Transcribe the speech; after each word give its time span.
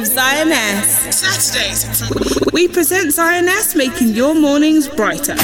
with 0.00 0.12
Xioness. 0.12 1.12
Saturdays. 1.12 2.52
We 2.52 2.66
present 2.68 3.12
Xioness, 3.12 3.76
making 3.76 4.08
your 4.08 4.34
mornings 4.34 4.88
brighter. 4.88 5.36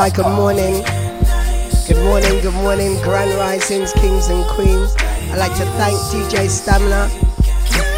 Yes, 0.00 0.16
good 0.16 0.32
morning. 0.32 0.80
Good 1.86 2.02
morning, 2.02 2.40
good 2.40 2.54
morning, 2.54 2.96
grand 3.02 3.36
risings, 3.36 3.92
kings 3.92 4.28
and 4.28 4.46
queens. 4.48 4.96
I'd 5.28 5.36
like 5.36 5.52
to 5.58 5.66
thank 5.76 5.94
DJ 6.08 6.48
Stamina 6.48 7.10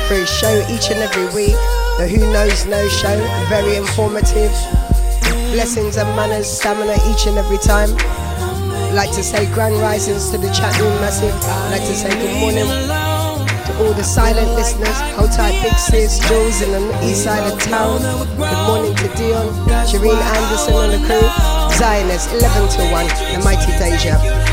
for 0.08 0.14
his 0.14 0.28
show 0.28 0.50
each 0.68 0.90
and 0.90 0.98
every 0.98 1.30
week. 1.30 1.54
The 2.02 2.10
Who 2.10 2.18
Knows 2.32 2.66
No 2.66 2.88
show, 2.88 3.14
very 3.46 3.76
informative. 3.76 4.50
Blessings 5.54 5.96
and 5.96 6.08
manners, 6.16 6.50
stamina 6.50 6.98
each 7.06 7.28
and 7.28 7.38
every 7.38 7.58
time. 7.58 7.94
I'd 7.94 8.94
like 8.94 9.12
to 9.12 9.22
say 9.22 9.46
grand 9.54 9.76
risings 9.76 10.28
to 10.32 10.38
the 10.38 10.50
chat 10.50 10.76
room 10.80 10.98
massive. 10.98 11.30
I'd 11.30 11.78
like 11.78 11.86
to 11.86 11.94
say 11.94 12.10
good 12.18 12.40
morning 12.40 12.66
to 12.66 13.78
all 13.78 13.94
the 13.94 14.02
silent 14.02 14.50
listeners. 14.58 14.98
Hold 15.14 15.30
tight, 15.30 15.54
Big 15.62 15.78
Sis, 15.78 16.18
Jules 16.26 16.62
in 16.62 16.72
the 16.72 17.06
east 17.06 17.22
side 17.22 17.46
of 17.46 17.60
town. 17.60 18.02
Good 18.02 18.66
morning 18.66 18.96
to 18.96 19.08
Dion, 19.14 19.46
Shireen 19.86 20.18
Anderson 20.18 20.74
and 20.74 20.92
the 20.94 21.06
crew. 21.06 21.41
Xioness, 21.78 22.30
11 22.32 22.68
to 22.68 22.92
1, 22.92 23.06
the 23.32 23.40
mighty 23.44 23.72
Deja. 23.78 24.51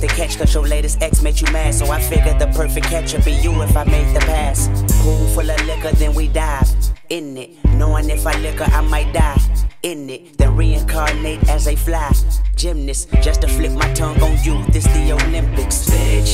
Like 0.00 0.08
to 0.08 0.14
catch 0.14 0.38
cause 0.38 0.54
your 0.54 0.66
latest 0.66 1.02
ex 1.02 1.22
made 1.22 1.40
you 1.40 1.50
mad. 1.52 1.74
So 1.74 1.86
I 1.86 2.00
figured 2.00 2.38
the 2.38 2.46
perfect 2.48 2.86
catch 2.86 3.12
would 3.12 3.24
be 3.24 3.32
you 3.32 3.62
if 3.62 3.76
I 3.76 3.84
made 3.84 4.14
the 4.14 4.20
pass. 4.20 4.68
Pool 5.02 5.26
full 5.28 5.50
of 5.50 5.66
liquor, 5.66 5.92
then 5.92 6.14
we 6.14 6.28
dive 6.28 6.68
in 7.08 7.36
it. 7.36 7.50
Knowing 7.74 8.10
if 8.10 8.26
I 8.26 8.38
liquor, 8.40 8.64
I 8.64 8.80
might 8.80 9.12
die 9.12 9.40
in 9.82 10.10
it. 10.10 10.38
Then 10.38 10.56
reincarnate 10.56 11.48
as 11.48 11.66
a 11.68 11.76
fly 11.76 12.12
gymnast 12.56 13.10
just 13.22 13.42
to 13.42 13.48
flip 13.48 13.72
my 13.72 13.92
tongue 13.94 14.20
on 14.22 14.42
you. 14.42 14.64
This 14.68 14.84
the 14.84 15.12
Olympics. 15.12 15.76
State 15.76 16.26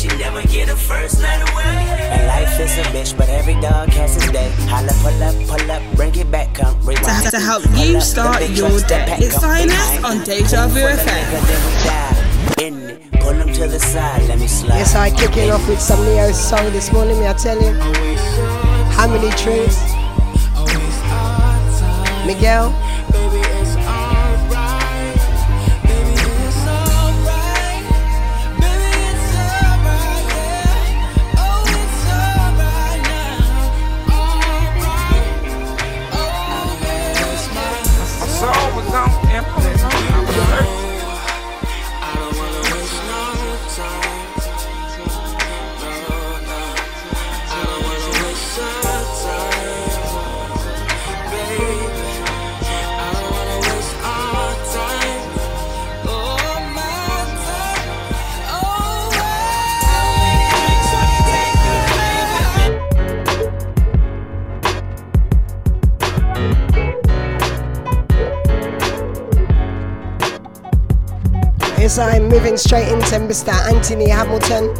she 0.00 0.08
never 0.16 0.40
get 0.48 0.70
a 0.70 0.76
first 0.76 1.20
night 1.20 1.42
away. 1.52 1.76
And 2.14 2.26
life 2.26 2.58
is 2.58 2.78
a 2.78 2.82
bitch, 2.84 3.16
but 3.18 3.28
every 3.28 3.52
dog 3.60 3.90
has 3.90 4.14
his 4.14 4.30
day. 4.32 4.50
Holla, 4.66 4.92
pull 5.02 5.22
up, 5.22 5.34
pull 5.46 5.70
up, 5.70 5.82
bring 5.94 6.14
it 6.16 6.30
back, 6.30 6.54
come 6.54 6.74
rewind. 6.80 7.24
To, 7.24 7.30
to 7.32 7.38
help 7.38 7.62
you 7.76 8.00
start 8.00 8.40
your 8.48 8.80
day. 8.80 9.04
It's 9.18 9.36
Xioness 9.36 10.02
on 10.02 10.24
Deja 10.24 10.68
Vu 10.68 10.80
FM. 10.80 12.62
In 12.62 12.98
pull 13.20 13.34
him 13.34 13.52
to 13.52 13.68
the 13.68 13.78
side, 13.78 14.26
let 14.26 14.38
me 14.38 14.46
slide. 14.46 14.78
Yes, 14.78 14.94
I 14.94 15.10
kicking 15.10 15.50
off 15.50 15.68
with 15.68 15.80
some 15.80 16.02
Neo 16.06 16.32
song 16.32 16.72
this 16.72 16.90
morning, 16.92 17.20
me 17.20 17.26
I 17.26 17.34
tell 17.34 17.60
you. 17.60 17.74
How 18.96 19.06
many 19.06 19.28
truths? 19.36 19.80
Miguel. 22.26 22.89
Yes, 71.90 71.98
I'm 71.98 72.28
moving 72.28 72.56
straight 72.56 72.86
into 72.86 73.16
Mr. 73.16 73.52
Anthony 73.68 74.10
Hamilton. 74.10 74.72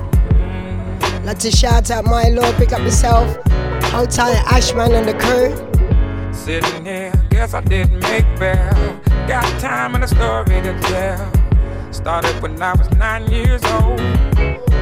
Like 1.24 1.40
to 1.40 1.50
shout 1.50 1.90
out 1.90 2.04
my 2.04 2.28
lord, 2.28 2.54
pick 2.54 2.72
up 2.72 2.82
yourself. 2.82 3.26
Hold 3.90 4.10
tight, 4.12 4.40
Ashman 4.46 4.92
and 4.92 5.08
the 5.08 5.14
crew. 5.14 5.50
Sitting 6.32 6.84
here, 6.84 7.12
guess 7.28 7.52
I 7.52 7.62
didn't 7.62 7.98
make 7.98 8.24
bail. 8.38 9.00
Got 9.26 9.42
time 9.60 9.96
and 9.96 10.04
a 10.04 10.06
story 10.06 10.62
to 10.62 10.80
tell. 10.82 11.92
Started 11.92 12.40
when 12.40 12.62
I 12.62 12.74
was 12.74 12.88
nine 12.92 13.28
years 13.28 13.64
old. 13.64 13.98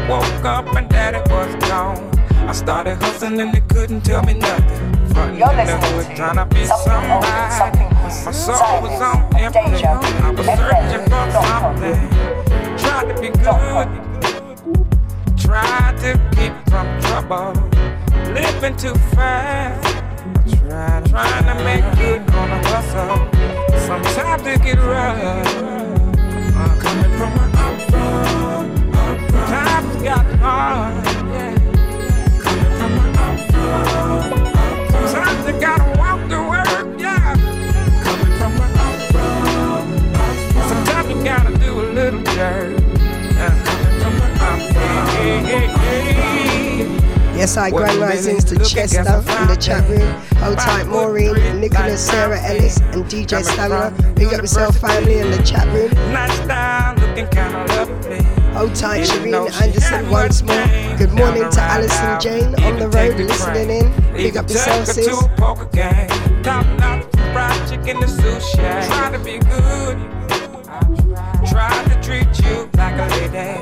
Woke 0.07 0.45
up 0.45 0.67
and 0.77 0.87
daddy 0.87 1.21
was 1.33 1.55
gone. 1.67 2.11
I 2.47 2.53
started 2.53 2.97
hustling 2.97 3.41
and 3.41 3.55
they 3.55 3.63
couldn't 3.63 4.03
tell 4.03 4.23
me 4.23 4.35
nothing. 4.35 5.07
Frontin' 5.15 5.37
in 5.37 5.67
the 5.67 5.79
hood, 5.81 6.15
trying 6.15 6.37
to 6.37 6.45
be 6.55 6.67
somebody. 6.67 7.88
My 8.09 8.33
soul 8.33 8.81
was 8.81 9.03
on 9.03 9.37
empty. 9.37 9.85
I 9.85 10.31
was 10.31 10.47
searching 10.47 11.05
for 11.11 11.25
something. 11.31 12.09
Tried 12.79 13.05
to 13.05 13.21
be 13.21 13.29
good. 13.29 13.89
Tried 15.37 15.95
to 15.99 16.17
keep 16.35 16.55
from 16.71 16.89
trouble. 17.03 17.53
Living 18.33 18.77
too 18.79 18.95
fast. 19.13 19.95
Trying, 20.67 21.05
to 21.05 21.55
make 21.65 21.85
good 21.99 22.21
on 22.31 22.49
the 22.49 22.61
hustle. 22.69 23.29
Sometimes 23.81 24.47
it 24.47 24.63
get 24.63 24.79
rough. 24.79 25.19
Uh, 26.57 26.81
coming 26.81 27.13
from 27.19 27.33
I'm 27.59 27.77
from. 27.91 28.93
Times 29.49 30.03
got 30.03 30.25
hard. 30.37 31.05
Coming 32.41 32.73
from 32.79 32.93
I'm 33.19 33.37
from. 33.51 35.09
Sometimes 35.09 35.47
you 35.47 35.61
gotta 35.61 35.99
walk 35.99 36.27
to 36.31 36.48
Yes, 47.35 47.57
I 47.57 47.71
grand 47.71 47.99
risings 47.99 48.45
to 48.45 48.57
Chester 48.59 49.01
in 49.01 49.49
the 49.49 49.57
chat 49.61 49.89
room. 49.89 50.09
Hold 50.37 50.59
tight, 50.59 50.87
Maureen, 50.87 51.35
Nicholas, 51.61 52.07
Sarah 52.07 52.41
Ellis, 52.41 52.79
and 52.79 53.05
DJ 53.07 53.43
Stamina. 53.43 53.93
Big 54.15 54.33
up 54.33 54.41
yourself, 54.43 54.79
family, 54.79 55.19
in 55.19 55.33
the 55.33 55.43
chat 55.43 55.67
room. 55.75 55.91
Hold 58.55 58.75
tight, 58.77 59.05
Shireen 59.05 59.51
Anderson, 59.61 60.09
once 60.09 60.43
more. 60.43 60.67
Good 60.97 61.13
morning 61.15 61.51
to 61.51 61.61
Alison 61.61 62.21
Jane 62.21 62.55
on 62.63 62.79
the 62.79 62.89
road, 62.89 63.17
listening 63.17 63.71
in. 63.71 64.13
Big 64.13 64.37
up 64.37 64.49
yourself, 64.49 64.87
sis. 64.87 65.09
Top 66.45 66.67
chicken 67.69 67.97
and 67.97 68.13
sushi. 68.13 69.13
To 69.13 69.19
be 69.25 69.39
good. 69.39 70.18
Try 71.49 71.85
to 71.85 71.95
treat 72.03 72.29
you 72.45 72.69
like 72.77 72.99
a 72.99 73.07
lady. 73.17 73.57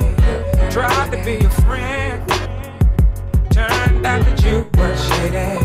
Try 0.71 1.09
to 1.09 1.17
be 1.23 1.33
your 1.41 1.51
friend. 1.65 2.21
Turned 3.51 4.05
out 4.05 4.21
that 4.25 4.43
you 4.43 4.65
were 4.77 4.95
shady. 4.95 5.59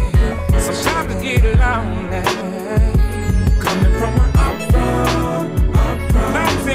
Sometimes 0.61 1.15
I 1.15 1.17
get 1.23 1.45
lonely. 1.59 2.23
Coming 3.61 3.93
from 3.99 4.13
where 4.19 4.33
I'm 4.37 4.57
from. 4.71 5.51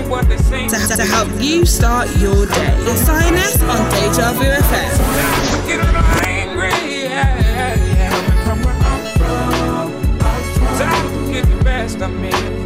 What 0.09 0.25
they 0.29 0.38
say. 0.38 0.67
To, 0.67 0.77
to 0.95 1.03
help 1.03 1.29
you 1.41 1.65
start 1.65 2.07
your 2.17 2.45
day. 2.45 2.75
It's 2.81 3.09
INS 3.09 3.61
on 3.63 3.89
Deja 3.91 4.33
Vu 4.33 4.44
FM. 4.44 4.97
best 11.88 12.01
of 12.01 12.11
me. 12.19 12.56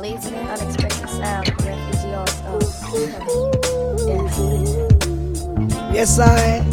Unexpected 0.00 1.10
sound, 1.10 1.46
yeah. 1.62 2.24
Oh, 2.46 2.58
yes, 5.92 6.18
I. 6.18 6.64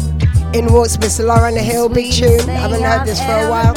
In 0.54 0.72
walks 0.72 0.98
Miss 0.98 1.20
Lauryn 1.20 1.52
the 1.52 1.60
Hill, 1.60 1.90
big 1.90 2.10
tune. 2.10 2.48
I 2.48 2.54
haven't 2.54 2.82
heard 2.82 3.06
this 3.06 3.20
for 3.20 3.32
a 3.32 3.50
while. 3.50 3.74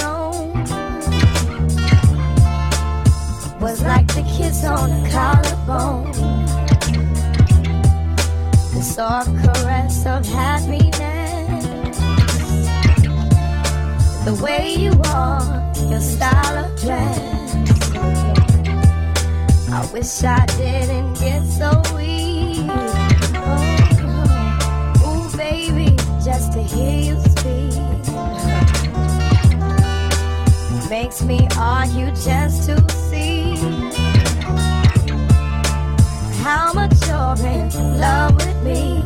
Was 3.60 3.84
like 3.84 4.08
the 4.08 4.24
kiss 4.24 4.64
on 4.64 4.90
the 4.90 5.10
collarbone. 5.10 6.14
The 8.74 8.82
soft 8.82 9.36
caress 9.44 10.06
of 10.06 10.26
happiness. 10.28 11.66
The 14.24 14.34
way 14.42 14.76
you 14.76 14.96
walk, 14.96 15.76
your 15.90 16.00
style 16.00 16.58
of 16.64 16.80
dress. 16.80 17.41
Wish 19.94 20.24
I 20.24 20.46
didn't 20.58 21.20
get 21.20 21.44
so 21.44 21.70
weak. 21.96 22.70
Oh, 23.36 23.66
oh, 25.04 25.34
ooh, 25.34 25.38
baby, 25.38 25.96
just 26.24 26.54
to 26.54 26.62
hear 26.62 27.14
you 27.14 27.20
speak 27.20 27.82
makes 30.92 31.24
me 31.24 31.48
argue 31.58 32.12
just 32.12 32.66
to 32.66 32.76
see 32.92 33.56
how 36.44 36.74
much 36.74 36.92
you're 37.08 37.48
in 37.48 37.98
love 37.98 38.36
with 38.36 38.64
me. 38.64 39.01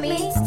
When 0.00 0.37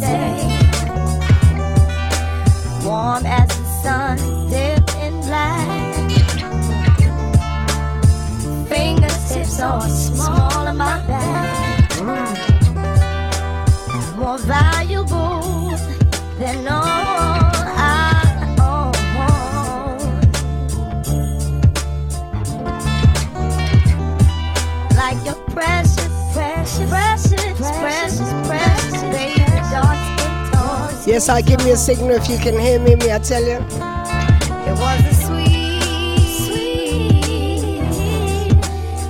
Yes, 31.22 31.30
I 31.30 31.42
give 31.42 31.64
me 31.64 31.70
a 31.70 31.78
signal 31.78 32.10
if 32.14 32.28
you 32.28 32.40
can 32.40 32.58
hear 32.58 32.80
me. 32.80 32.96
Me, 32.96 33.12
I 33.12 33.20
tell 33.20 33.44
you. 33.44 33.58
It 33.62 34.74
was 34.74 35.06
a 35.06 35.14
sweet, 35.22 36.18
sweet, 36.42 37.86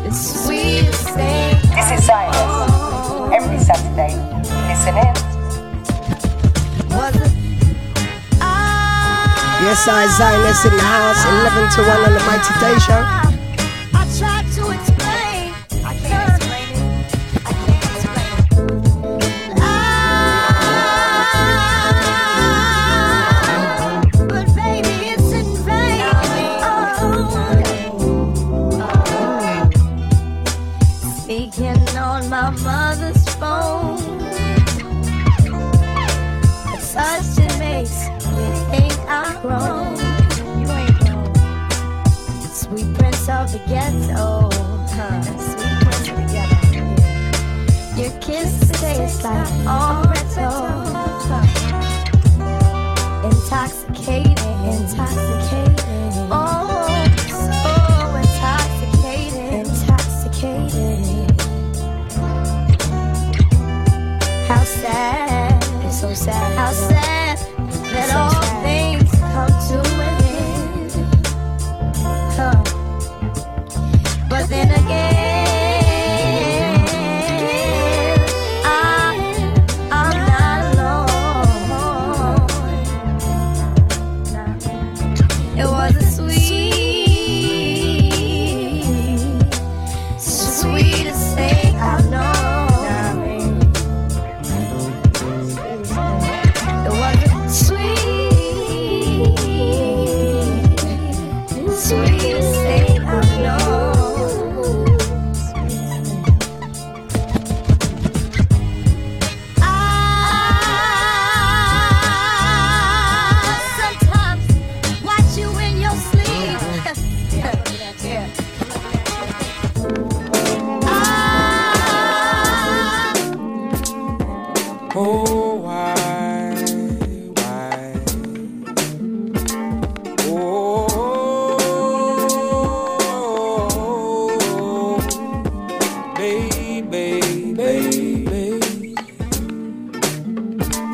the 0.04 0.12
sweetest. 0.12 1.16
This 1.16 1.92
is 1.96 2.10
Xioness. 2.10 3.32
Every 3.32 3.60
Saturday, 3.60 4.12
listen 4.68 4.98
in. 4.98 5.16
Yes, 9.64 9.88
I 9.88 10.06
Xioness 10.12 10.66
in 10.70 10.76
the 10.76 10.84
house, 10.84 11.24
11 11.24 11.72
to 11.76 11.82
1 11.88 11.98
on 12.08 12.14
the 12.14 12.20
Mighty 12.26 12.54
Deja. 12.60 13.21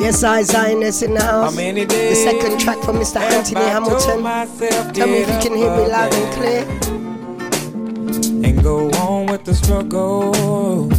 Yes, 0.07 0.23
I 0.23 0.41
Xioness 0.41 1.03
in 1.03 1.13
the 1.15 1.21
house. 1.21 1.53
The 1.53 2.15
second 2.15 2.59
track 2.59 2.79
from 2.83 2.95
Mr. 2.95 3.19
Anthony 3.19 3.61
Hamilton. 3.61 4.23
Tell 4.93 5.07
me 5.07 5.17
if 5.17 5.27
you 5.27 5.49
can 5.49 5.57
hear 5.57 5.69
me 5.75 5.85
loud 5.87 6.13
and 6.13 6.33
clear. 6.33 6.63
And 8.45 8.63
go 8.63 8.89
on 8.91 9.25
with 9.25 9.43
the 9.43 9.53
struggle. 9.53 10.96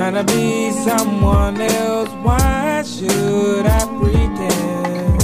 Trying 0.00 0.14
to 0.14 0.24
be 0.32 0.70
someone 0.70 1.60
else. 1.60 2.08
Why 2.24 2.82
should 2.86 3.66
I 3.66 3.80
pretend 4.00 5.20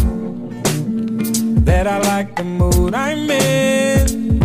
that 1.65 1.87
I 1.87 1.99
like 2.01 2.37
the 2.37 2.45
mood 2.45 2.93
I'm 2.93 3.31
in? 3.31 4.39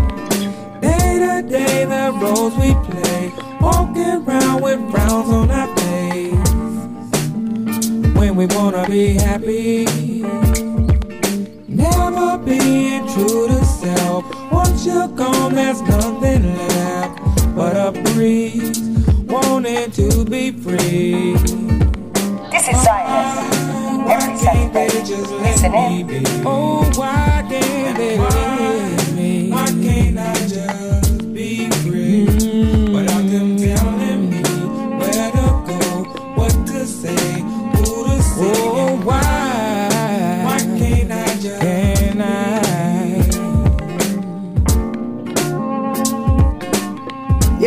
Day 0.80 1.20
to 1.20 1.42
day, 1.50 1.84
the 1.84 2.14
roles 2.22 2.56
we 2.56 2.74
play. 2.90 3.34
Walking 3.60 4.24
around 4.26 4.62
with 4.62 4.80
frowns 4.90 5.30
on 5.30 5.52
our 5.52 5.68
face. 5.76 6.32
When 8.16 8.38
we 8.38 8.46
wanna 8.56 8.88
be 8.88 9.16
happy. 9.16 9.86
Never 11.68 12.38
being 12.38 13.06
true 13.14 13.50
to 13.50 13.66
self. 13.66 14.24
Once 14.50 14.86
you're 14.86 15.10
gone, 15.10 15.56
there's 15.56 15.82
nothing 15.82 16.56
left 16.56 17.20
but 17.54 17.76
a 17.76 17.92
breeze 18.14 18.91
wanting 19.64 19.92
to 19.92 20.26
be 20.26 20.52
free. 20.52 21.34
This 22.50 22.68
is 22.68 22.76
Xioness. 22.84 24.10
Every 24.10 24.38
Saturday, 24.38 24.90
listen 25.40 25.74
in. 25.74 26.26
Oh, 26.46 26.90
why 26.96 27.46
can't 27.48 27.98
they 27.98 28.61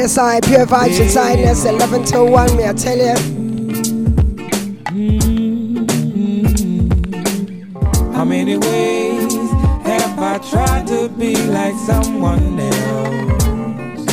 Yes, 0.04 0.18
pure 0.44 0.66
vibes 0.66 1.00
inside. 1.00 1.38
Yes, 1.38 1.64
11 1.64 2.04
till 2.04 2.28
1, 2.30 2.56
me, 2.58 2.66
I 2.66 2.74
tell 2.74 2.98
you. 2.98 3.14
How 8.12 8.22
many 8.26 8.58
ways 8.58 9.32
have 9.86 10.18
I 10.18 10.38
tried 10.50 10.86
to 10.88 11.08
be 11.08 11.34
like 11.46 11.74
someone 11.86 12.60
else, 12.60 14.04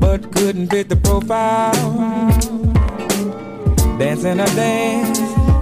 but 0.00 0.32
couldn't 0.32 0.68
fit 0.68 0.88
the 0.88 0.96
profile? 0.96 1.74
Dancing 3.98 4.40
a 4.40 4.46
dance 4.56 5.20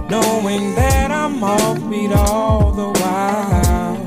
knowing 0.09 0.75
that 0.75 1.11
I'm 1.11 1.41
offbeat 1.41 2.15
all 2.15 2.71
the 2.71 2.87
while. 3.01 3.97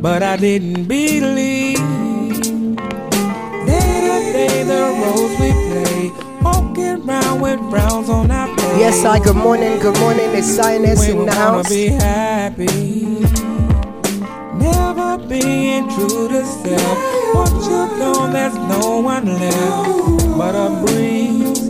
But 0.00 0.22
I 0.22 0.36
didn't 0.36 0.84
believe 0.84 1.65
day 4.36 4.62
the 4.64 4.82
roles 5.02 5.32
we 5.40 5.50
play, 5.68 6.12
walking 6.42 7.08
around 7.08 7.40
with 7.40 7.60
frowns 7.70 8.08
on 8.08 8.30
our 8.30 8.48
face. 8.58 8.78
Yes, 8.78 9.04
I. 9.04 9.18
Good 9.18 9.36
morning, 9.36 9.78
good 9.78 9.98
morning. 10.00 10.28
It's 10.34 10.50
Xioness 10.58 11.08
in 11.08 11.24
the 11.24 11.32
house. 11.32 11.68
be 11.68 11.88
happy. 11.88 13.20
Never 14.64 15.10
being 15.26 15.88
true 15.94 16.28
to 16.28 16.44
self. 16.44 16.98
Once 17.34 17.66
you're 17.68 17.88
gone, 18.00 18.32
there's 18.32 18.54
no 18.74 19.00
one 19.00 19.26
left 19.26 20.38
but 20.38 20.54
a 20.54 20.68
breeze 20.84 21.60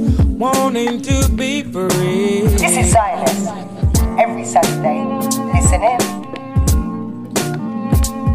wanting 0.45 1.03
to 1.03 1.29
be 1.31 1.63
free. 1.63 2.43
This 2.63 2.77
is 2.83 2.95
Xioness. 2.95 3.41
Every 4.19 4.45
Saturday, 4.45 5.05
listen 5.55 5.83
in. 5.93 5.99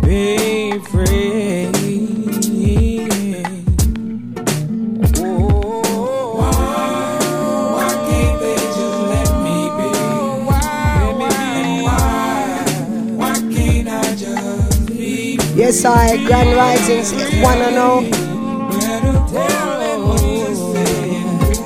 Be 0.02 0.80
free. 0.92 1.71
Yes, 15.72 15.86
I 15.86 16.18
Grand 16.26 16.54
Risings, 16.54 17.14
one 17.42 17.60
and 17.60 17.78
all. 17.78 18.02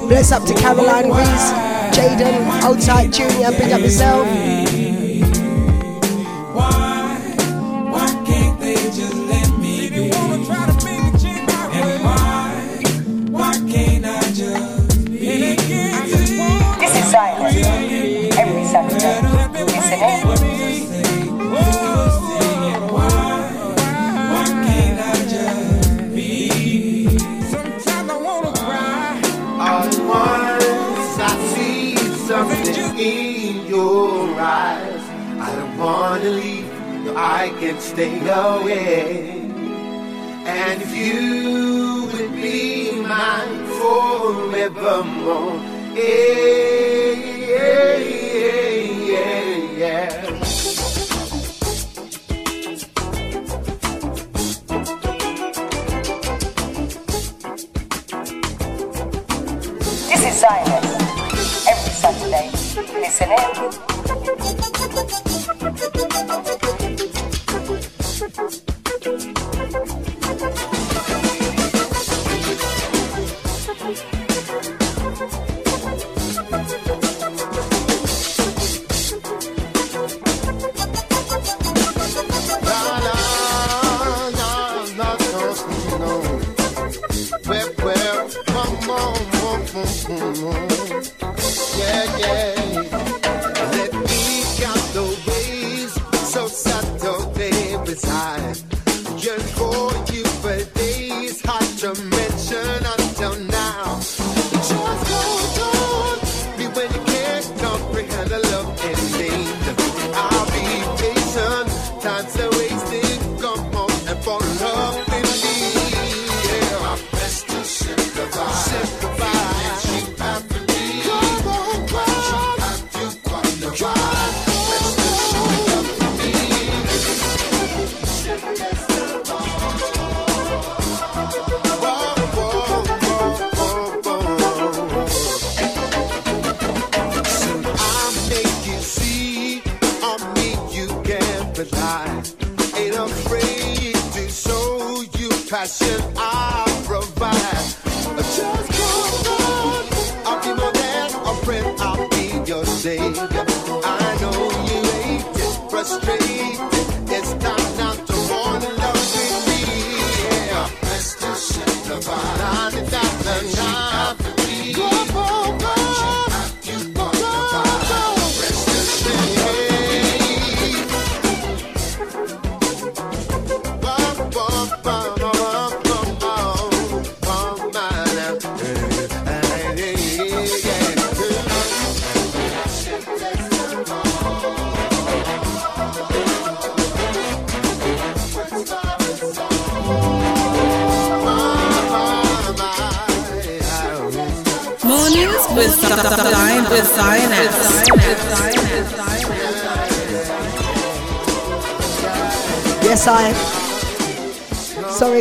Bless 0.08 0.32
up 0.32 0.44
to 0.44 0.54
Caroline 0.54 1.10
Reese, 1.10 1.52
Jaden, 1.98 2.46
Outside 2.62 3.12
Junior, 3.12 3.50
big 3.50 3.72
up 3.72 3.82
yourself. 3.82 4.65
I 37.28 37.50
can 37.60 37.80
stay 37.80 38.20
away. 38.30 39.42
And 40.46 40.80
if 40.80 40.96
you 40.96 42.06
would 42.14 42.34
be 42.36 42.92
mine 43.02 43.66
forevermore, 43.80 45.56
yeah, 45.96 47.16
yeah, 47.50 47.98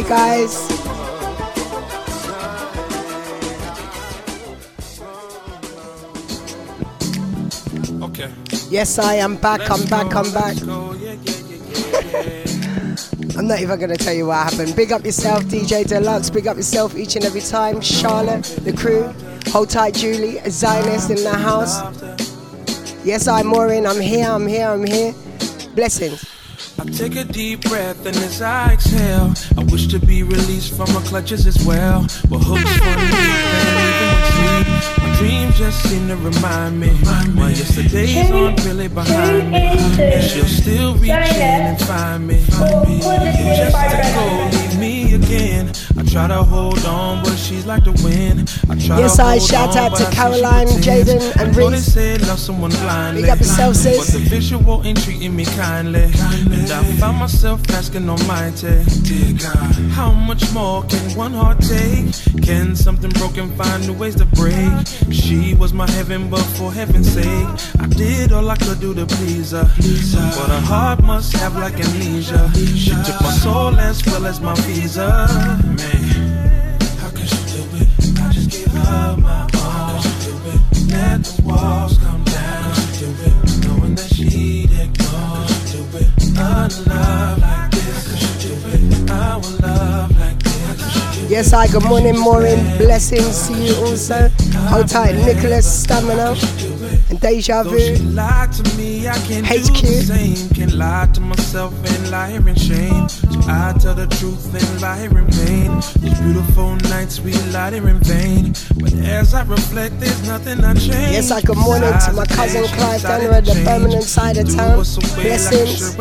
Guys. 0.09 0.71
Okay. 8.03 8.31
Yes, 8.69 8.99
I 8.99 9.15
am 9.15 9.37
back. 9.37 9.71
I'm 9.71 9.85
back. 9.87 10.15
I'm 10.15 10.33
back. 10.33 10.57
I'm 13.37 13.49
not 13.49 13.61
even 13.61 13.81
gonna 13.81 13.97
tell 13.97 14.15
you 14.15 14.27
what 14.27 14.53
happened. 14.53 14.77
Big 14.77 14.93
up 14.93 15.05
yourself, 15.05 15.45
DJ 15.45 15.87
Deluxe. 15.87 16.31
Big 16.31 16.47
up 16.47 16.57
yourself 16.57 16.95
each 16.95 17.17
and 17.17 17.25
every 17.25 17.41
time. 17.41 17.81
Charlotte, 17.81 18.45
the 18.63 18.73
crew. 18.73 19.13
Hold 19.53 19.71
tight, 19.71 19.95
Julie. 19.95 20.39
A 20.39 20.49
Xioness 20.49 21.11
in 21.11 21.25
the 21.25 21.35
house. 21.35 21.81
Yes, 23.05 23.27
I'm 23.27 23.47
Maureen. 23.47 23.87
I'm 23.87 24.01
here. 24.01 24.29
I'm 24.29 24.47
here. 24.47 24.69
I'm 24.69 24.85
here. 24.85 25.15
Blessings. 25.75 26.25
I 26.79 26.85
take 26.87 27.17
a 27.17 27.25
deep 27.25 27.63
breath 27.63 28.05
and 28.05 28.17
as 28.17 28.43
I 28.43 28.73
exhale, 28.73 29.33
I 29.57 29.65
wish 29.71 29.87
to 29.89 29.99
be 29.99 30.23
released 30.23 30.75
from 30.77 30.93
my 30.93 31.01
clutches 31.03 31.47
as 31.47 31.65
well. 31.65 32.03
But 32.29 32.41
hooks 32.41 32.77
for 32.77 32.97
me, 32.99 33.25
even 34.03 34.23
sleep, 34.35 34.67
my 34.99 35.17
dreams 35.19 35.59
just 35.59 35.89
seem 35.89 36.09
to 36.09 36.17
remind 36.17 36.81
me. 36.81 36.91
My 37.35 37.51
yesterdays 37.51 38.31
aren't 38.31 38.65
really 38.65 38.89
behind 38.89 39.51
me, 39.53 39.59
and 39.59 40.25
she'll 40.25 40.45
still 40.45 40.95
reach 40.95 41.11
in 41.11 41.63
and 41.71 41.81
find 41.81 42.27
me. 42.27 42.41
You 42.41 43.51
just 43.57 43.77
to 43.77 44.13
go 44.15 44.25
leave 44.53 44.79
me 44.79 45.15
again. 45.15 45.73
I 45.97 46.03
try 46.03 46.27
to 46.29 46.43
hold 46.43 46.85
on, 46.85 47.23
but 47.23 47.37
she's 47.37 47.67
like 47.67 47.85
the 47.85 47.93
wind. 48.05 48.51
Yes, 48.89 49.19
I 49.19 49.39
shout 49.39 49.77
out 49.77 49.97
to 49.97 50.05
I 50.05 50.05
see 50.05 50.11
she 50.11 50.17
Caroline. 50.17 50.67
Jaden, 50.67 51.21
and 51.41 51.41
I 51.41 51.45
know 51.53 51.71
they 51.71 51.77
Reese. 51.77 51.93
say 51.95 52.19
love 52.19 52.39
someone 52.39 52.71
blindly. 52.71 53.23
Big 53.23 53.31
up 53.31 53.39
yourself, 53.39 53.77
sis. 53.77 54.13
But 54.13 54.19
the 54.19 54.29
visual 54.29 54.83
ain't 54.85 55.03
treating 55.03 55.35
me 55.35 55.45
kindly. 55.45 56.05
And 56.05 56.71
I 56.71 56.83
found 57.01 57.19
myself 57.19 57.61
asking 57.71 58.09
Almighty, 58.09 58.85
Dear 59.03 59.39
God, 59.39 59.73
how 59.93 60.13
much 60.13 60.53
more 60.53 60.83
can 60.85 61.17
one 61.17 61.33
heart 61.33 61.61
take? 61.61 62.13
Can 62.43 62.77
something 62.77 63.11
broken 63.13 63.51
find 63.57 63.87
new 63.87 63.95
ways 63.95 64.17
to 64.17 64.27
break? 64.27 64.71
She 65.11 65.55
was 65.55 65.73
my 65.73 65.91
heaven, 65.91 66.29
but 66.29 66.43
for 66.57 66.73
heaven's 66.73 67.11
sake, 67.13 67.49
I 67.81 67.87
did 67.87 68.33
all 68.33 68.49
I 68.51 68.57
could 68.57 68.81
do 68.81 68.95
to 68.95 69.07
please 69.07 69.53
her. 69.53 69.65
But 69.65 70.49
her 70.51 70.61
heart 70.61 71.03
must 71.03 71.33
have 71.37 71.57
like 71.57 71.75
amnesia. 71.81 72.51
She 72.55 72.91
took 72.91 73.21
my 73.23 73.33
soul 73.33 73.79
as 73.79 74.05
well 74.07 74.27
as 74.27 74.41
my 74.41 74.55
visa. 74.67 75.27
Man, 75.65 76.34
Yes, 91.35 91.53
I. 91.53 91.67
Good 91.67 91.83
morning, 91.87 92.17
morning. 92.17 92.61
Blessings 92.79 93.49
to 93.49 93.55
you 93.55 93.75
also. 93.85 94.29
Hold 94.71 94.89
tight, 94.89 95.17
Nicholas 95.17 95.67
Stamina 95.83 96.37
and 97.11 97.19
Deja 97.21 97.65
Vu. 97.65 97.97
lied 98.15 98.53
to 98.53 98.77
me, 98.77 99.09
I 99.09 99.19
can 99.27 99.43
HQ. 99.43 99.51
do 99.51 99.87
the 99.89 100.03
same. 100.15 100.49
Can 100.51 100.79
lie 100.79 101.09
to 101.13 101.21
myself 101.21 101.75
and 101.91 102.11
lie 102.13 102.29
in 102.29 102.55
shame. 102.55 103.09
I 103.49 103.75
tell 103.81 103.97
the 103.97 104.07
truth 104.21 104.55
and 104.55 104.81
lie 104.81 105.01
in 105.01 105.27
vain. 105.27 105.75
These 105.99 106.21
beautiful 106.21 106.77
nights 106.95 107.19
we 107.19 107.33
lie 107.51 107.71
in 107.71 107.99
vain. 107.99 108.55
But 108.77 108.95
as 109.03 109.35
I 109.35 109.43
reflect, 109.43 109.99
there's 109.99 110.29
nothing 110.29 110.63
I 110.63 110.75
change. 110.75 111.15
Yes, 111.19 111.33
I. 111.33 111.41
Good 111.41 111.59
morning 111.59 111.93
to 112.07 112.13
my 112.13 112.27
cousin 112.27 112.63
Clive 112.79 113.05
at 113.05 113.45
the 113.45 113.61
Birmingham 113.65 114.03
side 114.03 114.37
of 114.37 114.55
town. 114.55 114.77
Blessings. 114.77 115.97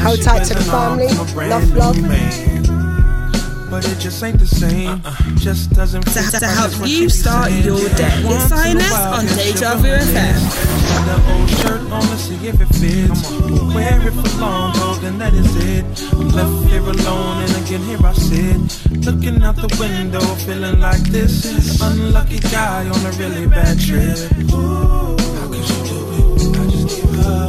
Hold 0.00 0.22
tight 0.22 0.42
to 0.46 0.54
the 0.54 0.66
family. 0.68 1.06
Enough 1.06 1.72
love. 1.76 2.77
But 3.70 3.86
it 3.86 3.98
just 3.98 4.22
ain't 4.24 4.38
the 4.38 4.46
same. 4.46 4.88
Uh-uh. 5.04 5.12
Just 5.36 5.70
doesn't 5.72 6.00
To, 6.02 6.22
to 6.40 6.46
help 6.46 6.72
you 6.88 7.08
start 7.10 7.50
saying. 7.50 7.64
your 7.64 7.78
day. 7.90 8.08
It's 8.08 8.24
Once 8.24 8.50
in 8.64 8.80
a 8.80 8.84
on 9.16 9.26
guess 9.26 9.36
Deja 9.36 9.74
Vu. 9.76 9.88
FM. 9.88 10.40
The 11.04 11.16
old 11.32 11.50
shirt 11.60 11.80
on 11.92 12.00
to 12.02 12.16
see 12.16 12.48
if 12.48 12.60
it 12.60 12.68
fits. 12.80 13.30
Wear 13.74 14.00
it 14.06 14.12
for 14.12 14.40
long, 14.40 14.72
oh, 14.76 14.98
then 15.02 15.18
that 15.18 15.34
is 15.34 15.54
it. 15.56 15.84
I'm 16.12 16.28
left 16.30 16.68
here 16.70 16.80
alone, 16.80 17.42
and 17.44 17.66
again 17.66 17.82
here 17.82 17.98
I 18.04 18.12
sit, 18.14 19.04
looking 19.04 19.42
out 19.42 19.56
the 19.56 19.68
window, 19.78 20.20
feeling 20.46 20.80
like 20.80 21.02
this 21.10 21.80
unlucky 21.82 22.38
guy 22.40 22.88
on 22.88 23.04
a 23.06 23.10
really 23.12 23.46
bad 23.46 23.78
trip. 23.78 24.16
How 24.50 25.46
could 25.52 25.64
she 25.64 25.78
do 25.88 25.98
it? 26.16 26.56
I 26.56 26.70
just 26.70 26.88
give 27.02 27.10
her 27.24 27.47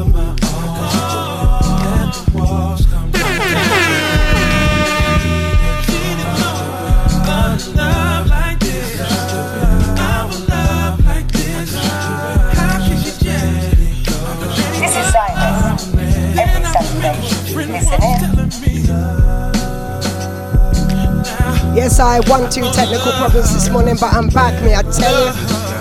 Yes, 21.80 21.98
I. 21.98 22.20
One, 22.30 22.50
two 22.50 22.70
technical 22.74 23.14
problems 23.14 23.54
this 23.54 23.70
morning, 23.70 23.96
but 23.98 24.14
I'm 24.14 24.28
back, 24.28 24.62
me. 24.66 24.76
I 24.76 24.82
tell 24.82 25.16
you. 25.16 25.32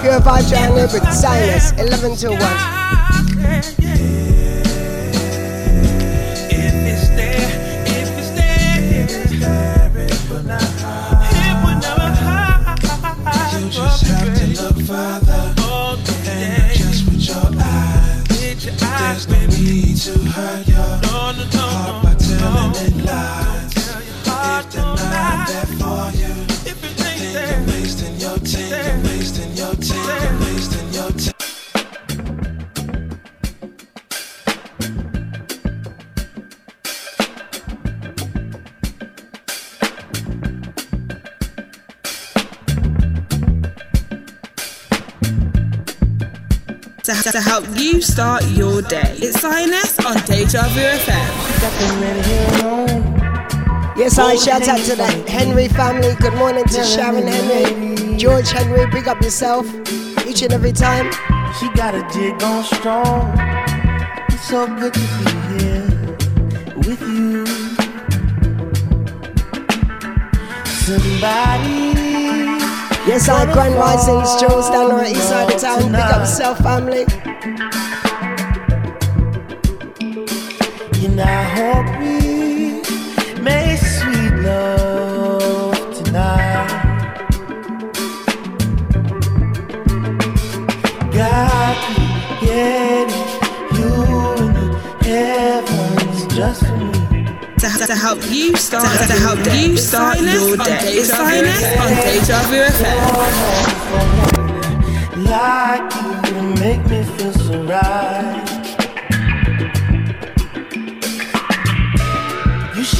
Pure 0.00 0.20
around 0.52 0.76
here 0.76 0.86
with 0.86 1.02
Xioness. 1.02 1.76
11 1.76 2.14
till 2.14 2.38
1. 2.38 2.77
Xioness 50.48 50.52
Deja 50.52 50.62
Vu 50.68 50.80
FM. 50.80 51.28
Yes, 53.98 54.18
I. 54.18 54.36
Shout 54.36 54.66
out 54.66 54.78
to 54.80 54.96
the 54.96 55.06
Henry 55.28 55.68
family. 55.68 56.14
Good 56.20 56.34
morning 56.34 56.64
to 56.64 56.84
Sharon 56.84 57.26
Henry. 57.26 58.16
George 58.16 58.50
Henry, 58.50 58.86
big 58.86 59.08
up 59.08 59.20
yourself. 59.20 59.66
Each 60.26 60.40
and 60.42 60.52
every 60.54 60.72
time. 60.72 61.12
She 61.60 61.68
got 61.74 61.94
a 61.94 62.02
jig 62.12 62.42
on 62.42 62.64
strong. 62.64 63.34
It's 64.30 64.48
so 64.48 64.66
good 64.66 64.94
to 64.94 65.00
be 65.00 65.30
here. 65.58 65.86
with 66.76 67.02
you. 67.02 67.44
Somebody. 70.86 71.98
Yes, 73.06 73.28
I 73.28 73.52
Grand 73.52 73.74
Rising 73.74 74.24
strolls 74.24 74.70
down 74.70 74.92
on 74.92 75.04
the 75.04 75.10
east 75.10 75.28
side 75.28 75.52
of 75.52 75.60
town. 75.60 75.92
Big 75.92 76.00
up 76.00 76.20
yourself, 76.20 76.58
family. 76.58 77.04
And 81.18 81.28
I 81.28 81.42
hope 81.58 81.88
we 81.98 82.78
make 83.42 83.78
sweet 83.78 84.34
love 84.38 85.74
tonight. 85.92 86.68
God 91.10 91.76
created 92.38 93.10
you 93.74 93.94
in 94.38 94.52
the 94.54 94.68
heavens 95.02 96.18
just 96.36 96.62
for 96.64 96.76
me. 96.76 97.24
To, 97.58 97.66
to 97.84 97.96
help 97.96 98.20
you 98.30 98.54
start, 98.56 98.86
to, 98.86 99.06
to 99.08 99.12
help 99.14 99.40
you 99.56 99.76
start 99.76 100.20
your 100.20 100.56
day. 100.56 100.98
It's 101.02 101.10
Xioness 101.10 101.64
on 101.80 101.90
Deja 101.96 102.38
Vu 102.46 102.62
FM. 102.62 102.98
Like 105.26 105.90
you 106.30 106.40
make 106.60 106.82
me 106.88 107.02
feel 107.02 107.32
so 107.32 107.64
right. 107.64 108.47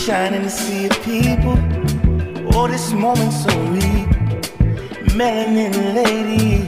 You 0.09 0.15
shine 0.15 0.33
in 0.33 0.43
the 0.43 0.49
sea 0.49 0.87
of 0.87 1.03
people. 1.03 1.59
Oh, 2.55 2.67
this 2.67 2.93
moment 2.93 3.31
so 3.31 3.53
weak. 3.73 4.09
Melanin 5.13 5.75
lady. 5.95 6.65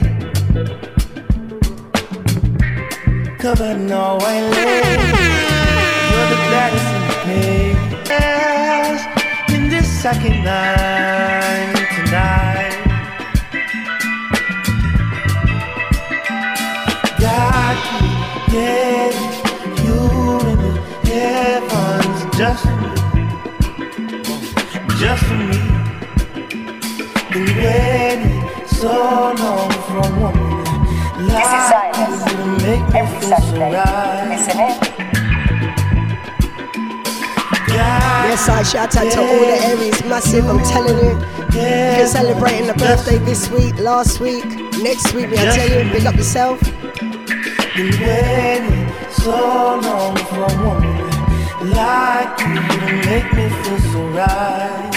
Covered 3.39 3.77
in 3.81 3.91
all 3.91 4.19
white 4.19 4.41
lace. 4.41 4.85
You're 6.11 6.29
the 6.33 6.39
gladdest 6.49 6.89
in 6.97 7.01
the 7.07 7.15
page. 8.05 9.01
In 9.55 9.69
this 9.69 9.87
second 9.87 10.43
night 10.43 11.73
tonight. 11.95 12.75
God 17.19 17.75
created 18.45 19.15
you 19.83 19.99
in 20.51 20.57
the 20.61 20.73
heavens 21.09 22.37
just 22.37 22.70
just 25.11 25.25
for 25.25 25.33
me. 25.35 25.57
Been 27.33 27.47
waiting 27.57 28.67
so 28.67 29.33
long 29.37 29.71
for 29.85 29.97
a 29.97 30.09
woman 30.19 30.63
This 31.27 31.47
is 31.57 31.67
like 31.75 31.93
Xioness. 31.95 32.19
you 32.27 32.35
to 32.37 32.65
make 32.65 32.93
me 32.93 32.99
Every 32.99 33.19
feel 33.19 33.29
so 33.29 33.35
Saturday. 33.35 33.73
right. 33.73 34.27
Listen 34.29 34.59
in. 34.67 34.73
Yes, 38.27 38.47
I 38.47 38.63
shout 38.63 38.95
out 38.95 39.11
to 39.11 39.19
all 39.19 39.39
the 39.51 39.59
Aries, 39.69 40.03
massive, 40.05 40.45
I'm 40.45 40.59
telling 40.63 40.97
you. 40.97 41.19
If 41.53 41.97
you're 41.97 42.07
celebrating 42.07 42.69
a 42.69 42.73
birthday 42.73 43.17
this 43.17 43.49
week, 43.49 43.77
last 43.79 44.21
week, 44.21 44.45
next 44.79 45.13
week, 45.13 45.27
I 45.31 45.55
tell 45.57 45.69
you, 45.69 45.91
big 45.91 46.05
up 46.05 46.15
yourself. 46.15 46.61
Been 47.75 47.91
waiting 47.99 48.89
so 49.11 49.79
long 49.83 50.15
for 50.15 50.43
a 50.43 50.53
woman 50.63 51.11
like 51.75 52.39
you 52.39 52.55
to 52.55 52.93
make 53.05 53.33
me 53.33 53.49
feel 53.63 53.79
so 53.91 54.07
right. 54.09 54.90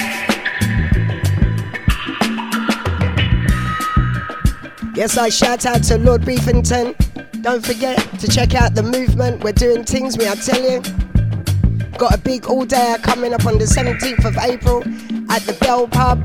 Yes, 4.94 5.18
I 5.18 5.28
shout 5.28 5.66
out 5.66 5.82
to 5.84 5.98
Lord 5.98 6.22
Beefington. 6.22 6.94
Don't 7.42 7.66
forget 7.66 7.98
to 8.20 8.28
check 8.28 8.54
out 8.54 8.76
the 8.76 8.82
movement. 8.84 9.42
We're 9.42 9.50
doing 9.52 9.82
things, 9.82 10.16
me, 10.16 10.28
I 10.28 10.36
tell 10.36 10.62
you. 10.62 10.80
Got 11.98 12.14
a 12.14 12.18
big 12.18 12.46
all 12.46 12.64
day 12.64 12.96
coming 13.02 13.34
up 13.34 13.44
on 13.44 13.58
the 13.58 13.64
17th 13.64 14.24
of 14.24 14.36
April 14.38 14.84
at 15.32 15.42
the 15.42 15.56
Bell 15.60 15.88
Pub. 15.88 16.22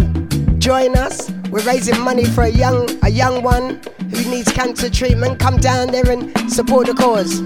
Join 0.60 0.96
us. 0.96 1.32
We're 1.50 1.64
raising 1.64 2.00
money 2.02 2.26
for 2.26 2.44
a 2.44 2.50
young 2.50 2.88
a 3.04 3.10
young 3.10 3.42
one 3.42 3.82
who 4.12 4.30
needs 4.30 4.52
cancer 4.52 4.90
treatment. 4.90 5.40
Come 5.40 5.58
down 5.58 5.88
there 5.88 6.08
and 6.08 6.30
support 6.52 6.86
the 6.86 6.94
cause. 6.94 7.42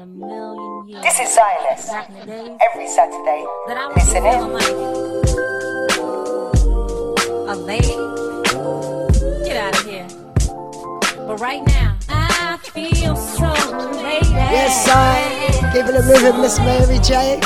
In 0.00 0.04
a 0.04 0.14
million 0.14 0.88
years. 0.88 1.02
This 1.02 1.20
is 1.20 1.36
Xioness. 1.36 1.88
Back 1.90 2.08
in 2.08 2.14
the 2.14 2.24
days. 2.24 2.56
Every 2.72 2.88
Saturday. 2.88 3.44
That 3.66 3.76
I 3.76 3.86
was 3.88 3.96
Listen 3.96 4.24
in. 4.24 4.32
feeling 4.32 4.52
like 4.54 4.70
a 7.50 7.54
lady. 7.60 7.96
Get 9.44 9.56
out 9.58 9.78
of 9.78 9.84
here. 9.84 10.08
But 11.26 11.38
right 11.38 11.62
now, 11.66 11.98
I 12.08 12.56
feel 12.62 13.14
so 13.14 13.52
lady. 13.92 14.30
Yes, 14.30 14.72
sir. 14.86 15.70
Giving 15.74 15.96
a 15.96 16.02
moving, 16.02 16.40
Miss 16.40 16.58
Mary 16.60 16.98
J. 17.00 17.38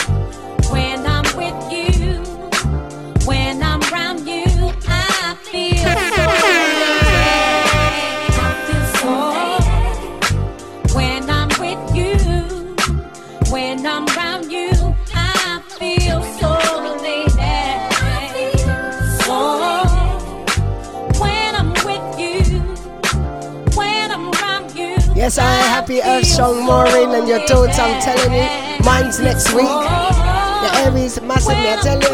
Yes, 25.24 25.38
I 25.38 25.54
happy 25.72 26.02
Earth 26.02 26.26
Song 26.26 26.66
Maureen 26.66 27.14
and 27.14 27.26
your 27.26 27.38
daughter, 27.46 27.72
I'm 27.80 27.98
telling 28.02 28.34
you. 28.34 28.84
Mine's 28.84 29.18
next 29.20 29.54
week. 29.54 29.64
The 29.64 30.70
Aries 30.84 31.18
massive, 31.22 31.56
me, 31.56 31.72
I 31.72 31.76
tell 31.80 31.96
you. 31.96 32.10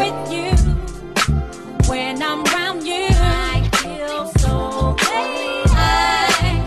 When 1.89 2.23
I'm 2.23 2.45
around 2.45 2.87
you, 2.87 3.07
I 3.11 3.67
feel 3.83 4.27
so 4.39 4.95
I, 5.01 6.63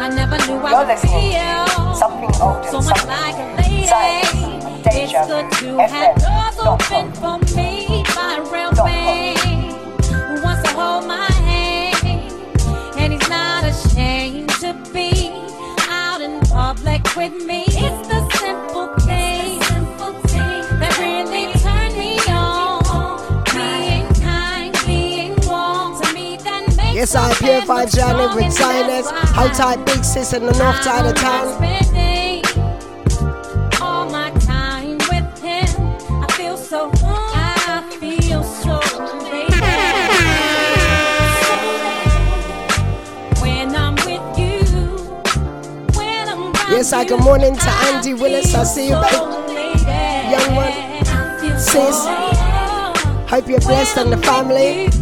I 0.00 0.08
never 0.08 0.38
knew 0.46 0.64
I 0.64 0.70
You're 0.70 0.78
would 0.80 0.88
listening 0.88 1.32
feel 1.36 1.66
to 1.68 1.94
something 1.94 2.32
old 2.40 2.64
so 2.64 2.78
and 2.78 2.86
much 2.86 2.96
something 2.96 3.08
like 3.08 3.36
a 3.36 3.44
new. 3.60 3.84
lady. 3.84 4.32
Xioness 4.88 5.28
on 7.22 7.40
It's 8.72 9.41
with 17.22 17.46
me. 17.46 17.62
It's 17.68 18.08
the 18.08 18.20
simple 18.38 18.88
things 19.06 19.68
that 20.80 20.98
really 20.98 21.52
turn 21.62 21.96
me 21.96 22.18
on. 22.28 23.44
Being 23.54 24.08
kind, 24.14 24.76
being 24.86 25.34
warm 25.46 26.02
to 26.02 26.12
me 26.14 26.36
that 26.38 26.66
makes 26.76 26.94
Yes, 26.94 27.14
I 27.14 27.32
pure 27.34 27.60
man 27.60 27.66
vibes 27.68 27.94
look 27.94 27.94
journey 27.94 28.26
with 28.34 28.58
Xioness. 28.58 29.08
that's 29.36 29.58
why 29.60 29.76
big 29.76 30.04
sis 30.04 30.32
in 30.32 30.46
the 30.46 30.58
north 30.58 30.82
side 30.82 31.06
of 31.06 31.14
town. 31.14 31.91
I'm 46.82 46.88
around 46.88 46.92
Yes, 46.92 46.92
I 46.92 47.04
good 47.04 47.22
morning 47.22 47.54
to 47.54 47.70
Andy 47.70 48.12
Willis. 48.12 48.54
I 48.56 48.64
see 48.64 48.88
you, 48.88 48.94
babe. 48.94 49.12
Young 50.32 50.56
one. 50.56 51.56
Sis. 51.56 52.04
Hope 53.30 53.48
you're 53.48 53.60
blessed 53.60 53.98
and 53.98 54.12
the 54.12 54.16
family. 54.16 55.01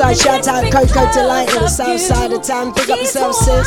I 0.00 0.12
shout 0.12 0.46
out 0.46 0.70
Coco 0.70 1.10
Delight 1.12 1.48
in 1.54 1.62
the 1.62 1.68
south 1.68 2.00
side 2.00 2.32
of 2.32 2.42
town. 2.42 2.74
Big 2.74 2.90
up 2.90 2.98
yourself, 2.98 3.34
sis. 3.34 3.66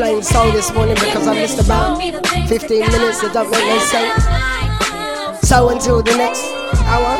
Playing 0.00 0.22
song 0.22 0.50
this 0.54 0.72
morning 0.72 0.94
because 0.94 1.26
I 1.26 1.34
missed 1.34 1.62
about 1.62 2.00
15 2.00 2.80
minutes 2.80 3.20
that 3.20 3.34
don't 3.34 3.50
make 3.50 3.66
no 3.66 3.78
sense. 3.92 5.46
So 5.46 5.68
until 5.68 6.02
the 6.02 6.16
next 6.16 6.42
hour, 6.86 7.18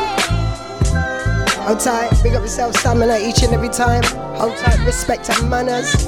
hold 1.61 1.79
tight, 1.79 2.09
big 2.23 2.33
up 2.33 2.41
yourself, 2.41 2.75
stamina 2.75 3.19
each 3.19 3.43
and 3.43 3.53
every 3.53 3.69
time. 3.69 4.01
Hold 4.39 4.57
tight, 4.57 4.83
respect 4.83 5.29
and 5.29 5.47
manners. 5.47 6.07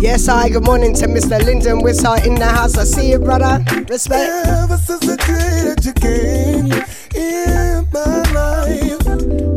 Good 0.00 0.64
morning 0.64 0.94
to 0.94 1.06
Mr. 1.06 1.42
Lyndon 1.44 1.82
Whistle 1.82 2.14
in 2.14 2.34
the 2.36 2.46
house. 2.46 2.76
I 2.78 2.84
see 2.84 3.10
you, 3.10 3.18
brother. 3.18 3.64
Respect. 3.88 4.46
Ever 4.46 4.76
since 4.76 5.00
the 5.00 5.16
day 5.16 5.64
that 5.66 5.84
you 5.84 5.92
came 5.92 6.72
in 7.14 7.86
my 7.92 8.22
life, 8.32 9.06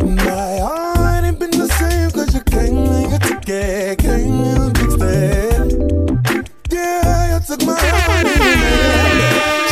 my 0.04 0.58
heart 0.60 1.24
ain't 1.24 1.40
been 1.40 1.52
the 1.52 1.68
same 1.68 2.12
cause 2.12 2.34
you 2.34 2.42
came 2.42 2.78
and 2.78 3.12
you 3.12 3.20
took 3.20 3.48
it, 3.48 4.00
came 4.00 4.32
and 4.32 4.78
fixed 4.78 4.98
it. 5.02 6.50
Yeah, 6.72 7.36
you 7.36 7.46
took 7.46 7.66
my 7.66 7.78
heart 7.80 8.28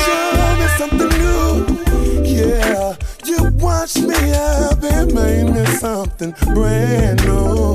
showed 0.06 0.58
me 0.60 0.68
something 0.78 1.12
new. 1.20 1.54
Yeah, 2.24 2.96
you 3.26 3.52
watched 3.58 4.02
me 4.02 4.34
up 4.34 4.84
and 4.84 5.14
made 5.14 5.50
me 5.54 5.66
something 5.66 6.32
brand 6.54 7.26
new. 7.26 7.69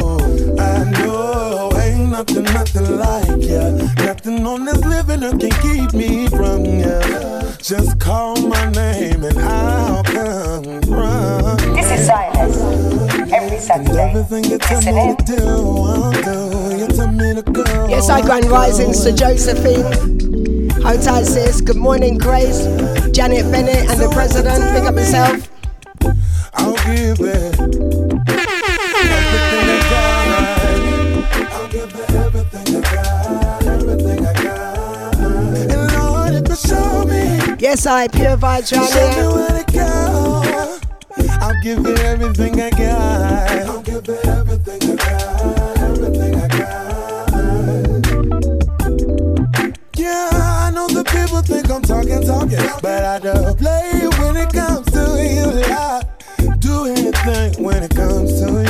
Go. 17.52 17.86
Yes, 17.88 18.08
I 18.10 18.20
grand 18.20 18.46
risings 18.46 19.02
to 19.04 19.12
Josephine. 19.12 20.70
How 20.82 20.96
tight 21.00 21.24
sis? 21.24 21.60
Good 21.60 21.76
morning, 21.76 22.18
Grace, 22.18 22.66
Janet 23.12 23.50
Bennett, 23.50 23.88
and 23.90 24.00
the 24.00 24.10
president. 24.12 24.62
Pick 24.74 24.84
up 24.84 24.94
yourself. 24.94 25.48
I'll 26.54 26.76
give 26.84 27.20
it. 27.20 27.54
Yes, 37.60 37.86
I 37.86 38.08
pure 38.08 38.36
vibes 38.36 38.76
right 38.76 38.90
Show 38.90 39.32
here. 39.70 40.33
Give 41.64 41.78
you 41.78 41.96
everything 42.04 42.60
I 42.60 42.68
got. 42.68 43.50
I'll 43.50 43.80
give 43.80 44.06
you 44.06 44.16
everything 44.24 44.82
I 44.82 44.96
got. 44.96 45.78
Everything 45.78 46.34
I 46.34 46.48
got. 46.48 47.30
Yeah, 49.96 50.28
I 50.30 50.70
know 50.74 50.88
the 50.88 51.04
people 51.04 51.40
think 51.40 51.70
I'm 51.70 51.80
talking, 51.80 52.20
talking, 52.20 52.58
but 52.82 53.04
I 53.04 53.18
don't 53.18 53.56
play 53.56 54.06
when 54.18 54.36
it 54.36 54.52
comes 54.52 54.90
to 54.92 55.16
you. 55.24 55.64
I 55.72 56.02
do 56.58 56.84
anything 56.84 57.64
when 57.64 57.82
it 57.82 57.96
comes 57.96 58.38
to 58.40 58.46
your 58.52 58.63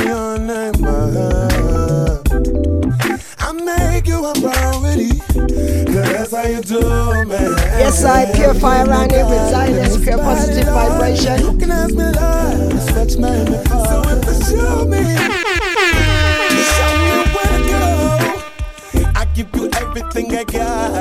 how 6.45 6.51
you 6.51 6.61
do, 6.61 6.79
man. 7.25 7.57
Yes, 7.79 8.03
I 8.03 8.31
purify 8.33 8.83
around 8.83 9.11
here 9.11 9.25
with 9.25 9.41
Zioness, 9.51 10.03
pure 10.03 10.17
positive 10.17 10.65
vibration. 10.65 11.39
You 11.41 11.57
can 11.57 11.71
ask 11.71 11.93
me 11.95 12.03
lies, 12.03 13.17
man 13.17 13.45
before. 13.45 13.85
So 13.85 14.01
if 14.05 14.25
you 14.25 14.33
show 14.45 14.85
me, 14.85 15.03
show 16.75 16.91
me 17.01 17.11
where 17.33 17.51
to 17.53 17.61
go. 17.71 17.83
I 19.15 19.25
give 19.33 19.49
you 19.55 19.69
everything 19.73 20.35
I 20.35 20.43
got. 20.43 20.93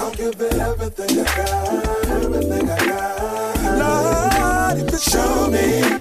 I'll 0.00 0.10
give 0.14 0.40
you 0.40 0.48
everything 0.60 1.20
I 1.20 1.24
got. 1.24 2.06
Everything 2.08 2.70
I 2.70 2.86
got. 2.86 3.78
Lord, 3.80 4.76
if 4.82 4.92
you 4.92 4.98
show 4.98 5.50
me, 5.50 6.00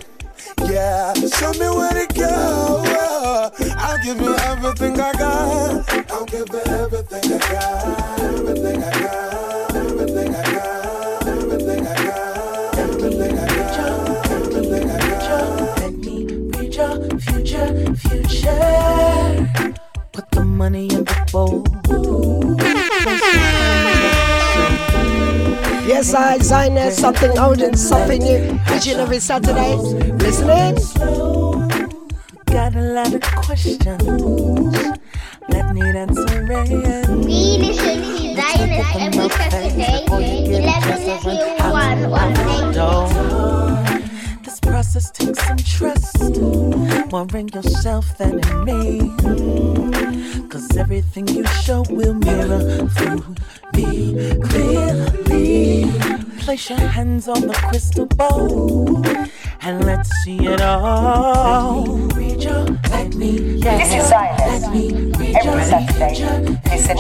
yeah, 0.72 1.14
show 1.14 1.52
me 1.54 1.68
where 1.78 1.94
to 1.94 2.14
go. 2.14 2.84
I'll 3.78 4.04
give 4.04 4.22
you 4.22 4.36
everything 4.36 5.00
I 5.00 5.14
got. 5.14 5.85
Yes, 26.06 26.14
I 26.14 26.38
Zioness, 26.38 27.00
something 27.00 27.36
old 27.40 27.62
and 27.62 27.76
something 27.80 28.22
new. 28.22 28.60
Each 28.76 28.86
and 28.90 29.00
every 29.00 29.18
Saturday. 29.18 29.76
Listening? 29.76 30.76
Got 32.46 32.76
a 32.76 32.82
lot 32.94 33.12
of 33.12 33.22
questions. 33.24 34.04
Let 35.50 35.74
me 35.74 35.82
answer 35.82 36.24
it. 36.30 37.10
We 37.10 37.58
listen 37.58 38.04
to 38.04 38.36
Zioness 38.40 38.96
every 39.02 39.30
Saturday, 39.30 40.06
11 40.06 41.08
till 41.24 41.72
1 41.72 42.06
on 42.14 42.34
Radio. 42.46 42.90
This 44.44 44.60
process 44.60 45.10
takes 45.10 45.40
some 45.44 45.58
trust. 45.58 46.40
More 47.12 47.28
in 47.34 47.48
Place 56.66 56.80
your 56.80 56.90
hands 56.90 57.28
on 57.28 57.42
the 57.42 57.54
crystal 57.54 58.08
ball 58.08 59.06
and 59.62 59.86
let's 59.86 60.10
see 60.24 60.48
it 60.48 60.62
all. 60.62 61.86
Read 61.86 62.42
your, 62.42 62.66
let 62.90 63.14
me, 63.14 63.58
yeah. 63.58 63.78
This 63.78 63.94
is 63.94 64.12
Zioness. 64.12 64.62
Let 64.64 64.74
me 64.74 64.92
read 65.12 65.36
Every 65.36 65.52
your 65.52 65.62
Saturday. 65.62 66.60
Listen 66.66 66.98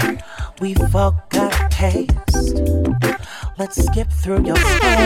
future. 0.00 0.24
We've 0.60 0.96
all 0.96 1.22
got 1.28 1.70
taste. 1.70 2.62
Let's 3.58 3.84
skip 3.84 4.10
through 4.10 4.46
your 4.46 4.56
story. 4.56 4.96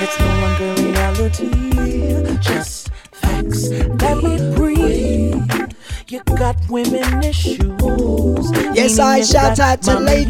It's 0.00 0.18
no 0.20 0.26
longer 0.40 0.82
reality, 0.82 2.38
just 2.40 2.88
facts. 3.12 3.68
Let 3.68 4.22
me 4.22 4.54
breathe. 4.56 5.74
You 6.08 6.22
got 6.36 6.56
women 6.70 7.24
issues. 7.24 7.58
Yes, 8.74 8.98
I 8.98 9.22
shout 9.22 9.58
out 9.58 9.82
to 9.82 9.94
mommy 9.94 10.24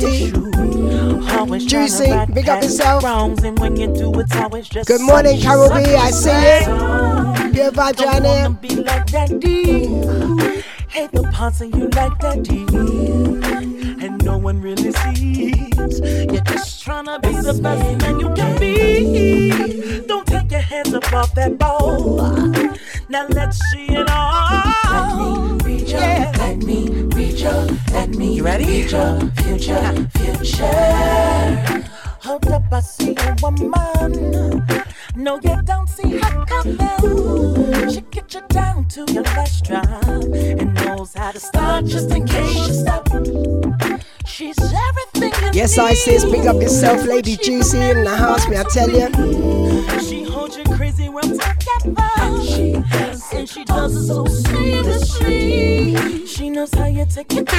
Lady. 1.90 1.94
issues. 1.94 1.98
Always 1.98 1.98
Juicy, 1.98 2.10
tryna 2.10 2.16
right 2.18 2.34
big 2.34 2.48
up 2.48 2.62
yourself. 2.62 3.04
Wrongs, 3.04 3.44
you 3.78 3.86
do, 3.94 4.20
it's 4.20 4.36
always 4.36 4.68
just 4.68 4.88
Good 4.88 5.00
morning, 5.00 5.36
such- 5.36 5.42
Carol 5.44 5.68
B. 5.70 5.84
such 5.84 5.94
I 5.94 6.08
a 6.08 6.12
see 6.12 6.22
sad 6.30 6.62
it. 7.48 7.54
Pure 7.54 7.70
vibes 7.72 7.96
don't 7.96 8.06
right 8.08 8.22
wanna 8.22 8.40
here. 8.40 8.50
be 8.50 8.68
like 8.76 9.06
daddy. 9.06 9.86
Hate 10.88 11.12
the 11.12 11.22
parts 11.32 11.60
of 11.60 11.74
you 11.74 11.88
like 11.88 12.18
daddy. 12.18 12.64
And 14.04 14.22
no 14.24 14.38
one 14.38 14.60
really 14.60 14.92
sees. 14.92 16.00
You're 16.32 16.42
just 16.42 16.82
trying 16.82 17.06
to 17.06 17.18
be 17.20 17.30
the 17.34 17.58
best 17.62 18.00
man 18.02 18.20
you 18.20 18.32
can 18.34 18.58
be. 18.58 20.00
Don't 20.06 20.26
take 20.26 20.50
your 20.50 20.60
hands 20.60 20.94
up 20.94 21.12
off 21.12 21.34
that 21.34 21.58
ball. 21.58 22.18
Now 23.08 23.26
let's 23.28 23.58
see 23.70 23.86
it 23.88 24.08
all. 24.10 24.74
Let 24.92 25.16
me 25.18 25.58
read 25.64 25.88
your, 25.88 26.00
let 26.00 26.56
me 26.58 26.88
read 27.16 27.38
your, 27.40 27.66
let 27.92 28.08
me 28.10 28.34
you 28.36 28.42
ready? 28.44 28.64
read 28.64 28.90
your 28.90 29.20
future, 29.20 29.74
future. 29.76 29.93
You 45.76 45.96
sis, 45.96 46.24
big 46.24 46.46
up 46.46 46.62
yourself, 46.62 47.04
Lady 47.04 47.36
Juicy 47.36 47.80
in 47.80 48.04
the 48.04 48.16
house, 48.16 48.46
me 48.48 48.56
I 48.56 48.62
tell 48.62 48.88
you. 48.88 49.08
She 50.00 50.22
holds 50.22 50.56
you 50.56 50.62
crazy 50.64 51.08
well 51.08 51.22
together. 51.22 52.42
She 52.44 52.74
and 53.36 53.48
she 53.48 53.64
does 53.64 53.96
it 53.96 54.06
so 54.06 54.24
seamlessly. 54.24 55.96
She 56.28 56.50
knows 56.50 56.72
how 56.74 56.86
you 56.86 57.04
take 57.06 57.32
it. 57.32 57.48
How 57.50 57.58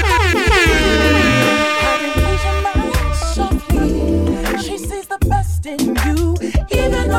ease 2.16 2.44
your 2.46 2.62
mind 2.62 3.16
softly. 3.16 4.60
She 4.60 4.78
sees 4.78 5.08
the 5.08 5.18
best 5.28 5.66
in 5.66 5.96
you, 6.06 6.38
even 6.72 7.12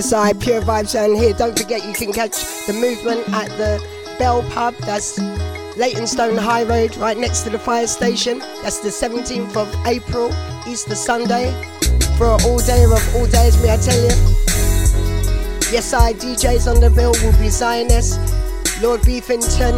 Yes, 0.00 0.14
I 0.14 0.32
pure 0.32 0.62
vibes 0.62 0.94
down 0.94 1.14
here. 1.14 1.34
Don't 1.34 1.58
forget 1.58 1.84
you 1.84 1.92
can 1.92 2.10
catch 2.10 2.32
the 2.66 2.72
movement 2.72 3.28
at 3.34 3.50
the 3.58 3.86
Bell 4.18 4.42
Pub. 4.44 4.74
That's 4.86 5.18
Leytonstone 5.76 6.38
High 6.38 6.62
Road, 6.62 6.96
right 6.96 7.18
next 7.18 7.42
to 7.42 7.50
the 7.50 7.58
fire 7.58 7.86
station. 7.86 8.38
That's 8.62 8.78
the 8.78 8.88
17th 8.88 9.54
of 9.58 9.68
April, 9.86 10.32
Easter 10.66 10.94
Sunday. 10.94 11.52
For 12.16 12.32
an 12.32 12.40
all 12.46 12.60
day 12.60 12.84
of 12.84 13.14
all 13.14 13.26
days, 13.26 13.60
may 13.62 13.74
I 13.74 13.76
tell 13.76 14.00
you? 14.00 14.16
Yes, 15.70 15.92
I 15.92 16.14
DJs 16.14 16.74
on 16.74 16.80
the 16.80 16.88
bill 16.88 17.12
will 17.22 17.38
be 17.38 17.50
Zioness, 17.50 18.16
Lord 18.80 19.02
Beefington. 19.02 19.76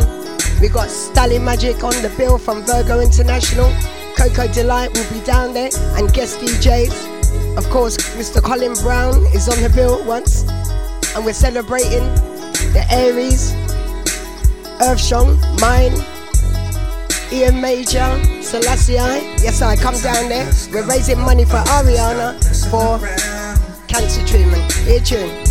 We 0.60 0.68
got 0.68 0.88
Stally 0.88 1.42
Magic 1.42 1.82
on 1.82 2.00
the 2.00 2.14
bill 2.16 2.38
from 2.38 2.62
Virgo 2.62 3.00
International. 3.00 3.74
Coco 4.16 4.46
Delight 4.52 4.96
will 4.96 5.12
be 5.12 5.18
down 5.26 5.52
there 5.52 5.70
and 5.96 6.14
guest 6.14 6.38
DJs. 6.38 7.11
Of 7.56 7.68
course, 7.70 7.96
Mr. 8.16 8.42
Colin 8.42 8.74
Brown 8.82 9.26
is 9.34 9.48
on 9.48 9.62
the 9.62 9.68
bill 9.68 10.04
once, 10.06 10.42
and 11.14 11.24
we're 11.24 11.34
celebrating 11.34 12.02
the 12.72 12.84
Aries, 12.90 13.54
Earthstrong, 14.80 15.38
mine, 15.60 15.92
Ian 17.30 17.60
Major, 17.60 18.08
Selassie. 18.42 18.94
Yes, 18.94 19.60
I 19.62 19.76
come 19.76 19.94
down 20.00 20.28
there. 20.28 20.50
We're 20.72 20.86
raising 20.86 21.20
money 21.20 21.44
for 21.44 21.62
Ariana 21.76 22.40
for 22.70 22.98
cancer 23.86 24.26
treatment. 24.26 24.72
Here, 24.72 25.00
tune. 25.00 25.41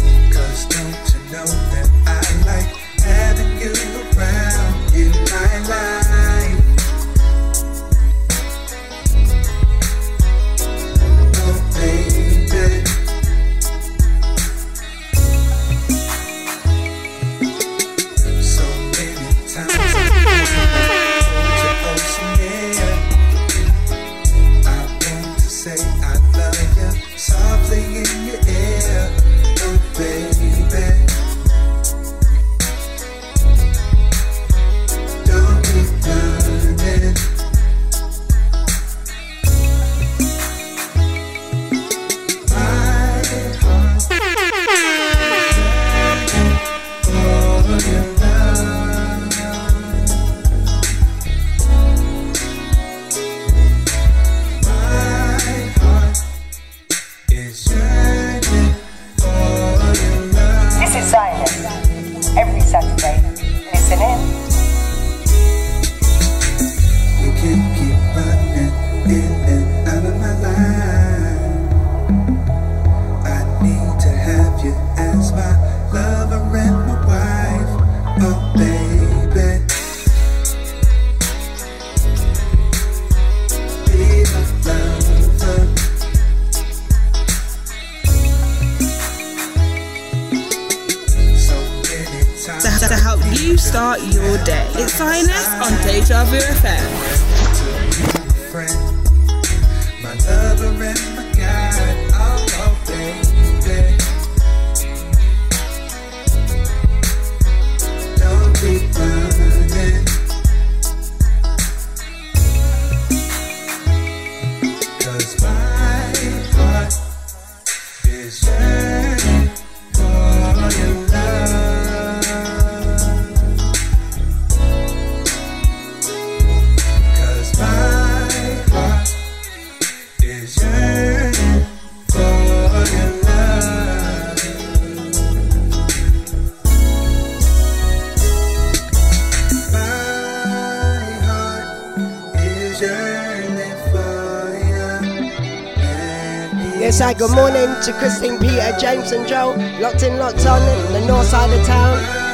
Good 147.21 147.35
morning 147.35 147.69
to 147.83 147.93
Christine, 147.99 148.39
Peter, 148.39 148.75
James, 148.79 149.11
and 149.11 149.27
Joe. 149.27 149.53
Locked 149.79 150.01
in, 150.01 150.17
locked 150.17 150.43
on, 150.47 150.59
in 150.87 150.93
the 150.93 151.05
north 151.05 151.27
side 151.27 151.53
of 151.53 151.63
town. 151.67 152.30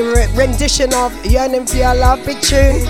Re- 0.00 0.28
rendition 0.34 0.92
of 0.94 1.12
Yearning 1.26 1.66
for 1.66 1.76
Your 1.76 1.94
Love, 1.94 2.24
big 2.24 2.40
tune. 2.40 2.86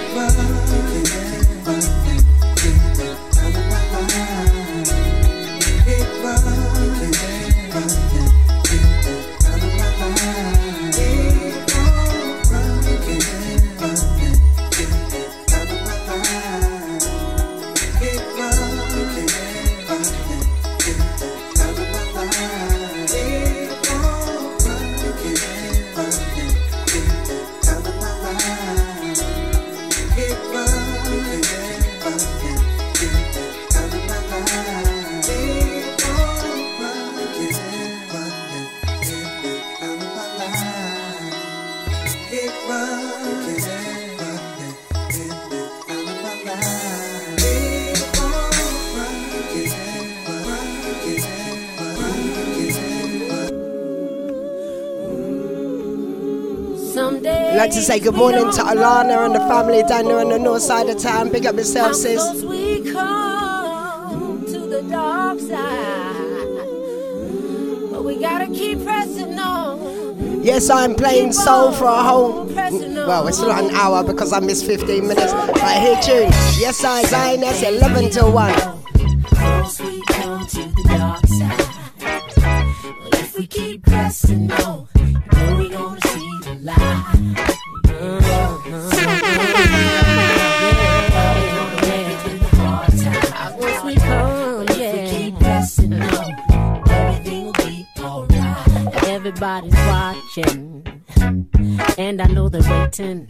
Good 58.03 58.17
morning 58.17 58.51
to 58.51 58.63
Alana 58.63 59.27
and 59.27 59.35
the 59.35 59.39
family 59.39 59.85
down 59.85 60.07
there 60.07 60.19
on 60.19 60.29
the 60.29 60.39
north 60.39 60.63
side 60.63 60.89
of 60.89 60.99
town. 60.99 61.31
Big 61.31 61.47
up 61.47 61.55
yourself, 61.55 61.95
sis. 61.95 62.43
We 62.43 62.91
come 62.91 64.45
to 64.47 64.59
the 64.59 64.83
dark 64.91 65.39
side, 65.39 66.67
but 67.93 68.03
we 68.03 68.19
gotta 68.19 68.47
keep 68.47 68.83
pressing 68.83 69.39
on. 69.39 70.43
Yes, 70.43 70.69
I'm 70.69 70.97
playing 70.97 71.33
soul 71.33 71.71
for 71.71 71.85
a 71.85 72.03
whole. 72.03 72.47
Well, 72.47 73.29
it's 73.29 73.41
not 73.41 73.63
an 73.63 73.71
hour 73.77 74.03
because 74.03 74.33
I 74.33 74.41
missed 74.41 74.67
15 74.67 75.07
minutes. 75.07 75.33
But 75.33 75.79
here, 75.81 75.97
tune. 76.03 76.33
Yes, 76.59 76.83
I 76.83 77.05
Zioness 77.05 77.63
11 77.63 78.11
to 78.13 78.25
1. 78.29 78.82
Know. 103.03 103.27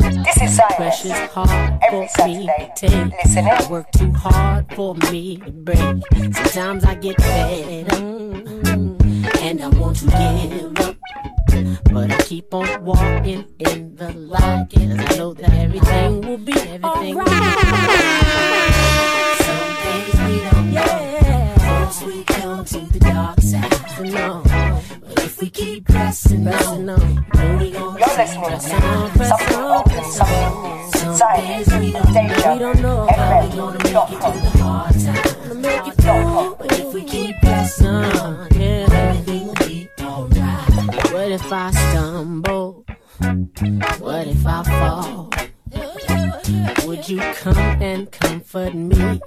This 0.00 0.42
is 0.42 0.58
Zioness. 0.58 0.76
Precious 0.76 1.12
hard 1.30 1.78
Every 1.86 2.08
for 2.08 2.26
me 2.26 2.46
to 2.46 2.72
take. 2.74 3.12
Listen 3.22 3.44
in. 3.44 3.48
I 3.48 3.70
work 3.70 3.86
too 3.92 4.10
hard 4.10 4.74
for 4.74 4.96
me 5.12 5.36
to 5.36 5.52
break. 5.52 6.02
Sometimes 6.34 6.84
I 6.84 6.94
get 6.96 7.16
fed, 7.22 7.86
mm, 7.86 9.38
and 9.40 9.62
I 9.62 9.68
want 9.68 9.98
to 9.98 10.06
give 10.06 10.80
up. 10.80 10.96
But 11.92 12.10
I 12.10 12.20
keep 12.22 12.52
on 12.52 12.84
walking 12.84 13.44
in 13.60 13.94
the 13.94 14.12
light, 14.14 14.66
cause 14.74 14.98
I 14.98 15.16
know 15.16 15.32
that 15.32 15.52
everything 15.52 16.20
will 16.22 16.38
be 16.38 16.52
everything 16.54 17.14
will 17.14 17.24
be 17.24 17.30
Some 19.46 19.74
days 19.84 20.18
we 20.26 20.40
don't 20.50 20.72
know. 20.74 21.54
Once 21.80 22.02
we 22.02 22.24
come 22.24 22.64
to 22.64 22.80
the 22.80 22.98
dark 22.98 23.40
side, 23.42 24.10
no. 24.10 24.42
But 25.00 25.24
if 25.24 25.40
we 25.40 25.50
keep 25.50 25.86
pressing, 25.86 26.42
pressing 26.42 26.88
on, 26.88 27.26
then 27.32 27.58
we 27.60 27.70
gon' 27.70 27.97
You're 28.18 28.24
something 28.26 29.60
old 29.60 29.86
something 30.06 30.92
science. 31.16 31.68
Deja 31.68 32.52
we 32.52 32.58
don't 32.58 32.80
know 32.80 33.06
how 33.06 33.46
we 33.46 33.56
gonna 33.56 33.78
make 33.78 33.86
it 33.86 33.92
dot 33.92 34.08
through 34.08 34.18
com. 34.18 34.34
the 34.34 34.50
hard 34.58 34.92
times. 34.92 35.34
Gonna 35.34 35.54
make 35.54 35.86
it 35.86 35.94
through, 35.94 36.56
but 36.58 36.80
if 36.80 36.94
we 36.94 37.04
keep 37.04 37.36
pressing 37.38 37.86
on, 37.86 38.48
yeah, 38.56 38.88
everything 38.90 39.46
will 39.46 39.54
be 39.54 39.88
alright. 40.00 41.12
What 41.12 41.30
if 41.30 41.52
I 41.52 41.70
stumble? 41.70 42.84
What 44.00 44.26
if 44.26 44.44
I 44.44 44.62
fall? 44.64 45.30
Would 46.88 47.08
you 47.08 47.20
come 47.34 47.56
and 47.56 48.10
comfort 48.10 48.74
me? 48.74 49.20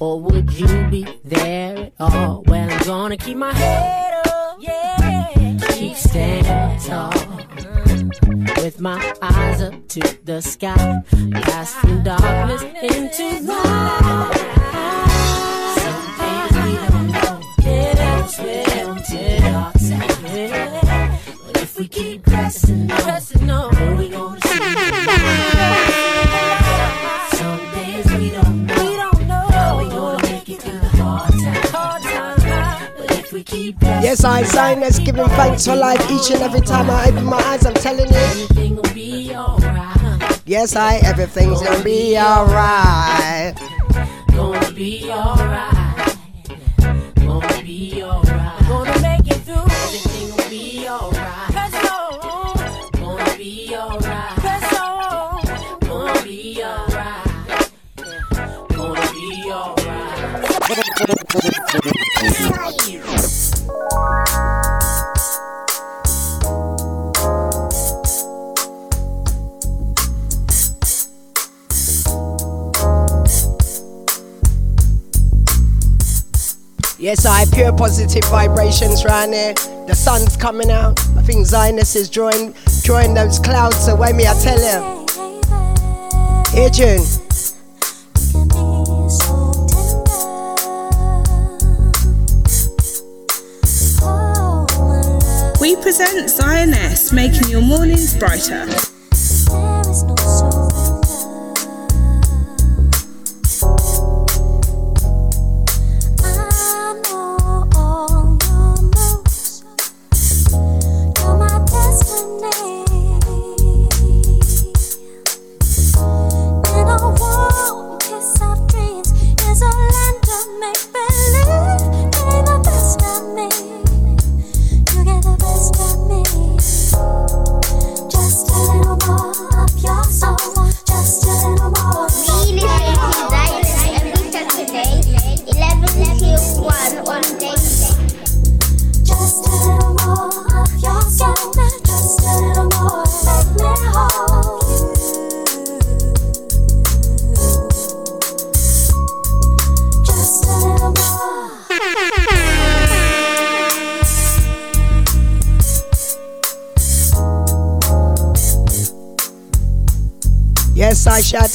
Or 0.00 0.20
would 0.20 0.52
you 0.52 0.86
be 0.90 1.06
there 1.24 1.78
at 1.78 1.92
all? 1.98 2.42
Well, 2.46 2.70
I'm 2.70 2.84
gonna 2.84 3.16
keep 3.16 3.38
my 3.38 3.54
head 3.54 4.26
up, 4.26 4.58
yeah. 4.60 5.30
Keep 5.70 5.96
standing 5.96 6.78
tall. 6.86 7.12
With 8.22 8.80
my 8.80 9.14
eyes 9.22 9.62
up 9.62 9.88
to 9.88 10.00
the 10.24 10.40
sky, 10.40 11.02
from 11.80 12.02
darkness 12.02 12.62
into 12.62 13.40
light. 13.46 14.53
Keep 34.24 34.40
pressing 34.40 34.54
Yes, 34.54 34.54
I 34.56 34.74
Zioness 34.74 35.04
giving 35.04 35.28
thanks 35.36 35.66
for 35.66 35.76
life 35.76 36.10
each 36.10 36.30
and 36.30 36.42
every 36.42 36.60
time 36.60 36.90
I 36.90 37.08
open 37.08 37.24
my 37.24 37.36
eyes. 37.36 37.66
I'm 37.66 37.74
telling 37.74 38.08
you. 38.08 38.14
everything 38.14 38.76
will 38.76 38.94
be 38.94 39.34
alright. 39.34 40.42
Yes, 40.46 40.76
I 40.76 40.96
everything's 40.96 41.62
gonna 41.62 41.84
be 41.84 42.16
alright. 42.18 43.54
Gonna 44.32 44.72
be 44.72 45.10
alright. 45.10 45.43
Pure 77.54 77.74
positive 77.74 78.24
vibrations 78.24 79.04
around 79.04 79.32
here. 79.32 79.54
The 79.86 79.94
sun's 79.94 80.36
coming 80.36 80.72
out. 80.72 80.98
I 81.16 81.22
think 81.22 81.46
Zioness 81.46 81.94
is 81.94 82.10
drawing 82.10 82.52
drawing 82.82 83.14
those 83.14 83.38
clouds 83.38 83.86
away 83.86 84.12
me, 84.12 84.26
I 84.26 84.34
tell 84.42 84.58
you. 84.58 85.04
Here 86.50 86.68
June. 86.70 86.98
We 95.60 95.76
present 95.76 96.28
Zioness, 96.28 97.12
making 97.12 97.50
your 97.50 97.62
mornings 97.62 98.16
brighter. 98.18 98.66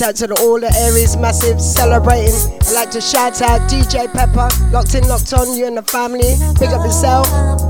Out 0.01 0.15
to 0.15 0.27
the, 0.27 0.35
all 0.39 0.57
the 0.61 0.71
Aries 0.79 1.17
massive 1.17 1.59
celebrating. 1.59 2.33
I 2.67 2.71
like 2.71 2.91
to 2.91 3.01
shout 3.01 3.41
out 3.41 3.59
DJ 3.69 4.09
Pepper, 4.13 4.47
locked 4.71 4.95
in, 4.95 5.05
locked 5.09 5.33
on, 5.33 5.57
you 5.57 5.67
and 5.67 5.75
the 5.75 5.83
family. 5.83 6.37
Big 6.57 6.69
up 6.69 6.85
yourself. 6.85 7.68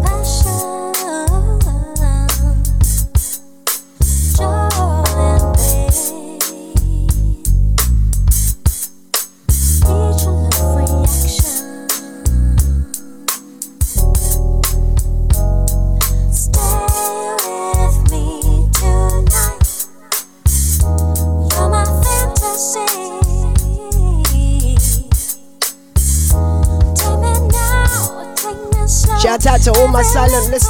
To 30.30 30.36
all 30.36 30.69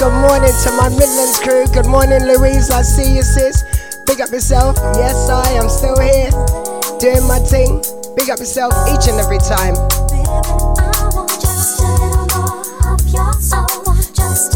to 0.00 0.72
my 0.78 0.88
Midlands 0.88 1.38
crew. 1.40 1.66
Good 1.74 1.84
morning, 1.84 2.24
Louise. 2.24 2.70
I 2.70 2.80
see 2.80 3.16
you, 3.16 3.22
sis. 3.22 3.62
Big 4.06 4.22
up 4.22 4.30
yourself. 4.30 4.76
Yes, 4.96 5.28
I 5.28 5.50
am 5.50 5.68
still 5.68 5.98
here 6.00 6.30
doing 6.98 7.28
my 7.28 7.38
thing. 7.38 7.82
Big 8.16 8.30
up 8.30 8.38
yourself 8.38 8.72
each 8.88 9.08
and 9.08 9.20
every 9.20 9.36
time. 9.36 9.74
Yes, 13.12 14.50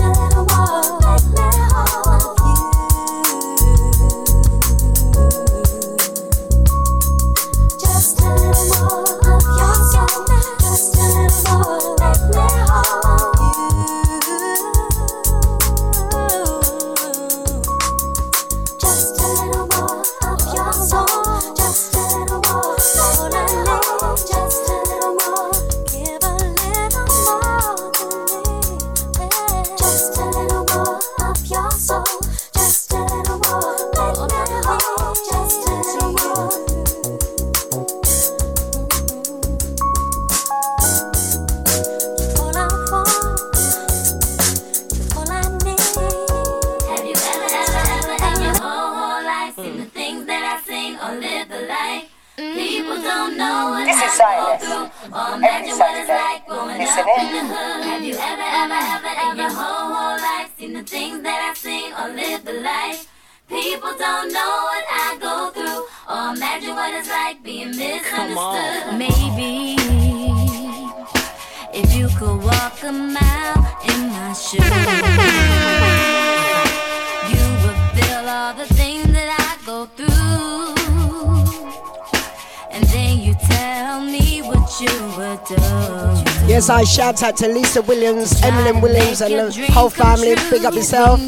shout 86.94 87.22
out 87.24 87.36
to 87.36 87.48
Lisa 87.48 87.82
Williams, 87.82 88.40
Emily 88.42 88.80
Williams, 88.80 89.20
and 89.20 89.34
the 89.34 89.72
whole 89.72 89.90
family. 89.90 90.36
Big 90.48 90.64
up 90.64 90.74
yourself. 90.74 91.20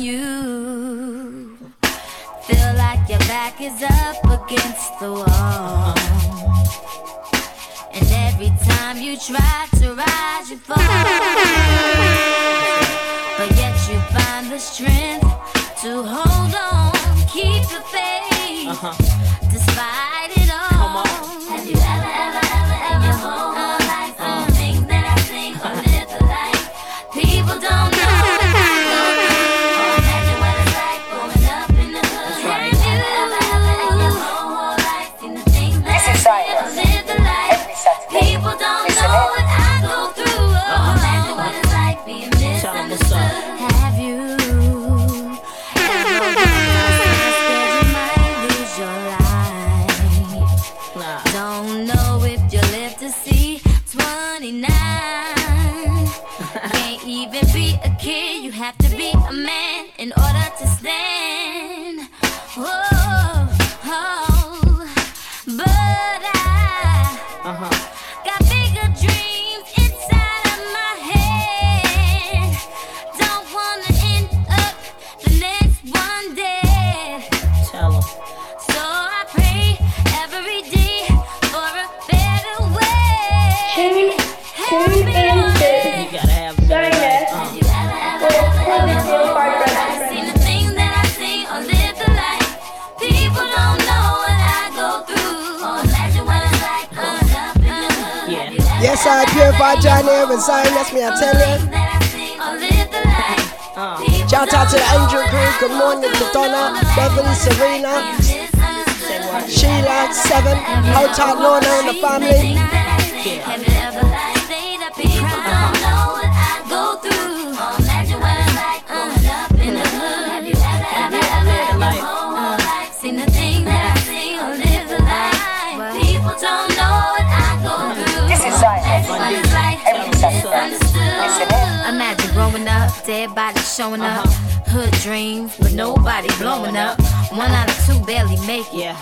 Dead 133.05 133.35
bodies 133.35 133.75
showing 133.75 134.01
up. 134.01 134.27
Hood 134.67 134.91
dreams, 135.03 135.57
but 135.61 135.73
nobody 135.73 136.29
blowing 136.39 136.77
up. 136.77 136.99
One 137.31 137.51
out 137.51 137.69
of 137.71 137.77
two 137.87 138.01
barely 138.05 138.37
make 138.47 138.67
it. 138.73 138.95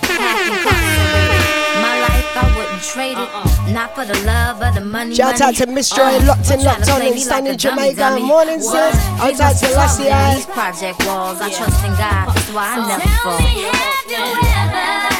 My 1.81 2.01
life, 2.01 2.37
I 2.37 2.55
wouldn't 2.57 2.83
trade 2.83 3.17
it. 3.19 3.31
Not 3.73 3.95
for 3.95 4.05
the 4.05 4.19
love 4.27 4.61
of 4.63 4.75
the 4.75 4.81
money. 4.85 5.15
Shout 5.15 5.41
out 5.41 5.55
to 5.57 5.67
Mr. 5.67 5.99
Uh, 5.99 6.21
locked 6.27 6.51
in, 6.51 6.63
locked 6.65 6.89
on, 6.91 7.03
and 7.03 7.19
stand 7.19 7.49
in 7.49 7.57
Jamaica. 7.57 8.19
Morning, 8.21 8.61
sir. 8.61 8.91
Out 9.21 9.41
out 9.41 9.57
to 9.57 9.69
Lassie. 9.75 10.05
These 10.37 10.47
project 10.47 11.05
walls, 11.07 11.41
I 11.41 11.51
trust 11.51 11.85
in 11.85 11.93
God. 11.93 12.29
That's 12.29 12.51
why 12.53 12.77
I 12.77 12.87
never 12.89 13.09
fall. 15.09 15.14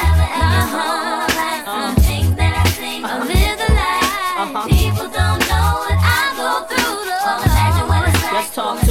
从。 8.55 8.84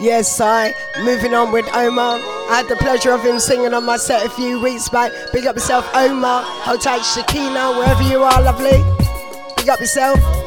Yes, 0.00 0.40
I. 0.40 0.72
Moving 1.04 1.34
on 1.34 1.52
with 1.52 1.66
Omar. 1.74 2.20
I 2.48 2.56
had 2.56 2.68
the 2.68 2.76
pleasure 2.76 3.12
of 3.12 3.22
him 3.22 3.38
singing 3.38 3.74
on 3.74 3.84
my 3.84 3.98
set 3.98 4.24
a 4.24 4.30
few 4.30 4.58
weeks 4.58 4.88
back. 4.88 5.12
Big 5.30 5.46
up 5.46 5.56
yourself, 5.56 5.86
Omar. 5.94 6.42
Hold 6.42 6.80
tight, 6.80 7.02
Shakina, 7.02 7.76
wherever 7.76 8.02
you 8.02 8.22
are, 8.22 8.42
lovely. 8.42 8.82
Big 9.56 9.68
up 9.68 9.78
yourself. 9.78 10.39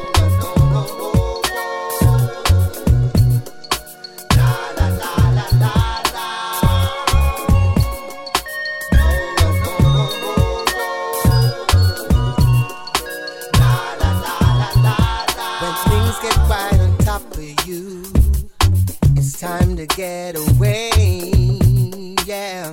to 19.86 19.96
get 19.96 20.36
away. 20.36 20.90
Yeah. 22.26 22.72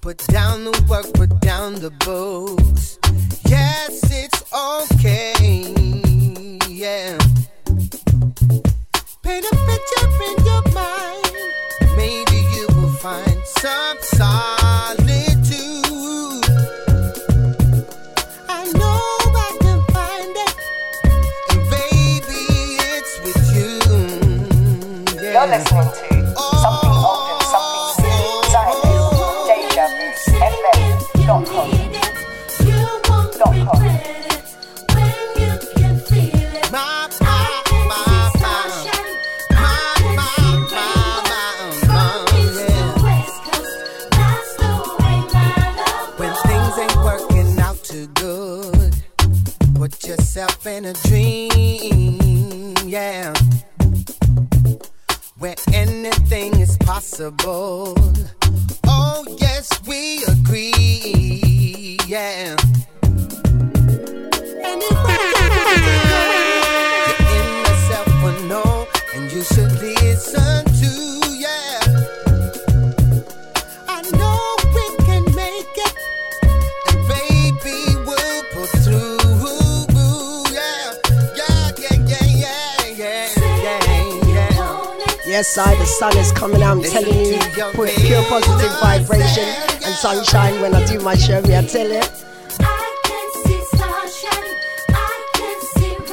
Put 0.00 0.18
down 0.28 0.64
the 0.64 0.84
work, 0.88 1.12
put 1.14 1.40
down 1.40 1.74
the 1.74 1.90
books. 2.04 2.98
Yes, 3.46 4.02
it's 4.10 4.44
okay. 4.52 5.34
Yeah. 6.68 7.18
Paint 9.22 9.46
a 9.46 9.56
picture 9.68 10.08
in 10.28 10.44
your 10.44 10.62
mind. 10.72 11.96
Maybe 11.96 12.38
you 12.56 12.66
will 12.76 12.92
find 12.92 13.40
some 13.44 13.98
sign. 14.00 14.63
listening 25.58 25.84
to 25.84 26.34
something 26.62 26.90
old 26.90 27.30
and 27.30 27.42
something 27.46 28.02
new. 28.02 28.50
Zioness, 28.50 29.46
Deja 29.46 29.86
Vu, 29.86 30.06
FM.com. 31.22 31.68
Dot 33.38 33.54
com. 33.66 34.04
yourself 50.06 50.66
in 50.66 50.84
a 50.84 50.92
dream, 50.92 52.74
yeah 52.86 53.32
where 55.44 55.54
anything 55.74 56.58
is 56.58 56.74
possible. 56.78 57.94
Oh, 58.86 59.24
yes, 59.38 59.68
we 59.86 60.24
agree. 60.24 61.98
Yeah. 62.06 62.56
Anything 64.62 65.04
Yes, 85.34 85.58
I, 85.58 85.74
the 85.74 85.84
sun 85.84 86.16
is 86.16 86.30
coming 86.30 86.62
out. 86.62 86.76
I'm 86.76 86.82
telling 86.84 87.26
you, 87.26 87.36
put 87.72 87.90
pure 87.96 88.22
positive 88.26 88.70
vibration 88.78 89.42
and 89.42 89.94
sunshine 89.96 90.60
when 90.60 90.76
I 90.76 90.86
do 90.86 91.00
my 91.00 91.16
show. 91.16 91.42
Me, 91.42 91.56
I 91.56 91.64
tell 91.66 91.88
you. 91.88 92.00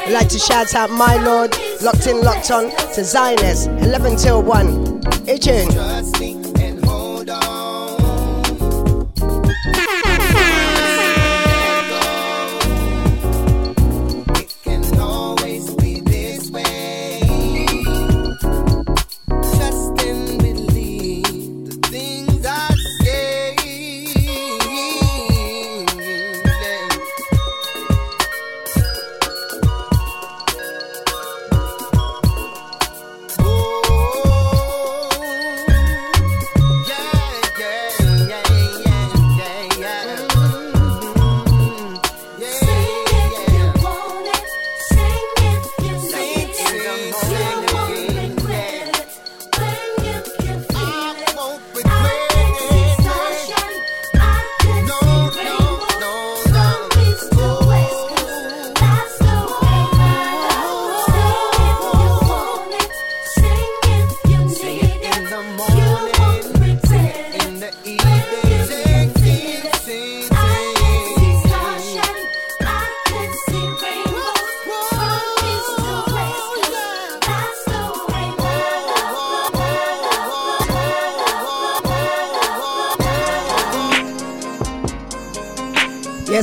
I'd 0.02 0.12
like 0.12 0.28
to 0.30 0.40
shout 0.40 0.74
out 0.74 0.90
my 0.90 1.18
lord, 1.24 1.56
locked 1.84 2.08
in, 2.08 2.24
locked 2.24 2.50
on 2.50 2.72
to 2.72 3.02
Zioness, 3.04 3.68
11 3.86 4.16
till 4.16 4.42
1. 4.42 5.28
Itching. 5.28 6.41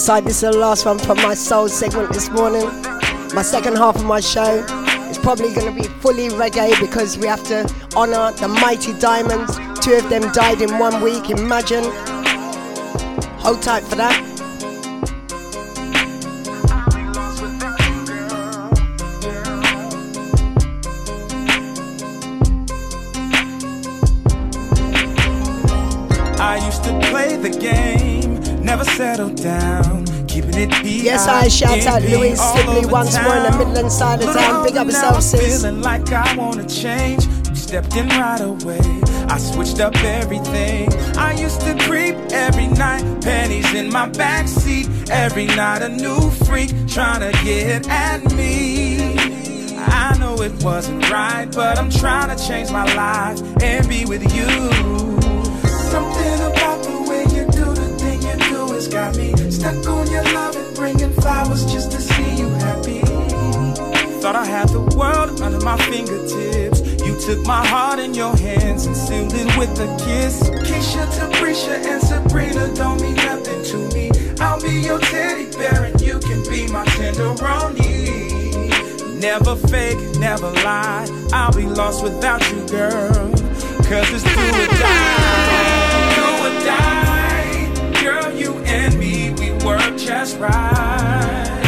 Side. 0.09 0.25
This 0.25 0.43
is 0.43 0.53
the 0.53 0.57
last 0.57 0.87
one 0.87 0.99
from 0.99 1.19
my 1.19 1.35
soul 1.35 1.69
segment 1.69 2.11
this 2.15 2.31
morning. 2.31 2.65
My 3.35 3.43
second 3.43 3.77
half 3.77 3.95
of 3.97 4.07
my 4.07 4.21
show 4.21 4.65
is 5.11 5.19
probably 5.19 5.53
going 5.53 5.67
to 5.67 5.83
be 5.83 5.87
fully 6.01 6.31
reggae 6.31 6.81
because 6.81 7.19
we 7.19 7.27
have 7.27 7.45
to 7.49 7.71
honor 7.95 8.33
the 8.33 8.49
mighty 8.49 8.99
diamonds. 8.99 9.59
Two 9.85 9.97
of 9.97 10.09
them 10.09 10.33
died 10.33 10.63
in 10.63 10.79
one 10.79 11.03
week. 11.03 11.29
Imagine. 11.29 11.85
Hold 13.45 13.61
tight 13.61 13.85
for 13.85 13.97
that. 13.97 14.28
I 31.39 31.47
shout 31.47 31.87
out 31.87 32.03
Louise 32.03 32.41
Sibley 32.41 32.85
once 32.87 33.17
more 33.23 33.37
in 33.37 33.45
the 33.45 33.57
Midland 33.57 33.93
side 33.93 34.21
of 34.21 34.35
town. 34.35 34.65
Big 34.65 34.77
up 34.77 34.87
yourself, 34.87 35.23
sis. 35.23 35.63
Feeling 35.63 35.83
like 35.83 36.11
I 36.13 36.35
wanna 36.35 36.67
change. 36.69 37.25
You 37.49 37.55
stepped 37.55 37.95
in 37.97 38.09
right 38.09 38.41
away. 38.41 38.81
I 39.29 39.39
switched 39.39 39.79
up 39.79 39.95
everything. 40.03 40.93
I 41.17 41.35
used 41.35 41.61
to 41.61 41.77
creep 41.87 42.17
every 42.33 42.67
night, 42.67 43.05
pennies 43.23 43.73
in 43.73 43.89
my 43.93 44.09
backseat. 44.09 45.11
Every 45.11 45.47
night 45.47 45.83
a 45.83 45.89
new 45.89 46.29
freak 46.47 46.71
trying 46.89 47.21
to 47.21 47.31
get 47.45 47.89
at 47.89 48.21
me. 48.33 49.17
I 49.79 50.17
know 50.19 50.43
it 50.43 50.61
wasn't 50.65 51.09
right, 51.09 51.47
but 51.55 51.79
I'm 51.79 51.89
trying 51.89 52.37
to 52.37 52.49
change 52.49 52.73
my 52.73 52.93
life 52.95 53.41
and 53.63 53.89
be 53.89 54.05
with 54.07 54.25
you. 54.35 54.49
Something 55.93 56.41
about 56.51 56.83
the 56.83 57.07
way 57.09 57.23
you 57.37 57.45
do 57.53 57.67
the 57.81 57.89
thing 57.97 58.23
you 58.23 58.37
do 58.51 58.73
has 58.75 58.89
got 58.89 59.17
me 59.17 59.33
stuck 59.53 59.87
on 59.87 60.11
your 60.11 60.25
love 60.35 60.58
bringing 60.79 61.13
flowers 61.13 61.65
just 61.67 61.91
to 61.91 62.01
see 62.01 62.37
you 62.37 62.49
happy. 62.51 63.01
Thought 64.23 64.37
I 64.37 64.45
had 64.45 64.69
the 64.69 64.81
world 64.97 65.43
under 65.43 65.61
my 65.61 65.77
fingertips. 65.91 66.81
You 67.05 67.19
took 67.21 67.45
my 67.45 67.67
heart 67.67 67.99
in 67.99 68.15
your 68.15 68.35
hands 68.37 68.87
and 68.87 68.97
sealed 68.97 69.35
it 69.35 69.51
with 69.59 69.71
a 69.81 69.89
kiss. 70.05 70.49
Keisha, 70.67 71.05
Tabrisha, 71.17 71.85
and 71.85 72.01
Sabrina 72.01 72.73
don't 72.77 73.01
mean 73.03 73.17
nothing 73.17 73.63
to 73.71 73.77
me. 73.95 74.11
I'll 74.41 74.61
be 74.63 74.81
your 74.81 75.01
teddy 75.01 75.51
bear 75.59 75.85
and 75.85 76.01
you 76.01 76.21
can 76.21 76.43
be 76.49 76.69
my 76.69 76.85
tenderoni. 76.99 77.99
Never 79.21 79.57
fake, 79.57 79.99
never 80.21 80.53
lie. 80.63 81.09
I'll 81.33 81.53
be 81.53 81.67
lost 81.67 82.05
without 82.05 82.41
you, 82.53 82.65
girl. 82.69 83.33
Cause 83.89 84.09
it's 84.15 84.23
do 84.23 84.31
or 84.31 84.69
die. 84.79 86.15
Do 86.15 86.25
or 86.47 86.55
die. 86.65 88.01
Girl, 88.01 88.33
you 88.33 88.53
and 88.65 88.98
just 90.09 90.39
right. 90.39 91.61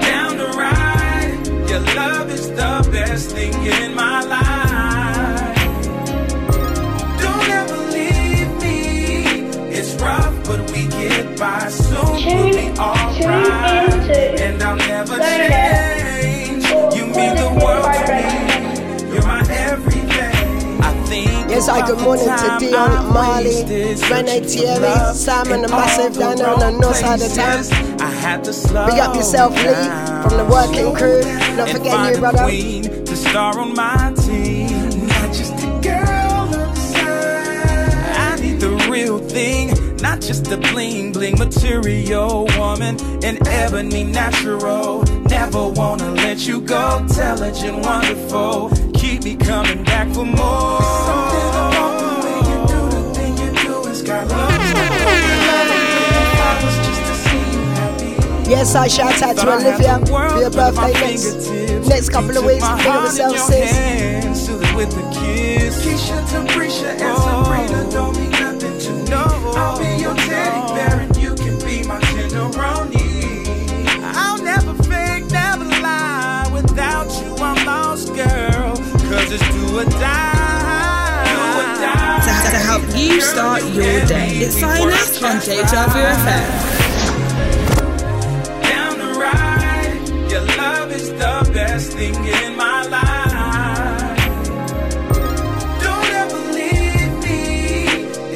Down 0.00 0.36
the 0.36 0.46
ride, 0.56 1.40
your 1.68 1.80
love 1.96 2.30
is 2.30 2.48
the 2.50 2.88
best 2.92 3.32
thing 3.32 3.52
in 3.52 3.96
my 3.96 4.22
life. 4.22 5.56
Don't 7.20 7.48
ever 7.60 7.78
leave 7.96 8.50
me. 8.62 9.74
It's 9.76 9.94
rough, 10.00 10.36
but 10.44 10.70
we 10.70 10.86
get 10.86 11.36
by. 11.36 11.68
Soon 11.68 11.96
we'll 12.26 12.52
be 12.54 12.78
alright. 12.78 14.10
And 14.44 14.62
I'll 14.62 14.76
never 14.76 15.18
change. 15.18 16.64
You 16.96 17.06
mean 17.06 17.34
the 17.42 17.50
world 17.60 17.92
to 18.06 18.46
me. 18.46 18.51
Think 21.62 21.84
I 21.84 21.86
good 21.86 22.00
morning 22.00 22.26
to 22.26 22.56
Dion, 22.58 23.12
Marley, 23.12 23.64
Rene 23.64 24.40
Thierry, 24.46 25.14
Sam 25.14 25.52
and 25.52 25.64
the 25.64 25.68
Massive 25.68 26.18
down 26.18 26.36
there 26.36 26.48
on 26.48 26.58
the 26.58 26.70
north 26.72 26.96
side 26.96 27.20
of 27.22 27.32
town. 27.32 28.00
I 28.00 28.10
had 28.10 28.44
to 28.44 28.52
slow 28.52 28.86
Big 28.86 28.98
up 28.98 29.14
yourself, 29.14 29.54
Lee, 29.54 29.72
from 30.22 30.38
the 30.38 30.48
working 30.50 30.94
crew. 30.94 31.22
Don't 31.56 31.68
forget 31.70 32.14
you, 32.14 32.20
brother. 32.20 32.44
Queen 32.44 32.82
to 32.82 33.16
star 33.16 33.58
on 33.58 33.74
my 33.74 34.12
team. 34.16 35.06
Not 35.06 35.32
just 35.32 35.54
a 35.54 35.80
girl 35.82 36.30
on 36.30 36.50
the 36.50 36.74
side. 36.74 37.94
I 38.16 38.40
need 38.40 38.58
the 38.60 38.70
real 38.90 39.18
thing, 39.18 39.96
not 39.98 40.20
just 40.20 40.44
the 40.44 40.56
bling 40.56 41.12
bling 41.12 41.38
material 41.38 42.46
woman. 42.58 42.96
An 43.24 43.38
ebony 43.46 44.04
natural. 44.04 45.04
Never 45.28 45.68
wanna 45.68 46.10
let 46.10 46.46
you 46.46 46.60
go. 46.60 46.98
Intelligent, 46.98 47.84
wonderful. 47.84 48.70
Keep 48.94 49.24
me 49.24 49.36
coming 49.36 49.84
back 49.84 50.12
for 50.12 50.24
more. 50.24 51.21
Yes, 58.52 58.74
I 58.74 58.86
shout 58.86 59.22
out 59.22 59.34
to 59.38 59.50
Olivia 59.50 59.98
for 60.04 60.38
your 60.38 60.50
birthday 60.50 60.92
next, 60.92 61.48
next 61.88 62.10
couple 62.10 62.36
of 62.36 62.44
weeks. 62.44 62.68
Big 62.76 62.86
up 62.86 63.04
yourself, 63.04 63.38
sis. 63.38 64.50
with 64.76 64.94
a 64.94 65.10
kiss. 65.10 65.82
Keisha, 65.82 66.22
Tabrisha, 66.28 66.90
and 66.92 67.00
oh. 67.02 67.44
Sabrina 67.44 67.90
don't 67.90 68.14
mean 68.14 68.30
nothing 68.32 68.78
to 68.78 68.92
me. 68.92 69.12
I'll 69.56 69.78
be 69.78 70.02
your 70.02 70.14
teddy 70.14 70.74
bear 70.74 71.00
and 71.00 71.16
you 71.16 71.34
can 71.34 71.58
be 71.60 71.82
my 71.88 71.98
tenderoni. 72.00 73.48
I'll 74.02 74.42
never 74.42 74.74
fake, 74.82 75.30
never 75.30 75.64
lie. 75.80 76.50
Without 76.52 77.10
you, 77.24 77.34
I'm 77.36 77.64
lost, 77.64 78.08
girl. 78.08 78.76
Cause 78.76 79.32
it's 79.32 79.48
do 79.48 79.78
or 79.78 79.84
die. 79.86 81.24
Do 81.24 81.40
or 81.56 81.68
die. 81.80 82.20
To, 82.20 82.50
to 82.50 82.58
help 82.58 82.82
you 82.94 83.18
start 83.22 83.62
your 83.72 84.04
day. 84.04 84.44
It's 84.44 84.60
Finest 84.60 85.22
on 85.22 85.40
Deja 85.40 85.86
Vu 85.88 86.00
FM. 86.00 86.81
Is 90.92 91.10
the 91.12 91.50
best 91.54 91.92
thing 91.92 92.14
in 92.14 92.56
my 92.56 92.82
life. 92.86 94.18
Don't 95.84 96.10
ever 96.22 96.40
leave 96.58 97.14
me. 97.26 97.42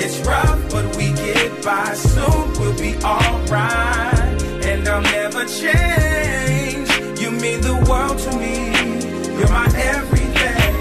It's 0.03 0.19
rough, 0.27 0.61
but 0.71 0.97
we 0.97 1.13
get 1.13 1.63
by. 1.65 1.93
Soon 1.95 2.53
we'll 2.59 2.79
be 2.79 2.97
alright. 3.05 4.43
And 4.65 4.89
I'll 4.89 5.03
never 5.03 5.45
change. 5.45 6.89
You 7.21 7.31
mean 7.31 7.61
the 7.61 7.77
world 7.89 8.19
to 8.25 8.31
me. 8.39 8.57
You're 9.39 9.51
my 9.51 9.69
everything. 9.93 10.75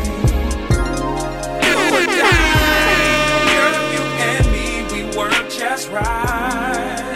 or 1.96 2.06
die. 2.24 3.46
Girl, 3.52 3.76
you 3.94 4.04
and 4.32 4.46
me, 4.56 4.68
we 4.94 5.18
were 5.18 5.50
just 5.50 5.90
right. 5.90 7.15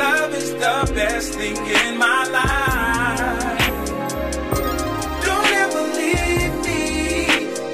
Love 0.00 0.34
is 0.34 0.50
the 0.64 0.78
best 0.94 1.34
thing 1.34 1.56
in 1.80 1.98
my 1.98 2.22
life. 2.38 3.68
Don't 5.26 5.50
ever 5.64 5.82
leave 6.00 6.54
me. 6.66 6.82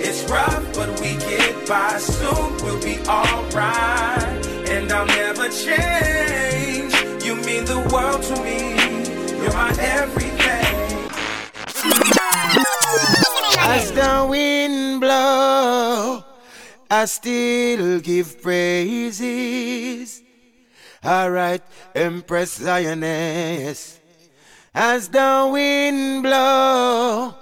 It's 0.07 0.22
rough, 0.31 0.64
but 0.74 0.91
we 1.01 1.11
get 1.31 1.55
by. 1.68 1.99
Soon 1.99 2.49
we'll 2.62 2.83
be 2.91 2.97
alright. 3.16 4.43
And 4.74 4.87
I'll 4.97 5.11
never 5.22 5.49
change. 5.64 6.93
You 7.27 7.35
mean 7.49 7.64
the 7.74 7.81
world 7.93 8.22
to 8.29 8.35
me. 8.47 8.61
You're 9.41 9.57
my 9.64 9.72
everything. 10.01 10.74
As 13.74 13.87
the 13.93 14.27
wind 14.29 15.01
blows, 15.01 16.22
I 16.91 17.05
still 17.07 18.01
give 18.01 18.29
praises. 18.43 20.26
Alright, 21.07 21.62
Empress 21.94 22.59
Zioness. 22.59 24.00
As 24.74 25.09
the 25.09 25.48
wind 25.52 26.24
blow, 26.24 27.32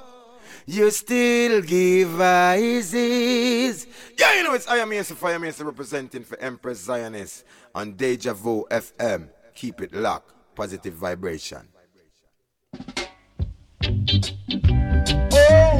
you 0.66 0.90
still 0.90 1.62
give 1.62 2.10
voices. 2.10 3.86
Yeah, 4.18 4.34
you 4.34 4.42
know 4.44 4.52
it's 4.52 4.68
I 4.68 4.76
am 4.76 4.90
Mason 4.90 5.16
Fire 5.16 5.38
Mason 5.38 5.64
representing 5.64 6.24
for 6.24 6.38
Empress 6.40 6.86
Zioness 6.86 7.42
on 7.74 7.92
Deja 7.94 8.34
Vu 8.34 8.66
FM. 8.70 9.30
Keep 9.54 9.80
it 9.80 9.94
locked. 9.94 10.32
Positive 10.54 10.92
vibration. 10.92 11.66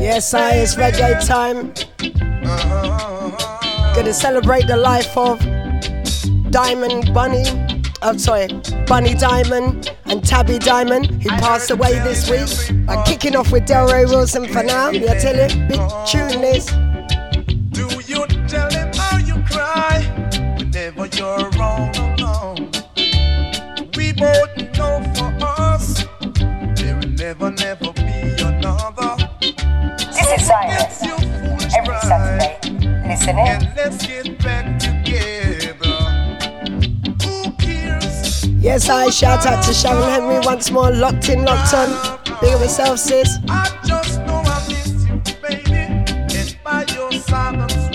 Yes, 0.01 0.33
I, 0.33 0.53
it's 0.57 0.75
reggae 0.75 1.21
time. 1.27 1.75
Gonna 3.95 4.15
celebrate 4.15 4.67
the 4.67 4.77
life 4.79 5.17
of 5.19 5.39
Diamond 6.51 7.13
Bunny. 7.13 7.74
I'm 8.05 8.19
sorry, 8.19 8.49
Bunny 8.87 9.15
Diamond 9.15 9.97
and 10.05 10.23
Tabby 10.23 10.59
Diamond, 10.59 11.07
who 11.23 11.31
passed 11.31 11.71
away 11.71 11.95
this 12.01 12.29
week. 12.29 12.77
I'm 12.87 13.03
kicking 13.07 13.35
off 13.35 13.51
with 13.51 13.65
Delroy 13.65 14.07
Wilson 14.07 14.47
for 14.47 14.63
now. 14.63 14.91
Yeah, 14.91 15.15
tell 15.19 15.35
you, 15.35 15.49
big 15.69 15.81
tune 16.07 16.43
this. 16.43 16.67
Do 17.71 17.89
you 18.07 18.27
tell 18.47 18.71
him 18.71 18.93
how 18.93 19.17
you 19.17 19.43
cry 19.45 20.03
whenever 20.59 21.07
you're 21.17 21.49
wrong 21.53 21.97
alone? 21.97 22.71
We 23.97 24.13
both 24.13 24.55
know 24.77 25.03
for 25.17 25.35
us 25.41 26.05
there 26.77 26.97
will 26.97 27.09
never, 27.09 27.53
never 27.53 27.93
be 27.95 28.37
another. 28.45 29.17
This 29.97 30.43
is 30.43 30.47
Zioness. 30.47 31.03
Every 31.75 31.99
Saturday. 32.01 32.59
Listen 33.09 33.39
in. 33.39 33.47
And 33.47 33.73
let's 33.75 34.07
get 34.07 34.39
back 34.43 34.79
together. 34.79 34.94
Yes, 38.65 38.89
I 38.89 39.11
shout 39.11 39.45
out 39.45 39.63
to 39.65 39.75
Sharon 39.75 40.09
Henry 40.09 40.41
once 40.41 40.71
more, 40.71 40.91
locked 40.91 41.29
in, 41.29 41.45
locked 41.45 41.75
on. 41.75 41.91
Big 42.41 42.55
up 42.55 42.63
yourself, 42.63 42.99
sis. 42.99 43.29
I 43.47 43.69
just 43.87 44.21
know 44.21 44.41
I 44.43 44.67
miss 44.69 45.05
you, 45.05 45.21
baby. 45.43 45.75
And 45.75 46.57
by 46.65 46.87
your 46.95 47.13
side, 47.13 47.94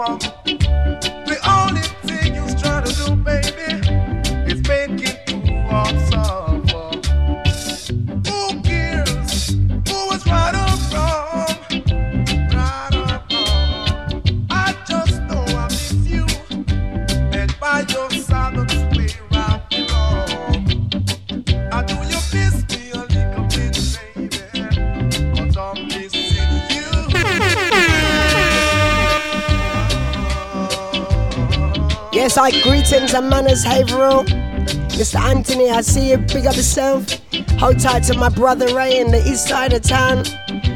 us 0.00 0.37
greetings 32.68 33.14
and 33.14 33.30
manners, 33.30 33.64
Haverhill. 33.64 34.24
Mr. 34.98 35.18
Anthony, 35.20 35.70
I 35.70 35.80
see 35.80 36.10
you. 36.10 36.18
Big 36.18 36.46
up 36.46 36.54
yourself. 36.54 37.06
Hold 37.58 37.78
tight 37.78 38.02
to 38.04 38.14
my 38.18 38.28
brother 38.28 38.74
Ray 38.74 39.00
in 39.00 39.10
the 39.10 39.26
east 39.26 39.48
side 39.48 39.72
of 39.72 39.82
town. 39.82 40.24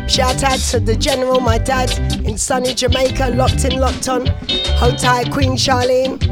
Shout 0.09 0.43
out 0.43 0.59
to 0.70 0.80
the 0.80 0.97
general, 0.97 1.40
my 1.40 1.59
dad 1.59 1.90
in 2.24 2.38
sunny 2.38 2.72
Jamaica, 2.72 3.32
locked 3.34 3.64
in, 3.66 3.78
locked 3.78 4.09
on. 4.09 4.26
Hold 4.80 4.99
tight, 4.99 5.30
Queen 5.30 5.53
Charlene. 5.53 6.32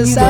You. 0.00 0.14
Big 0.14 0.29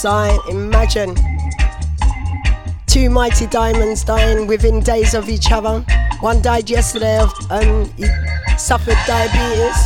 sign, 0.00 0.38
imagine. 0.48 1.14
Two 2.86 3.10
mighty 3.10 3.46
diamonds 3.46 4.02
dying 4.02 4.46
within 4.46 4.80
days 4.80 5.12
of 5.12 5.28
each 5.28 5.52
other. 5.52 5.84
One 6.20 6.40
died 6.40 6.70
yesterday 6.70 7.18
of 7.18 7.30
um, 7.50 7.84
he 7.98 8.06
suffered 8.56 8.96
diabetes, 9.06 9.78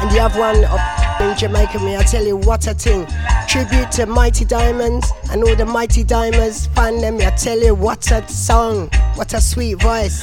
and 0.00 0.10
the 0.10 0.18
other 0.20 0.40
one 0.40 0.64
of 0.64 0.80
in 1.20 1.38
Jamaica. 1.38 1.78
Me, 1.78 1.96
I 1.96 2.02
tell 2.02 2.24
you 2.26 2.36
what 2.36 2.66
a 2.66 2.74
thing. 2.74 3.06
Tribute 3.46 3.92
to 3.92 4.06
Mighty 4.06 4.44
Diamonds 4.44 5.12
and 5.30 5.44
all 5.44 5.54
the 5.54 5.64
Mighty 5.64 6.02
Diamonds. 6.02 6.66
Find 6.66 7.00
them, 7.00 7.18
me, 7.18 7.26
I 7.26 7.30
tell 7.30 7.60
you 7.60 7.76
what 7.76 8.10
a 8.10 8.26
song, 8.26 8.90
what 9.14 9.32
a 9.34 9.40
sweet 9.40 9.74
voice, 9.74 10.20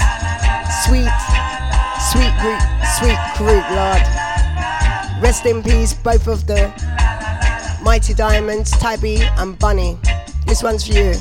sweet, 0.83 1.13
sweet 2.11 2.33
group, 2.41 2.61
sweet 2.99 3.19
group, 3.37 3.63
Lord. 3.71 4.03
Rest 5.23 5.45
in 5.45 5.63
peace, 5.63 5.93
both 5.93 6.27
of 6.27 6.45
the 6.47 6.92
Mighty 7.83 8.13
Diamonds, 8.13 8.71
Tabby, 8.71 9.17
and 9.37 9.59
Bunny. 9.59 9.97
This 10.47 10.63
one's 10.63 10.87
for 10.87 10.93
you. 10.93 11.13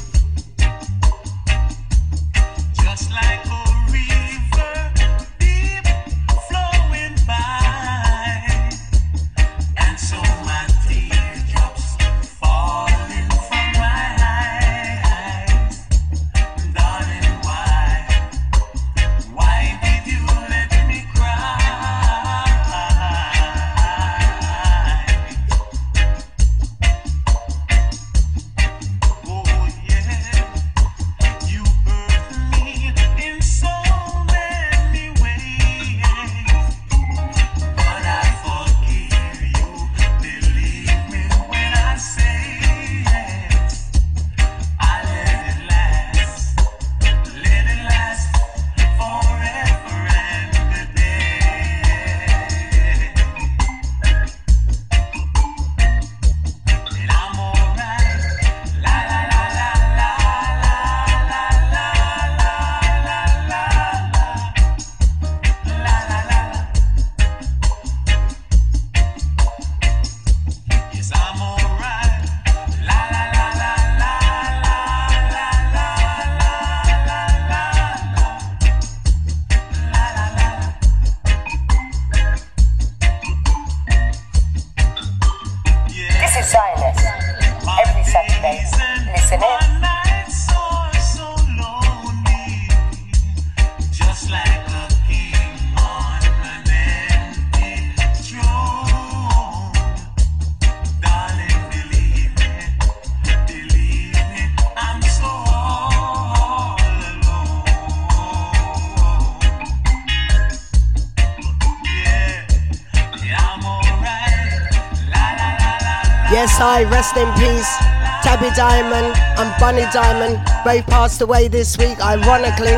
Psy, 116.62 116.84
rest 116.84 117.16
in 117.16 117.28
peace. 117.32 117.76
Tabby 118.22 118.48
Diamond 118.54 119.16
and 119.36 119.52
Bunny 119.58 119.82
Diamond 119.92 120.38
both 120.64 120.86
passed 120.86 121.20
away 121.20 121.48
this 121.48 121.76
week, 121.76 122.00
ironically. 122.00 122.76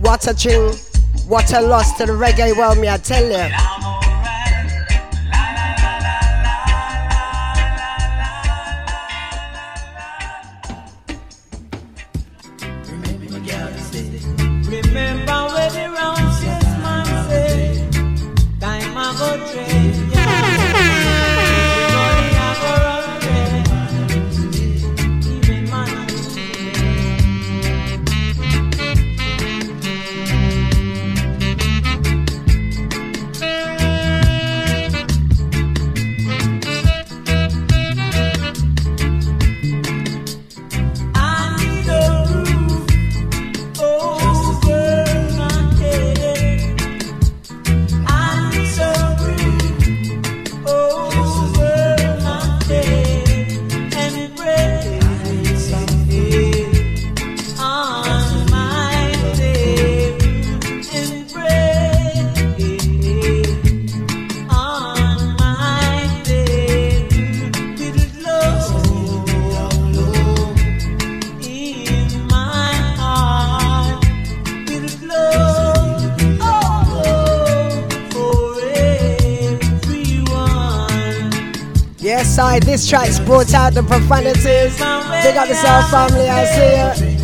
What 0.00 0.26
a 0.26 0.34
tune, 0.34 0.74
what 1.26 1.50
a 1.54 1.62
loss 1.62 1.96
to 1.96 2.04
the 2.04 2.12
reggae 2.12 2.54
world, 2.58 2.76
me 2.76 2.90
I 2.90 2.98
tell 2.98 3.24
you. 3.24 3.67
Track's 82.88 83.20
brought 83.20 83.52
out 83.52 83.74
the 83.74 83.82
profanities. 83.82 84.76
Big 85.22 85.36
up 85.36 85.48
yourself, 85.48 85.90
family. 85.90 86.28
I 86.28 86.44
see 86.96 87.12
you. 87.12 87.17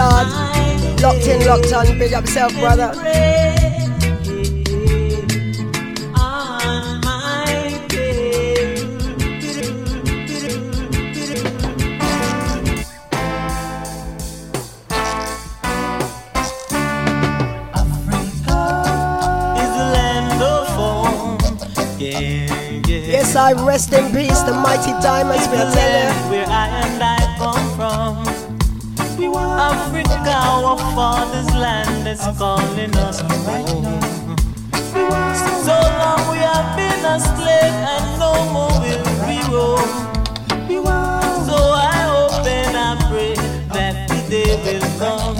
Lord. 0.00 0.28
Locked 1.00 1.26
in, 1.26 1.46
locked 1.46 1.72
on. 1.72 1.98
Big 1.98 2.12
up 2.12 2.24
yourself, 2.24 2.52
brother. 2.54 2.92
Yes, 23.12 23.36
I 23.36 23.52
rest 23.66 23.92
in 23.92 24.12
peace. 24.12 24.40
The 24.40 24.52
mighty 24.52 24.92
diamonds, 25.02 25.46
we 25.48 25.56
are 25.56 25.70
telling. 25.72 27.19
Africa, 30.20 30.36
our 30.36 30.76
father's 30.94 31.50
land 31.54 32.06
is 32.06 32.20
calling 32.38 32.94
us 32.96 33.20
home. 33.20 33.84
So 35.64 35.72
long 35.72 36.30
we 36.30 36.38
have 36.38 36.76
been 36.76 37.04
a 37.04 37.18
slave 37.20 37.74
and 37.92 38.18
no 38.18 38.32
more 38.52 38.80
will 38.80 39.04
we 39.26 39.38
roam. 39.54 39.90
So 41.46 41.56
I 41.56 42.02
hope 42.12 42.46
and 42.46 42.76
I 42.76 42.78
pray 43.08 43.34
that 43.72 44.08
the 44.08 44.20
day 44.28 44.52
will 44.64 44.88
come 44.98 45.36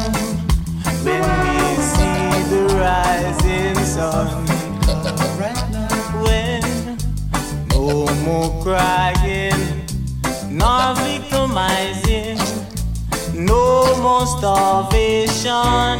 when 1.05 1.23
we 1.41 1.57
see 1.93 2.31
the 2.51 2.63
rising 2.81 3.85
sun. 3.85 4.29
When 6.25 6.63
no 7.69 7.85
more 8.25 8.51
crying, 8.63 9.61
nor 10.49 10.95
victimizing, 10.97 11.90
more 14.21 14.39
starvation, 14.39 15.99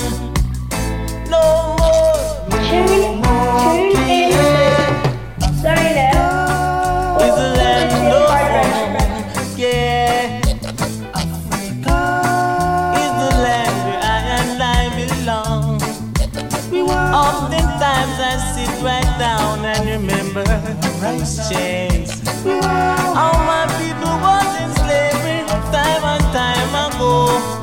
no 1.31 1.75
more, 1.79 2.19
no 2.51 3.15
more 3.17 3.79
killing. 4.05 4.77
Is 7.21 7.35
the 7.41 7.49
land 7.57 7.93
of 7.93 8.03
home, 8.13 9.57
yeah. 9.57 10.41
Africa 11.15 12.01
is 13.01 13.13
the 13.23 13.31
land 13.45 13.77
where 13.87 14.01
I 14.03 14.19
and 14.37 14.63
I 14.63 14.83
belong. 15.01 15.81
Oftentimes 17.25 18.17
I 18.21 18.37
sit 18.53 18.73
right 18.83 19.11
down 19.19 19.65
and 19.65 19.83
remember 19.89 20.45
those 21.01 21.49
chains. 21.49 22.11
How 22.45 23.33
my 23.49 23.65
people 23.81 24.15
was 24.27 24.51
in 24.61 24.71
slavery 24.85 25.41
time 25.73 26.05
and 26.05 26.25
time 26.35 26.93
ago. 26.93 27.60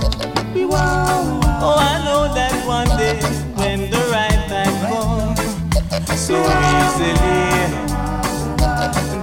Oh, 1.70 1.76
I 1.78 2.02
know 2.06 2.34
that 2.34 2.56
one 2.66 2.88
day 2.98 3.20
when 3.60 3.90
the 3.92 4.02
right 4.10 4.42
time 4.48 4.76
comes, 4.88 5.40
so 6.18 6.36
easily, 6.80 7.44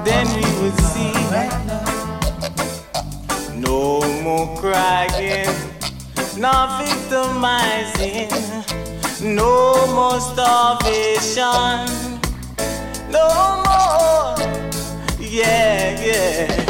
then 0.05 0.27
we 0.37 0.45
will 0.61 0.77
see. 0.93 1.15
No 3.59 3.81
more 4.23 4.49
crying, 4.61 5.49
no 6.37 6.53
victimizing. 6.85 8.29
No 9.23 9.87
more 9.95 10.21
starvation. 10.21 11.89
No 13.11 13.27
more. 13.65 14.37
Yeah, 15.19 15.99
yeah. 16.05 16.64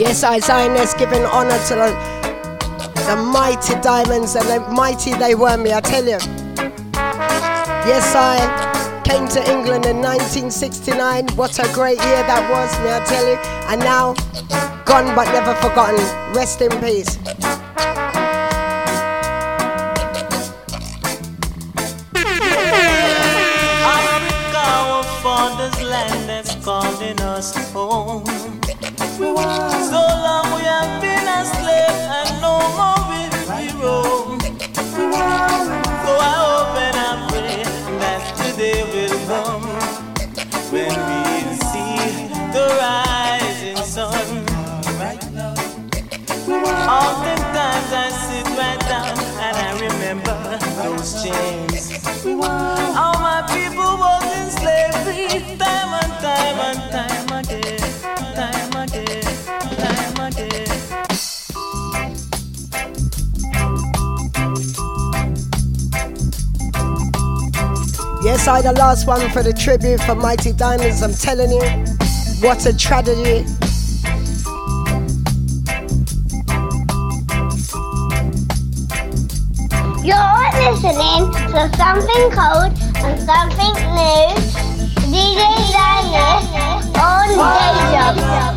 Yes, 0.00 0.24
I 0.24 0.40
Xioness 0.40 0.98
giving 0.98 1.22
honor 1.26 1.58
to 1.68 1.74
the, 1.74 3.04
the 3.04 3.16
mighty 3.16 3.78
diamonds 3.82 4.34
and 4.34 4.48
the 4.48 4.60
mighty 4.72 5.12
they 5.12 5.34
were 5.34 5.58
me, 5.58 5.74
I 5.74 5.82
tell 5.82 6.02
you. 6.02 6.16
Yes, 7.84 8.14
I 8.16 9.02
came 9.04 9.28
to 9.28 9.40
England 9.52 9.84
in 9.84 9.98
1969. 10.00 11.28
What 11.36 11.58
a 11.58 11.70
great 11.74 11.98
year 11.98 12.22
that 12.24 12.48
was, 12.48 12.72
me, 12.80 12.88
I 12.90 13.04
tell 13.04 13.28
you. 13.28 13.36
And 13.68 13.80
now, 13.80 14.14
gone 14.86 15.14
but 15.14 15.30
never 15.34 15.54
forgotten. 15.56 16.00
Rest 16.34 16.62
in 16.62 16.70
peace. 16.80 17.19
So 29.40 30.00
long 30.26 30.46
we 30.56 30.62
have 30.64 31.00
been 31.00 31.26
a 31.28 31.40
slave 31.44 32.00
and 32.18 32.30
no 32.42 32.54
more 32.78 33.00
will 33.10 33.32
we 33.48 33.62
roam. 33.82 34.40
So 36.04 36.12
I 36.30 36.34
hope 36.44 36.76
and 36.86 36.96
I 36.96 37.10
pray 37.30 37.64
that 38.02 38.22
today 38.38 38.82
will 38.92 39.18
come 39.28 39.64
when 40.72 40.92
we 41.08 41.56
see 41.70 42.28
the 42.52 42.79
I 68.48 68.62
the 68.62 68.72
last 68.72 69.06
one 69.06 69.28
for 69.30 69.42
the 69.42 69.52
tribute 69.52 70.00
for 70.00 70.14
Mighty 70.14 70.52
Diamonds. 70.52 71.02
I'm 71.02 71.12
telling 71.12 71.50
you, 71.50 71.60
what 72.40 72.64
a 72.64 72.74
tragedy. 72.76 73.44
You're 80.02 80.48
listening 80.56 81.30
to 81.52 81.70
something 81.76 82.24
cold 82.32 82.72
and 83.04 83.20
something 83.28 83.74
new. 83.94 84.32
DJ 85.12 85.42
Daniel 85.72 86.40
on 86.98 87.28
Deja. 87.28 88.49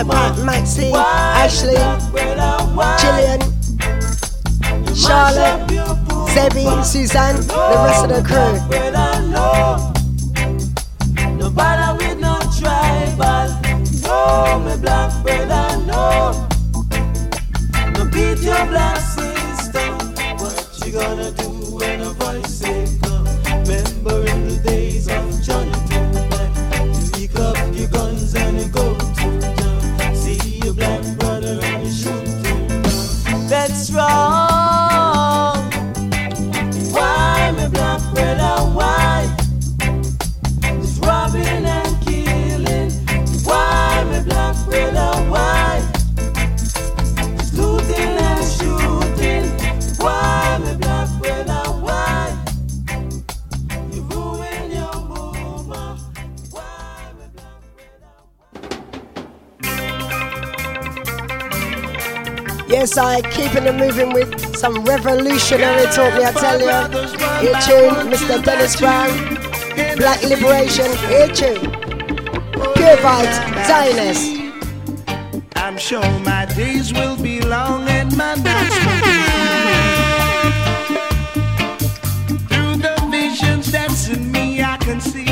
Samantha, 0.00 0.44
Maxie, 0.46 0.92
Ashley, 0.94 1.74
Jillian, 2.96 3.40
Charlotte, 4.96 5.68
Zebby, 6.32 6.82
Suzanne, 6.82 7.36
the 7.36 7.82
rest 7.84 8.04
of 8.04 8.08
the 8.08 8.22
crew. 8.26 8.89
Some 64.60 64.84
revolutionary 64.84 65.86
talk, 65.86 66.12
me 66.18 66.22
I 66.22 66.32
tell 66.32 66.60
you. 66.60 66.68
Here 67.40 67.58
tune, 67.64 68.10
Mr. 68.12 68.44
Dennis 68.44 68.76
Brown. 68.78 69.08
Black 69.96 70.22
Liberation, 70.22 70.94
here 71.08 71.28
tune. 71.28 71.72
Cubite, 72.76 73.38
Xioness. 73.64 74.20
I'm 75.56 75.78
sure 75.78 76.02
my 76.20 76.44
days 76.44 76.92
will 76.92 77.16
be 77.16 77.40
long 77.40 77.88
and 77.88 78.14
my 78.18 78.34
nights 78.34 78.76
will 78.84 79.00
be 79.08 79.16
long. 79.32 80.52
Through 82.50 82.76
the 82.82 83.08
visions 83.10 83.72
that's 83.72 84.10
in 84.10 84.30
me, 84.30 84.62
I 84.62 84.76
can 84.76 85.00
see. 85.00 85.29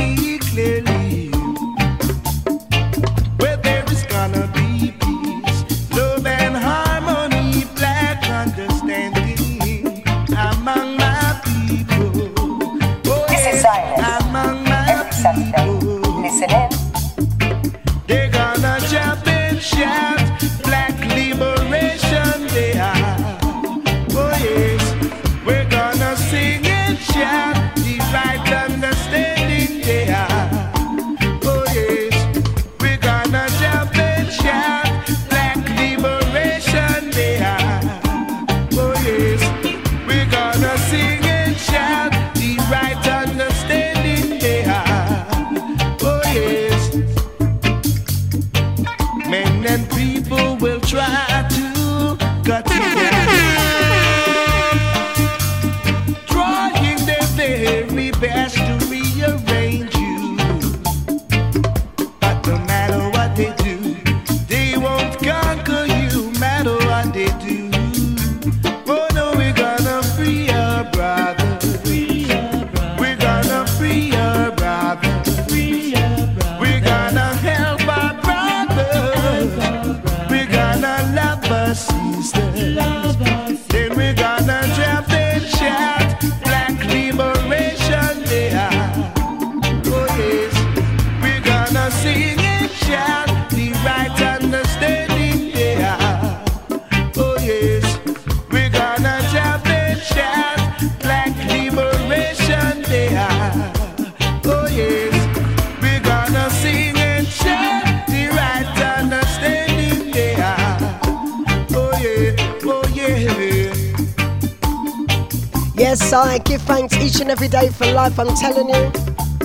day 117.60 117.68
for 117.70 117.86
life, 117.92 118.18
I'm 118.18 118.34
telling 118.36 118.68
you. 118.68 118.92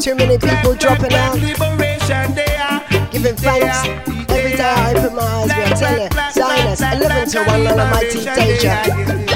Too 0.02 0.16
many 0.16 0.38
people 0.38 0.76
dropping 0.76 1.14
out. 1.14 1.36
Giving 3.12 3.36
thanks. 3.36 3.88
Every 4.30 4.56
day 4.58 4.64
I 4.64 4.94
open 4.96 5.16
my 5.16 5.24
eyes, 5.24 5.52
we 5.56 5.64
are 5.64 5.76
telling. 5.76 6.12
Zionists, 6.32 6.82
11 6.82 7.30
to 7.30 7.44
1 7.44 7.68
on 7.68 7.80
a 7.80 7.86
mighty 7.92 8.24
danger. 8.24 9.33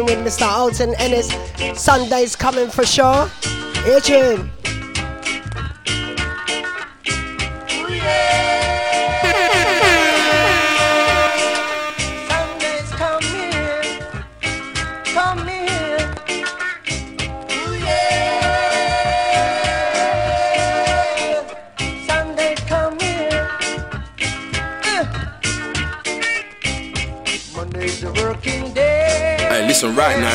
With 0.00 0.18
Mr. 0.18 0.46
Alton 0.46 0.94
Ellis. 0.98 1.28
Sunday's 1.74 2.36
coming 2.36 2.68
for 2.68 2.86
sure. 2.86 3.28
Here, 3.84 4.36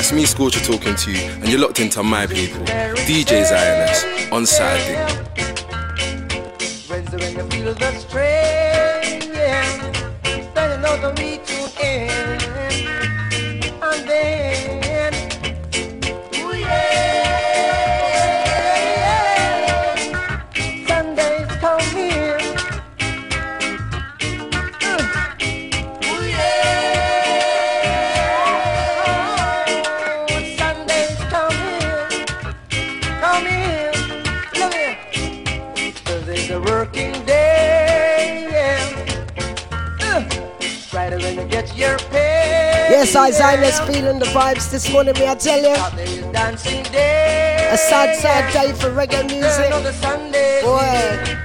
it's 0.04 0.12
me, 0.12 0.26
Scorcher, 0.26 0.60
talking 0.60 0.96
to 0.96 1.12
you, 1.14 1.32
and 1.32 1.48
you're 1.48 1.62
locked 1.62 1.80
into 1.80 2.04
my 2.04 2.28
people. 2.28 2.62
DJ's 3.08 3.54
INS, 3.54 4.32
on 4.34 4.46
Saturday. 4.46 5.23
Yes, 43.04 43.18
Isaiah's 43.18 43.80
feeling 43.82 44.18
the 44.18 44.26
vibes 44.28 44.72
this 44.72 44.90
morning, 44.90 45.14
me 45.16 45.28
I 45.28 45.36
tell 45.36 45.62
you. 45.62 45.74
A 45.74 47.78
sad, 47.78 48.16
sad 48.16 48.54
day 48.54 48.72
for 48.72 48.92
reggae 48.92 49.28
music. 49.28 49.66
Another 49.66 49.92
Sunday. 49.92 50.62
Boy. 50.64 51.43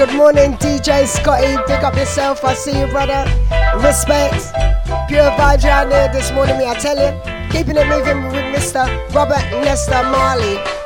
Good 0.00 0.16
morning, 0.16 0.54
DJ 0.54 1.06
Scotty. 1.06 1.58
Pick 1.66 1.84
up 1.84 1.94
yourself. 1.94 2.42
I 2.42 2.54
see 2.54 2.80
you, 2.80 2.86
brother. 2.86 3.22
Respect. 3.86 4.50
Pure 5.08 5.30
vibes 5.32 5.62
around 5.66 5.90
here 5.90 6.08
this 6.10 6.32
morning, 6.32 6.56
me 6.56 6.66
I 6.66 6.72
tell 6.72 6.96
you. 6.96 7.12
Keeping 7.50 7.76
it 7.76 7.86
moving 7.86 8.24
with 8.32 8.46
Mr. 8.56 8.86
Robert 9.14 9.44
Nesta 9.62 10.02
Marley. 10.04 10.79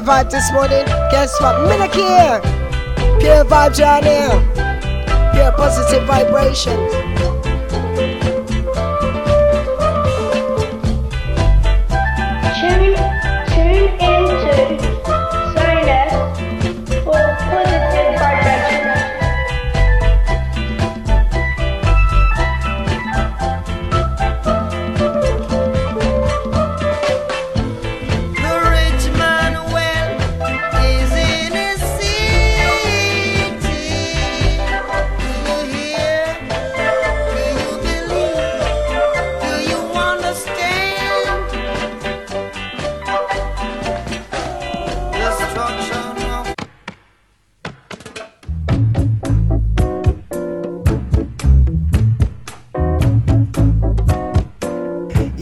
Vibe 0.00 0.30
this 0.30 0.50
morning. 0.52 0.84
Guess 1.10 1.40
what? 1.40 1.68
Minute 1.68 1.94
here. 1.94 2.40
Pure 3.20 3.44
vibes 3.46 3.80
around 3.80 4.04
here. 4.04 5.32
Pure 5.32 5.52
positive 5.52 6.06
vibrations. 6.06 7.07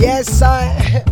Yes, 0.06 0.40
I. 0.40 1.02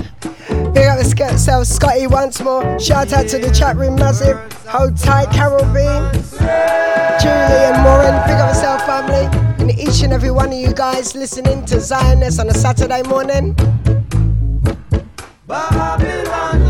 Big 0.72 0.86
up 0.86 0.98
the 1.00 1.34
self, 1.36 1.66
Scotty 1.66 2.06
once 2.06 2.40
more. 2.40 2.78
Shout 2.78 3.12
out 3.12 3.26
to 3.26 3.38
the 3.38 3.50
chat 3.50 3.74
room, 3.74 3.96
massive. 3.96 4.38
Hold 4.68 4.96
tight, 4.96 5.32
Carol 5.32 5.64
Bean, 5.74 6.12
Julie 7.18 7.64
and 7.66 7.84
Warren. 7.84 8.14
Big 8.22 8.38
up 8.38 8.54
yourself, 8.54 8.86
family. 8.86 9.26
And 9.58 9.76
each 9.76 10.04
and 10.04 10.12
every 10.12 10.30
one 10.30 10.50
of 10.50 10.54
you 10.54 10.72
guys 10.72 11.16
listening 11.16 11.64
to 11.64 11.78
Xioness 11.78 12.38
on 12.38 12.48
a 12.48 12.54
Saturday 12.54 13.02
morning. 13.02 13.54
Babylon 15.48 16.60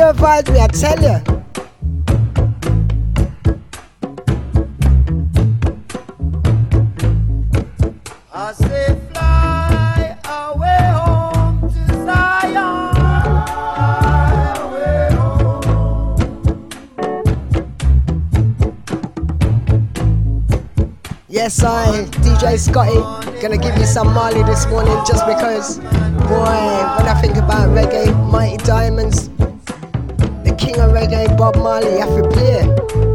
she 0.00 0.04
advised 0.04 0.48
you. 0.48 0.54
Yes, 21.28 21.62
I, 21.62 22.04
DJ 22.22 22.58
Scotty 22.58 23.40
gonna 23.40 23.56
give 23.56 23.76
you 23.78 23.86
some 23.86 24.12
Marley 24.12 24.42
this 24.42 24.66
morning 24.66 24.94
just 25.06 25.26
because, 25.26 25.78
boy, 25.78 26.60
when 26.96 27.08
I 27.08 27.18
think 27.22 27.36
about 27.36 27.68
reggae, 27.70 28.12
Mighty 28.30 28.58
Diamonds, 28.58 29.29
reggae 31.00 31.34
Bob 31.36 31.56
Marley, 31.56 31.98
I 31.98 32.06
feel 32.06 32.28
play. 32.28 33.09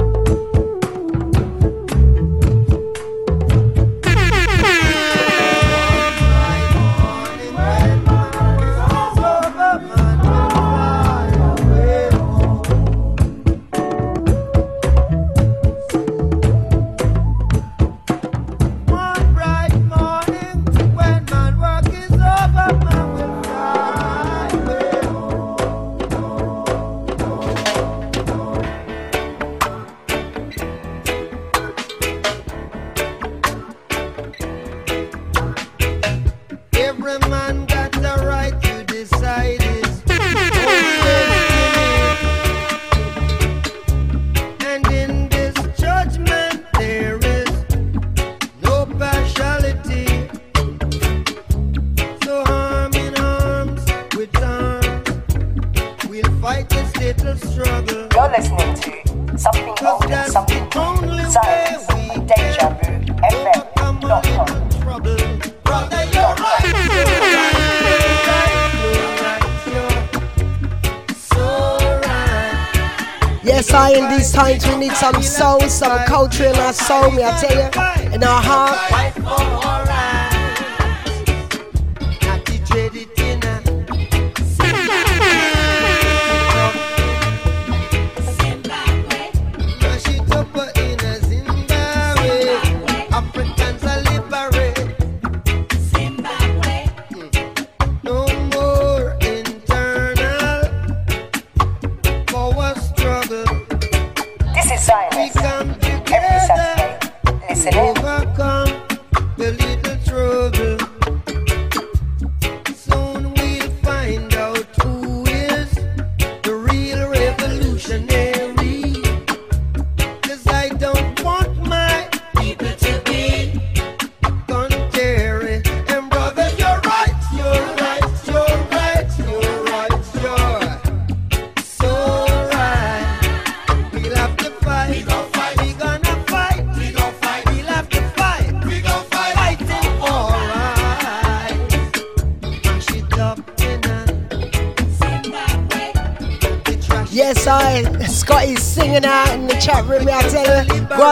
some 75.12 75.22
soul, 75.22 75.60
some 75.70 76.00
culture 76.06 76.46
in 76.46 76.56
our 76.56 76.74
soul, 76.74 77.12
me 77.12 77.24
I 77.24 77.40
tell 77.40 78.10
you, 78.10 78.16
in 78.16 78.24
our 78.24 78.42
heart. 78.42 79.15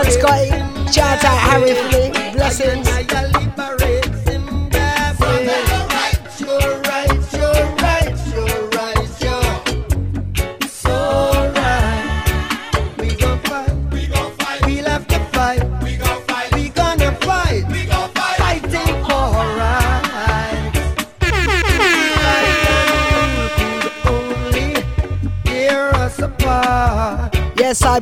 Scotty, 0.09 0.49
shout 0.91 1.23
out 1.23 1.37
Harry 1.37 1.73
for 1.73 1.87
the 1.89 2.31
blessings. 2.33 3.02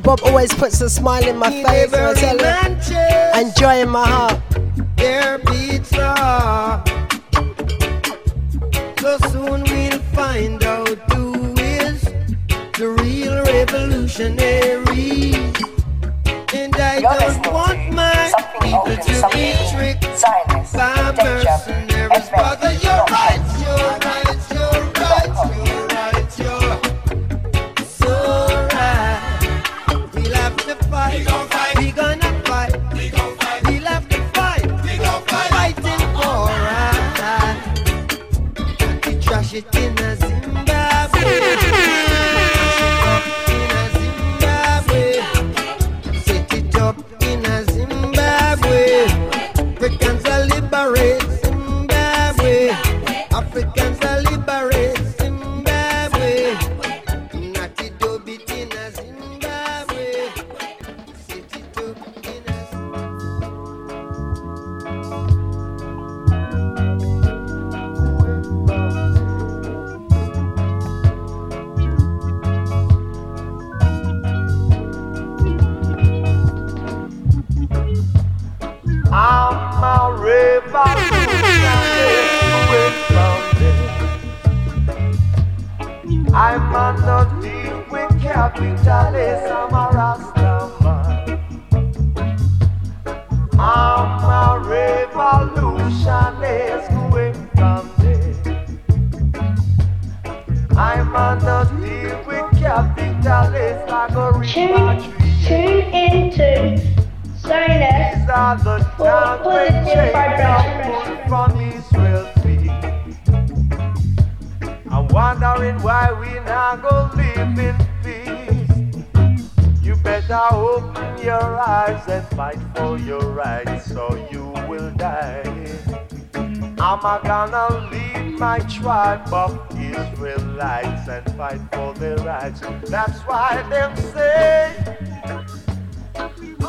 Bob 0.04 0.22
always 0.24 0.54
puts 0.54 0.82
a 0.82 0.90
smile 0.90 1.28
in 1.28 1.38
my 1.38 1.52
face. 1.52 1.94
And 1.94 2.42
and 3.36 3.56
joy 3.56 3.82
in 3.82 3.90
my 3.90 4.08
heart. 4.08 4.41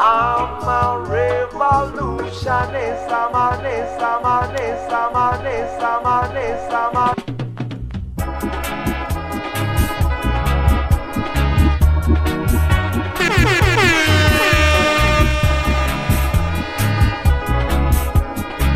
I'm 0.05 0.67
a 0.67 0.99
revolutionist. 1.09 3.09
I'm 3.09 3.35
a 3.37 3.57
this, 3.63 4.03
I'm 4.03 4.25
a 4.25 4.53
this, 4.53 4.93
I'm 4.93 5.15
a 5.15 5.39
this, 5.45 5.81
I'm 5.81 6.05
a 6.05 6.29
this, 6.35 6.73
I'm 6.75 6.97
a. 6.97 7.15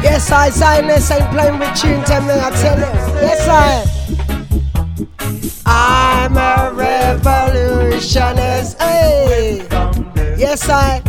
Yes, 0.00 0.30
I, 0.30 0.50
Zioness 0.50 1.10
ain't 1.10 1.28
playing 1.32 1.58
with 1.58 1.74
tunes, 1.74 2.08
and 2.08 2.24
me. 2.24 2.34
I 2.34 2.50
tell 2.52 2.78
you. 2.78 2.86
Yes, 3.20 3.48
I. 3.48 3.84
I'm 5.66 6.36
a 6.36 6.70
revolutionist. 6.72 8.80
Hey. 8.80 9.66
Yes, 10.38 10.68
I. 10.68 11.02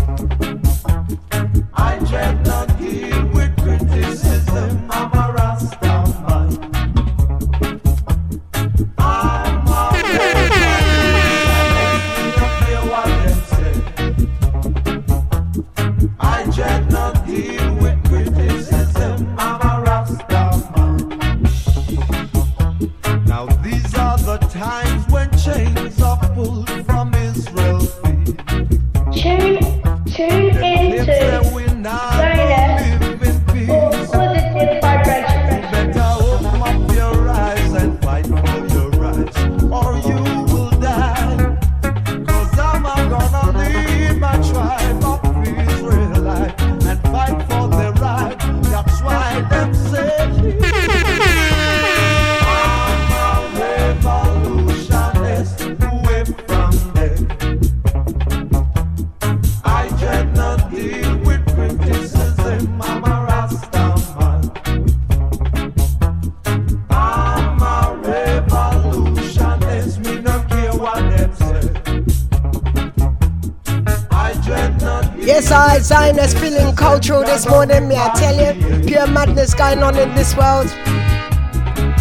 true 77.07 77.23
this 77.23 77.47
morning, 77.47 77.87
me 77.87 77.95
I 77.95 78.09
tell 78.15 78.35
you. 78.35 78.85
Pure 78.85 79.07
madness 79.07 79.53
going 79.53 79.81
on 79.81 79.97
in 79.97 80.13
this 80.13 80.35
world. 80.35 80.67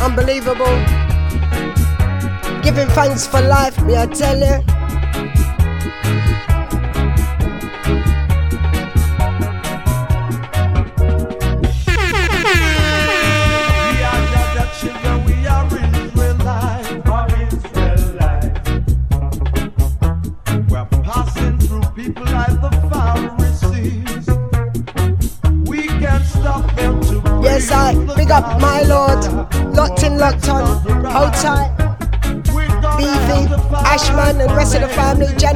Unbelievable. 0.03 0.77
Giving 2.65 2.89
thanks 2.89 3.25
for 3.25 3.41
life, 3.41 3.81
me 3.85 3.97
I 3.97 4.07
tell 4.07 4.37
you. 4.37 4.76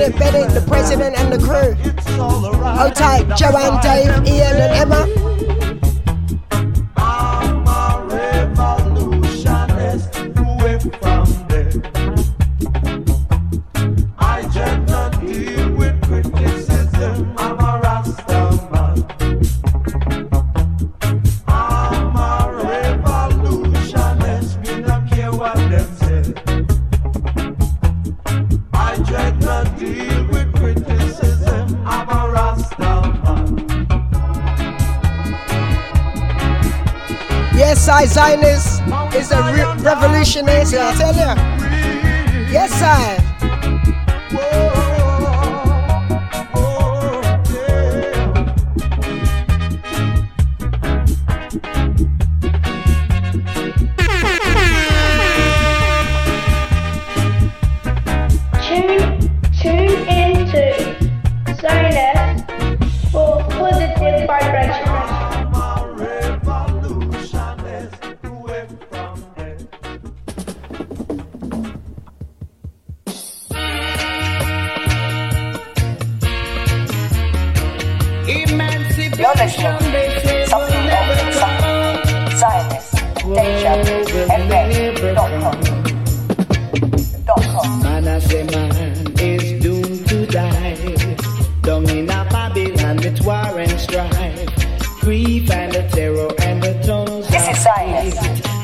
Bennett, 0.01 0.18
Bennett, 0.18 0.55
the 0.55 0.62
president 0.66 1.18
and 1.18 1.31
the 1.31 1.39
crew. 1.39 1.74
Hold 2.16 2.94
tight, 2.94 3.36
Joanne, 3.36 3.82
Dave, 3.82 4.27
Ian, 4.27 4.56
and 4.56 4.72
Emma. 4.72 5.10
Zioness 38.11 38.81
is 39.15 39.31
a 39.31 39.41
re- 39.53 39.82
revolutionary, 39.85 40.62
I 40.62 40.95
tell 40.99 41.15
you. 41.15 42.51
Yes, 42.51 42.70
sir. 42.74 43.19
Man 87.82 88.09
as 88.09 88.32
a 88.32 88.45
man 88.45 89.20
is 89.20 89.62
doomed 89.62 90.09
to 90.09 90.27
die. 90.27 90.77
In 91.70 92.11
a 92.11 92.27
Babylon 92.31 92.97
with 92.97 93.20
war 93.24 93.59
and 93.59 93.81
strife, 93.81 95.01
grief 95.01 95.51
and 95.51 95.73
the 95.73 95.82
terror 95.93 96.32
and 96.43 96.62
the 96.62 96.74
tongues. 96.82 97.28
This. 97.28 97.65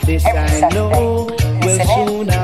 This 0.07 0.25
I 0.25 0.69
know 0.71 1.27
will 1.63 1.79
soon 1.81 2.36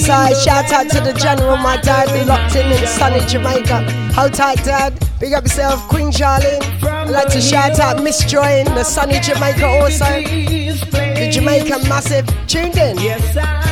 yes, 0.00 0.08
I 0.08 0.32
shout 0.32 0.72
out 0.72 0.90
to 0.90 1.00
the 1.00 1.12
general, 1.18 1.56
my 1.56 1.76
dad, 1.76 2.12
be 2.12 2.24
locked 2.24 2.56
in 2.56 2.70
in 2.70 2.80
the 2.80 2.86
Jamaica. 3.26 3.90
Hold 4.14 4.34
tight, 4.34 4.62
dad. 4.64 4.98
Big 5.20 5.32
up 5.32 5.44
yourself, 5.44 5.86
Queen 5.88 6.10
Charlene. 6.10 6.62
I'd 6.82 7.10
like 7.10 7.28
to 7.28 7.40
shout 7.40 7.78
out 7.78 8.02
Miss 8.02 8.24
Joy 8.24 8.60
in 8.60 8.66
the 8.74 8.84
sunny 8.84 9.20
Jamaica 9.20 9.66
also. 9.66 10.04
The 10.04 11.30
Jamaica 11.32 11.78
massive 11.88 12.26
tuned 12.46 12.76
in. 12.76 12.98
Yes, 12.98 13.36
I 13.36 13.63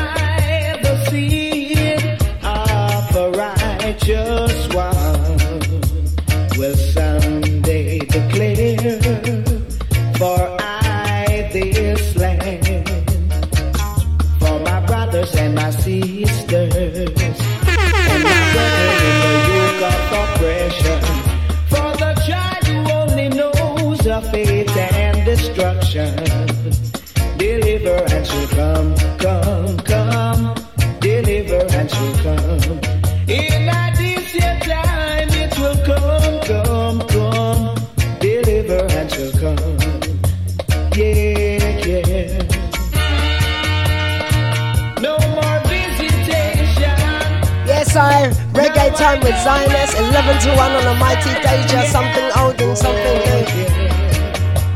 time 49.12 49.20
with 49.22 49.36
Zioness, 49.44 49.94
11 49.98 50.40
to 50.42 50.48
1 50.56 50.72
on 50.72 50.86
a 50.86 50.94
mighty 50.98 51.34
day, 51.42 51.64
just 51.68 51.92
something 51.92 52.30
old 52.38 52.58
and 52.60 52.76
something 52.76 53.18
new. 53.28 53.44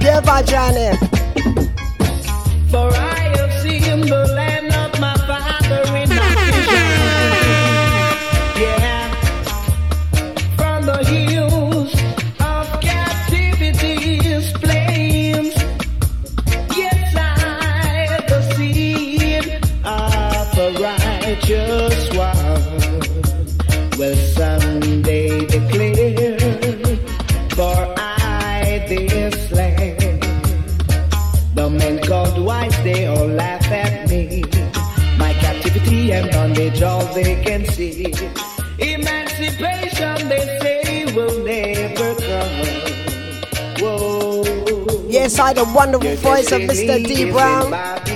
Pure 0.00 0.22
vibe, 0.22 0.46
Johnny. 0.46 0.90
they 37.16 37.42
can 37.42 37.64
see. 37.66 38.04
Emancipation, 38.78 40.28
they 40.28 40.44
say, 40.60 41.04
will 41.14 41.42
never 41.44 42.14
come. 42.20 42.56
Whoa. 43.80 45.06
Yes, 45.08 45.38
I 45.38 45.54
the 45.54 45.64
wonderful 45.64 46.14
voice 46.16 46.52
of 46.52 46.60
Mr. 46.60 47.02
D. 47.06 47.30
Brown. 47.30 48.15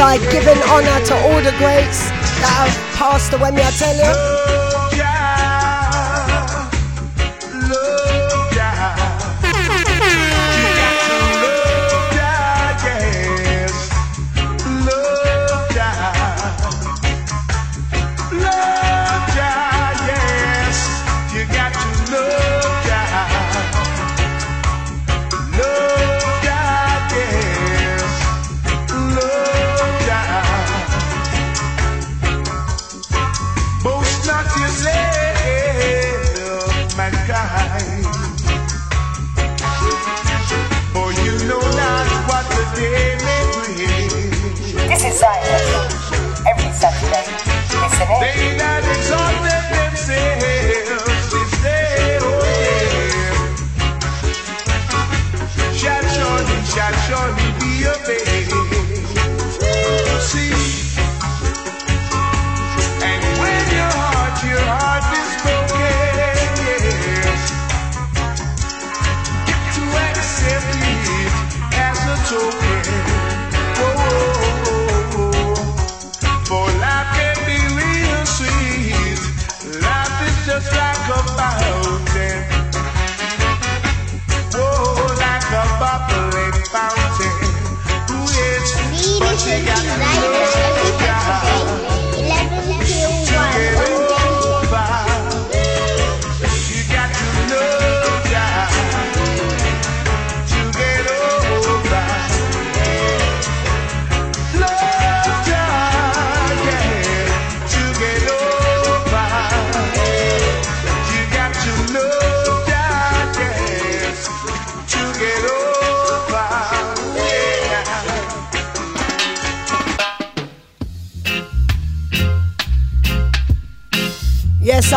side, 0.00 0.20
giving 0.32 0.56
honour 0.72 1.04
to 1.04 1.14
all 1.14 1.42
the 1.42 1.54
greats 1.58 2.08
that 2.40 2.52
have 2.60 2.74
passed 2.96 3.34
away, 3.34 3.50
me 3.50 3.60
I 3.62 3.70
tell 3.70 3.96
you. 4.02 4.79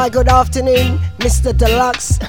Hi, 0.04 0.10
good 0.10 0.28
afternoon, 0.28 1.00
Mr. 1.20 1.58
Deluxe. 1.58 2.20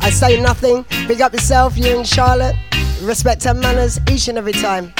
I 0.00 0.10
say 0.10 0.40
nothing. 0.40 0.84
Big 1.08 1.20
up 1.20 1.32
yourself, 1.32 1.76
you 1.76 1.96
and 1.96 2.06
Charlotte. 2.06 2.54
Respect 3.02 3.44
and 3.46 3.58
manners 3.58 3.98
each 4.08 4.28
and 4.28 4.38
every 4.38 4.52
time. 4.52 4.94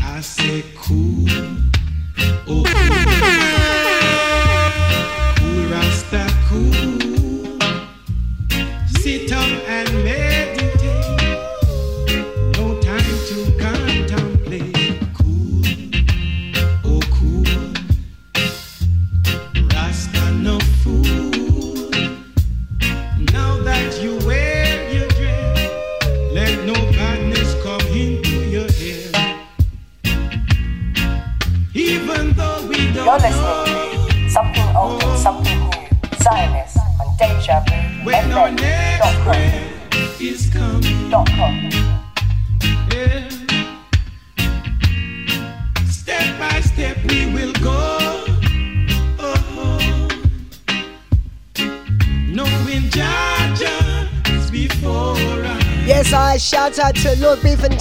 I 0.00 0.20
say 0.20 0.62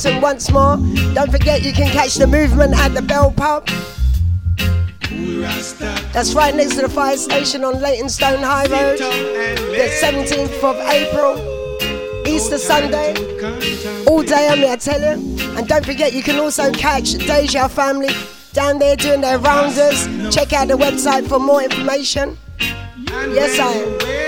And 0.06 0.22
once 0.22 0.50
more. 0.50 0.78
Don't 1.14 1.30
forget 1.30 1.62
you 1.62 1.74
can 1.74 1.92
catch 1.92 2.16
the 2.16 2.26
movement 2.26 2.74
at 2.74 2.94
the 2.94 3.02
Bell 3.02 3.32
Pub. 3.32 3.68
That's 6.14 6.34
right 6.34 6.56
next 6.56 6.76
to 6.76 6.84
the 6.84 6.90
fire 6.90 7.18
station 7.18 7.66
on 7.66 7.82
Leytonstone 7.82 8.40
High 8.40 8.68
Road. 8.68 9.00
The 9.00 9.90
17th 10.02 10.64
of 10.64 10.78
April, 10.88 12.26
Easter 12.26 12.58
Sunday. 12.58 13.14
All 14.06 14.24
day, 14.24 14.48
I'm 14.48 14.60
here, 14.60 14.72
I 14.72 14.78
tell 14.78 15.02
you. 15.02 15.38
And 15.58 15.68
don't 15.68 15.86
forget 15.86 16.14
you 16.14 16.24
can 16.24 16.40
also 16.40 16.72
catch 16.72 17.14
Deja 17.14 17.68
Family 17.68 18.14
down 18.54 18.80
there 18.80 18.96
doing 18.96 19.20
their 19.20 19.38
rounders. 19.38 20.08
Check 20.34 20.54
out 20.54 20.70
the 20.70 20.76
website 20.76 21.28
for 21.28 21.40
more 21.40 21.62
information. 21.62 22.38
Yes, 23.10 23.60
I 23.60 23.72
am. 23.74 24.19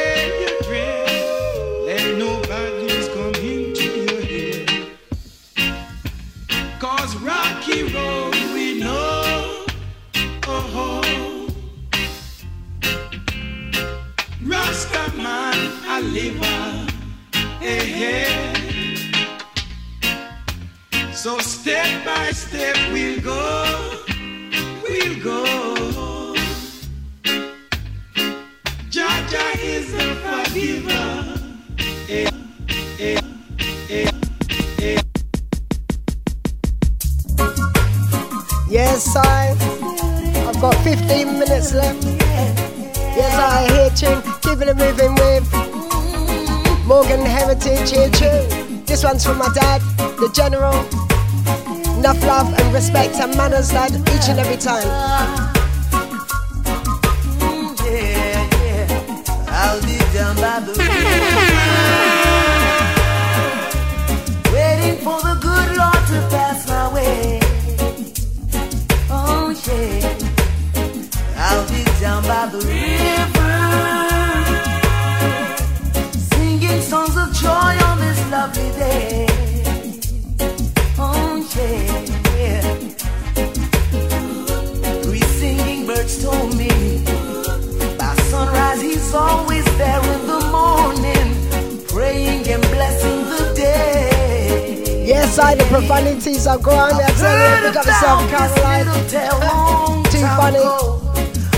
the 95.62 95.68
profanities 95.68 96.48
are 96.48 96.58
gone. 96.58 96.94
I 96.94 97.10
tell 97.12 97.38
you, 97.38 97.68
pick 97.68 97.78
up 97.78 97.86
yourself, 97.86 98.30
Caroline. 98.30 100.04
Too 100.06 100.26
funny. 100.40 100.66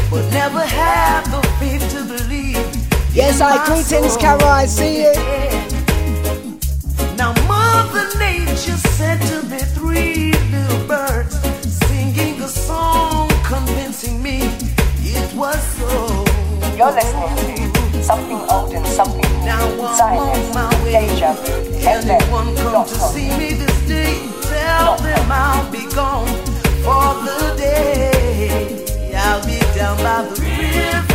But 0.09 0.29
never 0.31 0.61
have 0.61 1.29
the 1.31 1.41
faith 1.59 1.83
to 1.93 2.03
believe. 2.05 2.57
Yes, 3.13 3.41
I 3.41 3.65
greetings, 3.65 4.17
Carol. 4.17 4.43
I 4.43 4.65
see 4.65 5.03
you. 5.03 5.13
Now, 7.15 7.33
Mother 7.47 8.07
Nature 8.19 8.77
said 8.97 9.21
to 9.29 9.43
me 9.47 9.59
three 9.77 10.33
little 10.51 10.87
birds 10.87 11.39
singing 11.87 12.41
a 12.41 12.47
song, 12.47 13.29
convincing 13.43 14.21
me 14.21 14.41
it 15.01 15.33
was 15.35 15.61
so. 15.77 16.25
You're 16.75 16.91
listening 16.91 17.71
to 17.73 18.03
something 18.03 18.41
old 18.49 18.73
and 18.73 18.85
something 18.87 19.31
new. 19.45 19.87
Silence, 19.95 20.55
deja 20.83 21.33
vu, 21.33 21.53
and 21.87 22.09
then, 22.09 22.21
come 22.57 22.85
to 22.85 22.95
see 22.95 23.29
me 23.37 23.72
Tell 23.87 24.97
them 24.97 25.31
I'll 25.31 25.69
be 25.71 25.85
gone 25.93 26.27
for 26.83 27.13
the 27.25 27.55
day. 27.57 29.13
I'll 29.15 29.45
be 29.45 29.59
down 29.75 29.97
by 29.97 30.23
the 30.23 30.41
river. 30.41 31.12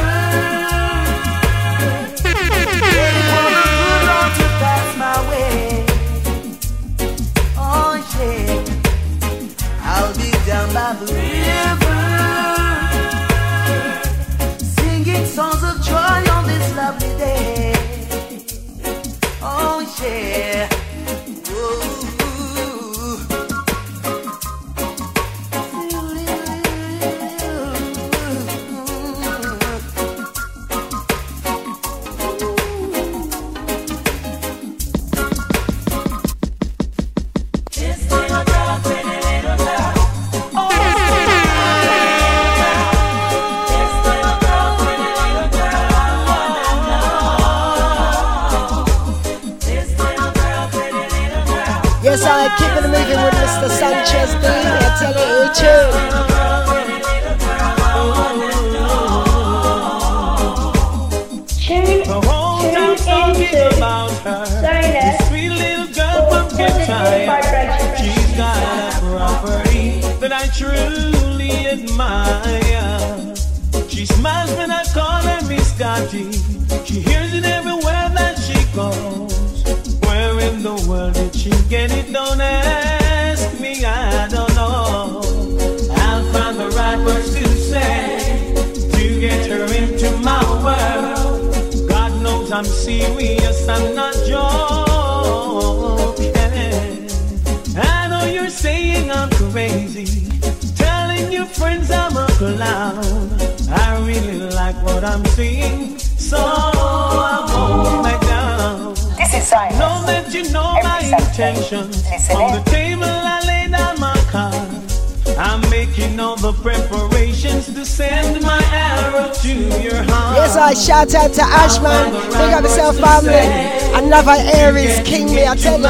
I 125.49 125.57
tell 125.57 125.79
you. 125.79 125.85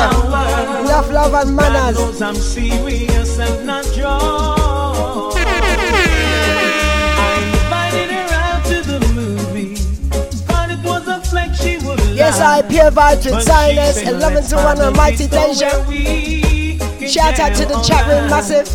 Love 1.13 1.35
and 1.35 1.57
manners. 1.57 1.97
God 1.97 2.07
knows 2.07 2.23
I'm 2.23 2.35
serious 2.37 3.39
and 3.41 3.67
not. 3.67 3.85
I 3.87 5.43
invited 7.53 8.11
her 8.11 8.29
out 8.35 8.65
to 8.67 8.83
the 8.83 9.01
movie. 9.15 9.75
But 10.47 10.71
it 10.71 10.79
was 10.85 11.09
a 11.09 11.21
flex 11.29 11.61
she 11.61 11.79
would. 11.79 11.99
Yes, 12.15 12.41
I 12.41 12.63
peer 12.63 12.93
silence. 13.41 13.99
11 14.03 14.45
to 14.45 14.57
1 14.57 14.81
on 14.81 14.93
Mighty 14.95 15.27
Danger. 15.27 15.71
Shout 17.09 17.41
out 17.41 17.55
to 17.57 17.65
the 17.67 17.81
chat 17.83 18.07
room, 18.07 18.29
massive. 18.31 18.69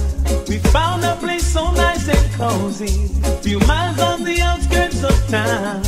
We 0.50 0.58
found 0.58 1.06
a 1.06 1.16
place 1.16 1.46
so 1.46 1.72
nice 1.72 2.08
and 2.10 2.34
cozy. 2.34 3.10
Few 3.42 3.60
miles 3.62 4.00
on 4.00 4.24
the 4.24 4.42
outskirts 4.42 5.04
of 5.04 5.28
town. 5.30 5.82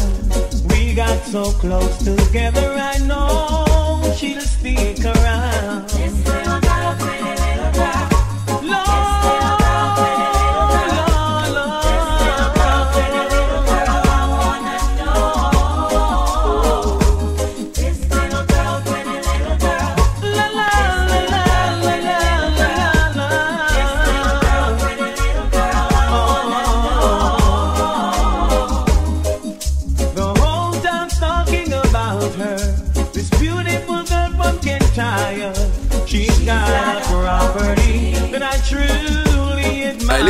We 0.70 0.94
got 0.94 1.22
so 1.26 1.52
close 1.52 1.98
together, 1.98 2.78
I 2.80 2.98
know 3.00 3.45
make 4.86 5.00
her 5.00 5.35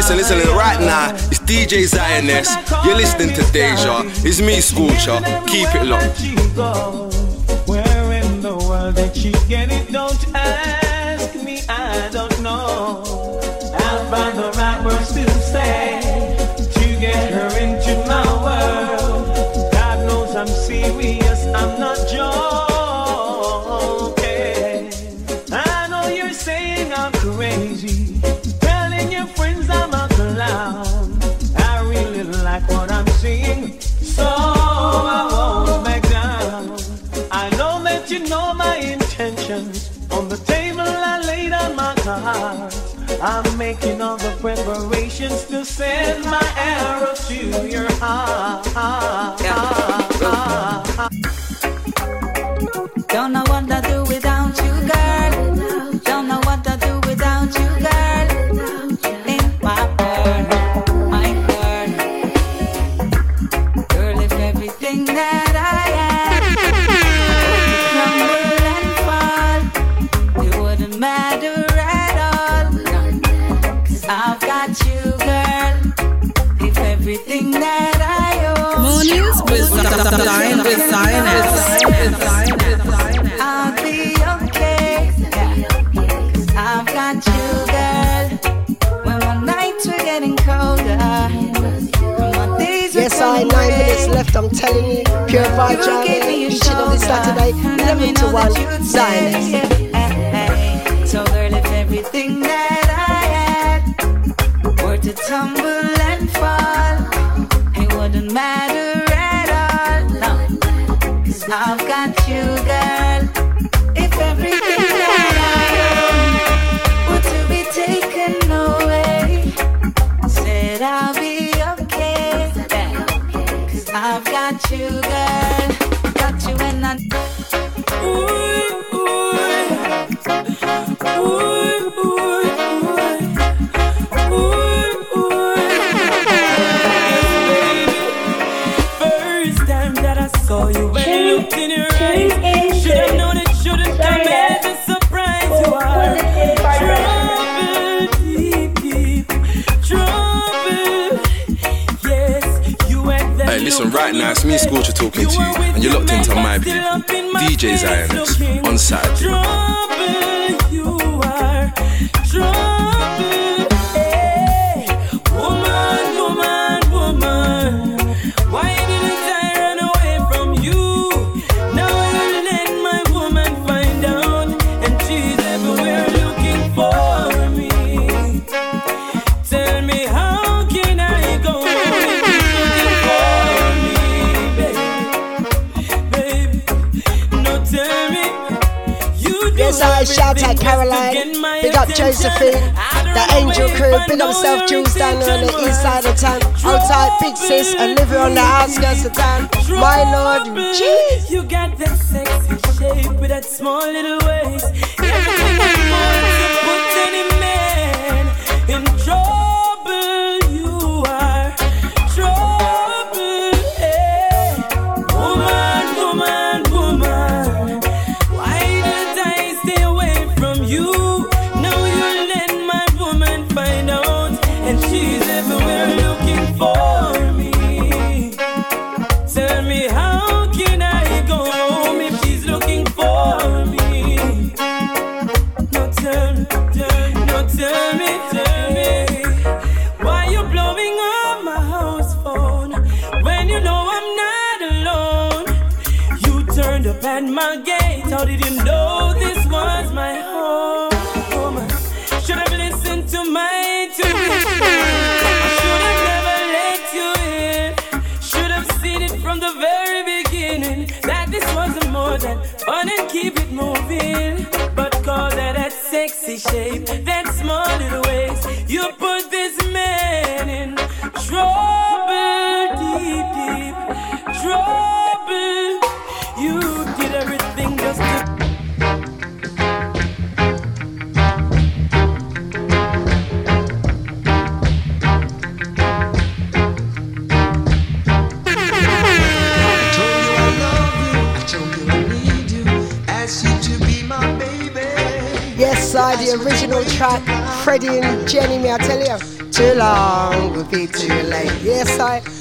listen, 0.06 0.18
listen, 0.18 0.38
listen, 0.38 0.56
right 0.56 0.80
now, 0.80 1.16
it's 1.16 1.40
DJ 1.40 1.88
Zioness. 1.88 2.86
You're 2.86 2.96
listening 2.96 3.30
to 3.30 3.42
Deja. 3.52 4.04
It's 4.24 4.40
me, 4.40 4.62
Scorcher. 4.62 5.20
Keep 5.48 5.74
it 5.74 5.86
locked. 5.86 6.22
Where 7.68 8.12
in 8.14 8.42
the 8.42 8.56
world 8.56 8.96
did 8.96 9.16
she 9.16 9.32
get 9.48 9.72
it? 9.72 9.92
Don't 9.92 10.36
ask. 10.36 10.85
making 43.58 44.02
all 44.02 44.18
the 44.18 44.36
preparations. 44.42 44.95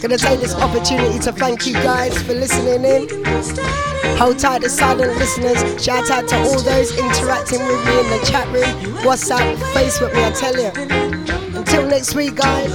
Gonna 0.09 0.18
take 0.18 0.39
this 0.39 0.55
opportunity 0.56 1.18
to 1.18 1.32
thank 1.32 1.66
you 1.66 1.72
guys 1.72 2.12
for 2.24 2.35
listening 2.35 2.85
in. 2.85 3.24
Hold 4.18 4.39
tight 4.39 4.60
to 4.60 4.68
silent 4.68 5.16
listeners. 5.16 5.82
Shout 5.82 6.10
out 6.10 6.28
to 6.28 6.36
all 6.36 6.60
those 6.60 6.93
interacting 6.93 7.60
with 7.60 7.86
me 7.86 8.01
in 8.01 8.10
the 8.10 8.20
chat 8.26 8.47
room, 8.48 8.97
WhatsApp, 9.02 9.56
Facebook, 9.72 10.12
me, 10.12 10.22
I 10.22 10.31
tell 10.32 10.55
you. 10.60 11.59
Until 11.59 11.86
next 11.86 12.14
week, 12.14 12.35
guys. 12.35 12.70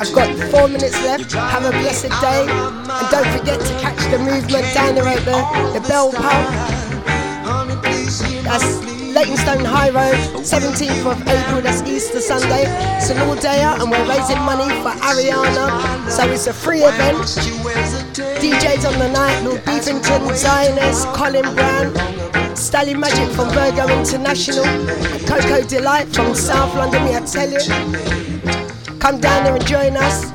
I've 0.00 0.14
got 0.14 0.34
four 0.50 0.66
minutes 0.66 0.98
left. 1.04 1.30
Have 1.32 1.66
a 1.66 1.70
blessed 1.72 2.08
day. 2.22 2.46
And 2.48 3.10
don't 3.10 3.38
forget 3.38 3.60
to 3.60 3.78
catch 3.78 4.10
the 4.10 4.18
movement 4.18 4.72
down 4.72 4.94
there 4.94 5.06
at 5.06 5.22
the, 5.26 5.78
the 5.78 5.86
Bell 5.86 6.10
Pub. 6.10 6.84
That's 8.44 8.83
Leytonstone 9.24 9.64
High 9.64 9.88
Road, 9.88 10.44
17th 10.44 11.10
of 11.10 11.26
April, 11.26 11.62
that's 11.62 11.80
Easter 11.88 12.20
Sunday. 12.20 12.64
It's 12.98 13.08
an 13.08 13.16
all 13.26 13.34
dayer 13.34 13.80
and 13.80 13.90
we're 13.90 14.06
raising 14.06 14.38
money 14.42 14.68
for 14.82 14.90
Ariana. 15.00 16.10
So 16.10 16.30
it's 16.30 16.46
a 16.46 16.52
free 16.52 16.82
event. 16.82 17.16
DJs 18.42 18.86
on 18.86 18.98
the 18.98 19.08
night, 19.08 19.42
Lord 19.42 19.62
Beefington, 19.62 20.28
Zioness, 20.36 21.06
Colin 21.14 21.54
Brown, 21.54 21.94
Stally 22.54 22.94
Magic 22.94 23.34
from 23.34 23.48
Virgo 23.48 23.88
International, 23.98 24.64
Coco 25.26 25.66
Delight 25.66 26.14
from 26.14 26.34
South 26.34 26.74
London, 26.74 27.02
me 27.06 27.16
I 27.16 27.20
tell 27.20 27.50
you. 27.50 28.98
Come 28.98 29.20
down 29.20 29.44
there 29.44 29.54
and 29.56 29.66
join 29.66 29.96
us. 29.96 30.32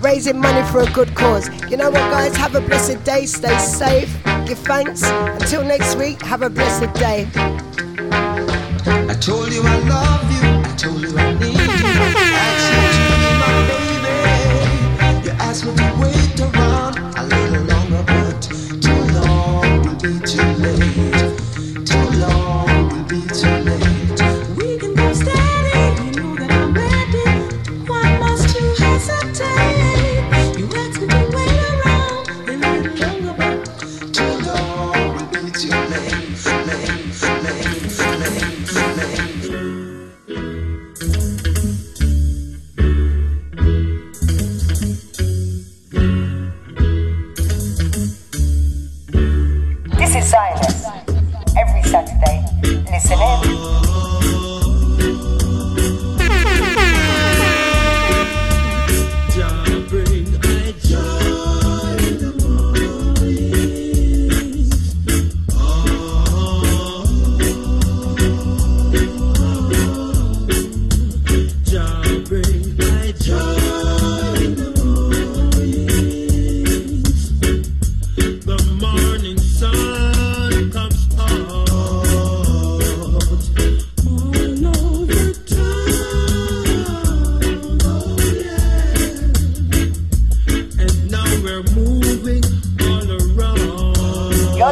Raising 0.00 0.38
money 0.38 0.64
for 0.70 0.82
a 0.82 0.90
good 0.92 1.12
cause. 1.16 1.48
You 1.68 1.78
know 1.78 1.90
what, 1.90 2.12
guys? 2.12 2.36
Have 2.36 2.54
a 2.54 2.60
blessed 2.60 3.02
day. 3.02 3.26
Stay 3.26 3.58
safe. 3.58 4.23
Give 4.46 4.58
thanks. 4.58 5.02
Until 5.02 5.64
next 5.64 5.96
week, 5.96 6.20
have 6.22 6.42
a 6.42 6.50
blessed 6.50 6.92
day. 6.94 7.28
I 8.86 9.14
told 9.18 9.52
you 9.52 9.62
I 9.62 9.78
love 9.88 10.13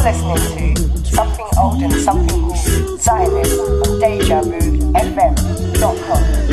listening 0.05 0.75
to 0.75 1.05
something 1.05 1.47
old 1.59 1.81
and 1.81 1.93
something 1.93 2.43
new. 2.49 2.99
Zioness 2.99 3.57
on 3.59 4.01
Deja 4.01 4.43
Vu 4.43 4.93
FM. 4.95 5.35
Dot 5.79 5.97
com. 6.07 6.53